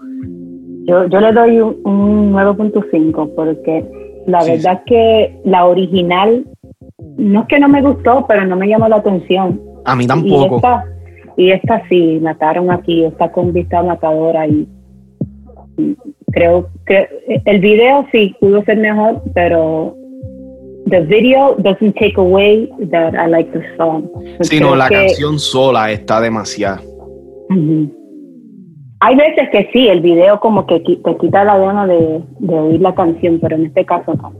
Yo, 0.87 1.07
yo 1.07 1.21
le 1.21 1.33
doy 1.33 1.61
un, 1.61 2.33
9.5 2.33 3.35
porque 3.35 3.85
la 4.27 4.45
verdad 4.45 4.75
es 4.75 4.81
que 4.87 5.41
la 5.45 5.67
original 5.67 6.47
no 7.17 7.43
es 7.43 7.47
que 7.49 7.59
no 7.59 7.69
me 7.69 7.83
gustó, 7.83 8.27
pero 8.27 8.45
no 8.47 8.57
me 8.57 8.69
llamó 8.69 8.89
la 8.89 8.97
atención. 8.97 9.61
A 9.85 9.95
mí 9.95 10.07
tampoco. 10.07 10.61
Y 11.37 11.51
esta, 11.51 11.87
sí, 11.89 12.19
mataron 12.21 12.71
aquí, 12.71 13.05
está 13.05 13.31
con 13.31 13.53
vista 13.53 13.83
matadora 13.83 14.47
y, 14.47 14.67
creo 16.33 16.69
que 16.87 17.09
el 17.45 17.61
video 17.61 18.07
sí 18.13 18.35
pudo 18.41 18.63
ser 18.65 18.79
mejor, 18.79 19.23
pero 19.35 19.97
the 20.91 21.01
video 21.03 21.57
doesn't 21.59 21.95
take 21.97 22.17
away 22.17 22.69
that 22.91 23.15
I 23.15 23.27
like 23.27 23.53
the 23.53 23.63
song. 23.77 24.09
Sí, 24.41 24.61
no, 24.61 24.75
la 24.75 24.89
canción 24.89 25.39
sola 25.39 25.91
está 25.91 26.21
demasiado. 26.21 26.83
Hay 29.01 29.17
veces 29.17 29.49
que 29.53 29.71
sí, 29.73 29.89
el 29.89 30.01
video 30.01 30.41
como 30.41 30.67
que 30.67 30.81
te 30.81 31.17
quita 31.19 31.45
la 31.45 31.59
gana 31.59 31.87
de, 31.87 32.23
oír 32.49 32.81
la 32.81 32.95
canción, 32.95 33.39
pero 33.41 33.57
en 33.57 33.67
este 33.67 33.85
caso 33.85 34.15
no. 34.15 34.33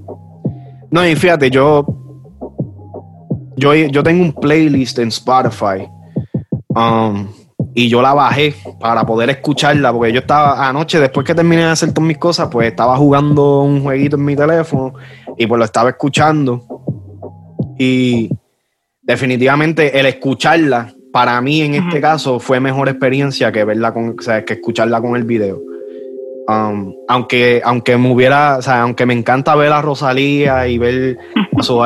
No, 0.91 1.07
y 1.07 1.15
fíjate, 1.15 1.51
yo, 1.51 1.85
yo, 3.57 3.75
yo 3.75 4.03
tengo 4.03 4.25
un 4.25 4.33
playlist 4.33 4.99
en 4.99 5.09
Spotify 5.09 5.89
um, 6.71 7.29
y 7.79 7.89
yo 7.89 8.03
la 8.03 8.13
bajé 8.13 8.57
para 8.81 9.07
poder 9.07 9.31
escucharla, 9.31 9.93
porque 9.93 10.13
yo 10.13 10.19
estaba 10.19 10.69
anoche, 10.69 10.99
después 10.99 11.25
que 11.25 11.33
terminé 11.33 11.63
de 11.63 11.71
hacer 11.71 11.93
todas 11.93 12.09
mis 12.09 12.19
cosas, 12.19 12.49
pues 12.51 12.67
estaba 12.67 12.97
jugando 12.97 13.63
un 13.63 13.85
jueguito 13.85 14.17
en 14.17 14.25
mi 14.25 14.35
teléfono 14.35 14.95
y 15.37 15.47
pues 15.47 15.61
lo 15.61 15.65
estaba 15.65 15.91
escuchando. 15.91 16.67
Y 17.79 18.31
definitivamente 19.01 19.97
el 19.97 20.07
escucharla, 20.07 20.93
para 21.13 21.41
mí 21.41 21.61
en 21.61 21.77
este 21.77 22.01
caso, 22.01 22.41
fue 22.41 22.59
mejor 22.59 22.89
experiencia 22.89 23.53
que 23.53 23.63
verla 23.63 23.95
con, 23.95 24.17
o 24.19 24.23
sea, 24.23 24.45
que 24.45 24.55
escucharla 24.55 25.01
con 25.01 25.15
el 25.15 25.23
video. 25.23 25.63
Um, 26.49 26.95
aunque, 27.07 27.63
aunque 27.65 27.97
me 27.97 28.13
hubiera, 28.13 28.57
o 28.59 28.63
sea, 28.63 28.83
aunque 28.83 29.07
me 29.07 29.15
encanta 29.15 29.55
ver 29.55 29.71
a 29.71 29.83
Rosalía 29.83 30.67
y 30.67 30.79
ver 30.79 31.19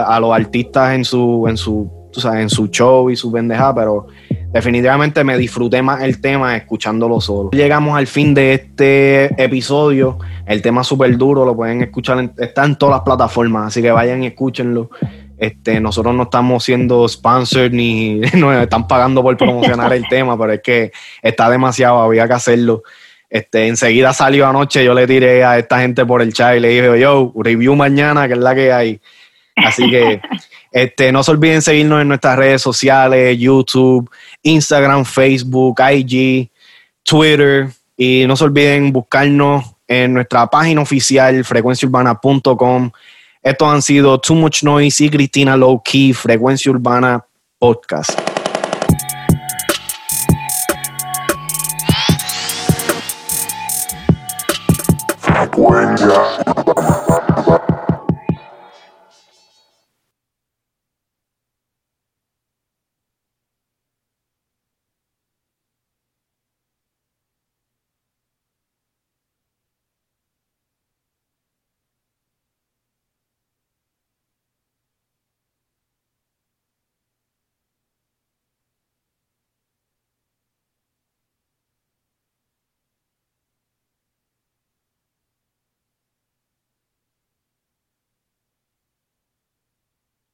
a, 0.07 0.21
los 0.21 0.33
artistas 0.33 0.95
en 0.95 1.05
su, 1.05 1.45
en 1.49 1.59
su, 1.59 1.91
en 2.33 2.49
su 2.49 2.69
show 2.69 3.11
y 3.11 3.17
su 3.17 3.31
pendeja, 3.31 3.75
pero 3.75 4.07
definitivamente 4.53 5.25
me 5.25 5.37
disfruté 5.37 5.83
más 5.83 6.03
el 6.03 6.21
tema 6.21 6.57
escuchándolo 6.57 7.21
solo. 7.21 7.51
Llegamos 7.53 7.97
al 7.97 8.07
fin 8.07 8.35
de 8.35 8.55
este 8.55 9.43
episodio. 9.43 10.19
El 10.47 10.63
tema 10.63 10.85
súper 10.85 11.17
duro, 11.17 11.45
lo 11.45 11.57
pueden 11.57 11.83
escuchar, 11.83 12.31
está 12.39 12.65
en 12.65 12.77
todas 12.77 12.97
las 12.97 13.03
plataformas, 13.03 13.69
así 13.69 13.83
que 13.83 13.91
vayan 13.91 14.23
y 14.23 14.29
escúchenlo. 14.29 14.91
Este, 15.39 15.81
nosotros 15.81 16.15
no 16.15 16.25
estamos 16.25 16.63
siendo 16.63 17.09
sponsored 17.09 17.73
ni 17.73 18.21
nos 18.35 18.55
están 18.63 18.87
pagando 18.87 19.23
por 19.23 19.37
promocionar 19.37 19.93
el 19.93 20.07
tema, 20.09 20.39
pero 20.39 20.53
es 20.53 20.61
que 20.61 20.93
está 21.21 21.51
demasiado, 21.51 22.01
había 22.01 22.29
que 22.29 22.35
hacerlo. 22.35 22.83
Este, 23.29 23.67
enseguida 23.67 24.13
salió 24.13 24.47
anoche, 24.47 24.85
yo 24.85 24.93
le 24.93 25.07
tiré 25.07 25.43
a 25.43 25.59
esta 25.59 25.81
gente 25.81 26.05
por 26.05 26.21
el 26.21 26.35
chat 26.35 26.57
y 26.57 26.61
le 26.61 26.69
dije, 26.69 27.01
yo, 27.01 27.33
review 27.35 27.75
mañana, 27.75 28.29
que 28.29 28.35
es 28.35 28.41
la 28.41 28.55
que 28.55 28.73
hay. 28.73 29.01
Así 29.57 29.91
que 29.91 30.21
este, 30.73 31.13
no 31.13 31.23
se 31.23 31.31
olviden 31.31 31.61
seguirnos 31.61 32.01
en 32.01 32.09
nuestras 32.09 32.37
redes 32.37 32.63
sociales, 32.63 33.39
YouTube, 33.39 34.11
Instagram, 34.43 35.05
Facebook, 35.05 35.81
IG, 35.81 36.51
Twitter. 37.03 37.69
Y 37.97 38.25
no 38.27 38.37
se 38.37 38.45
olviden 38.45 38.93
buscarnos 38.93 39.65
en 39.87 40.15
nuestra 40.15 40.47
página 40.47 40.81
oficial 40.81 41.45
frecuenciaurbana.com. 41.45 42.91
Estos 43.43 43.69
han 43.69 43.83
sido 43.83 44.19
Too 44.19 44.35
Much 44.35 44.63
Noise 44.63 45.05
y 45.05 45.11
Cristina 45.11 45.57
Low 45.57 45.83
Key, 45.85 46.13
Frecuencia 46.15 46.73
Urbana 46.73 47.25
Podcast. 47.59 48.32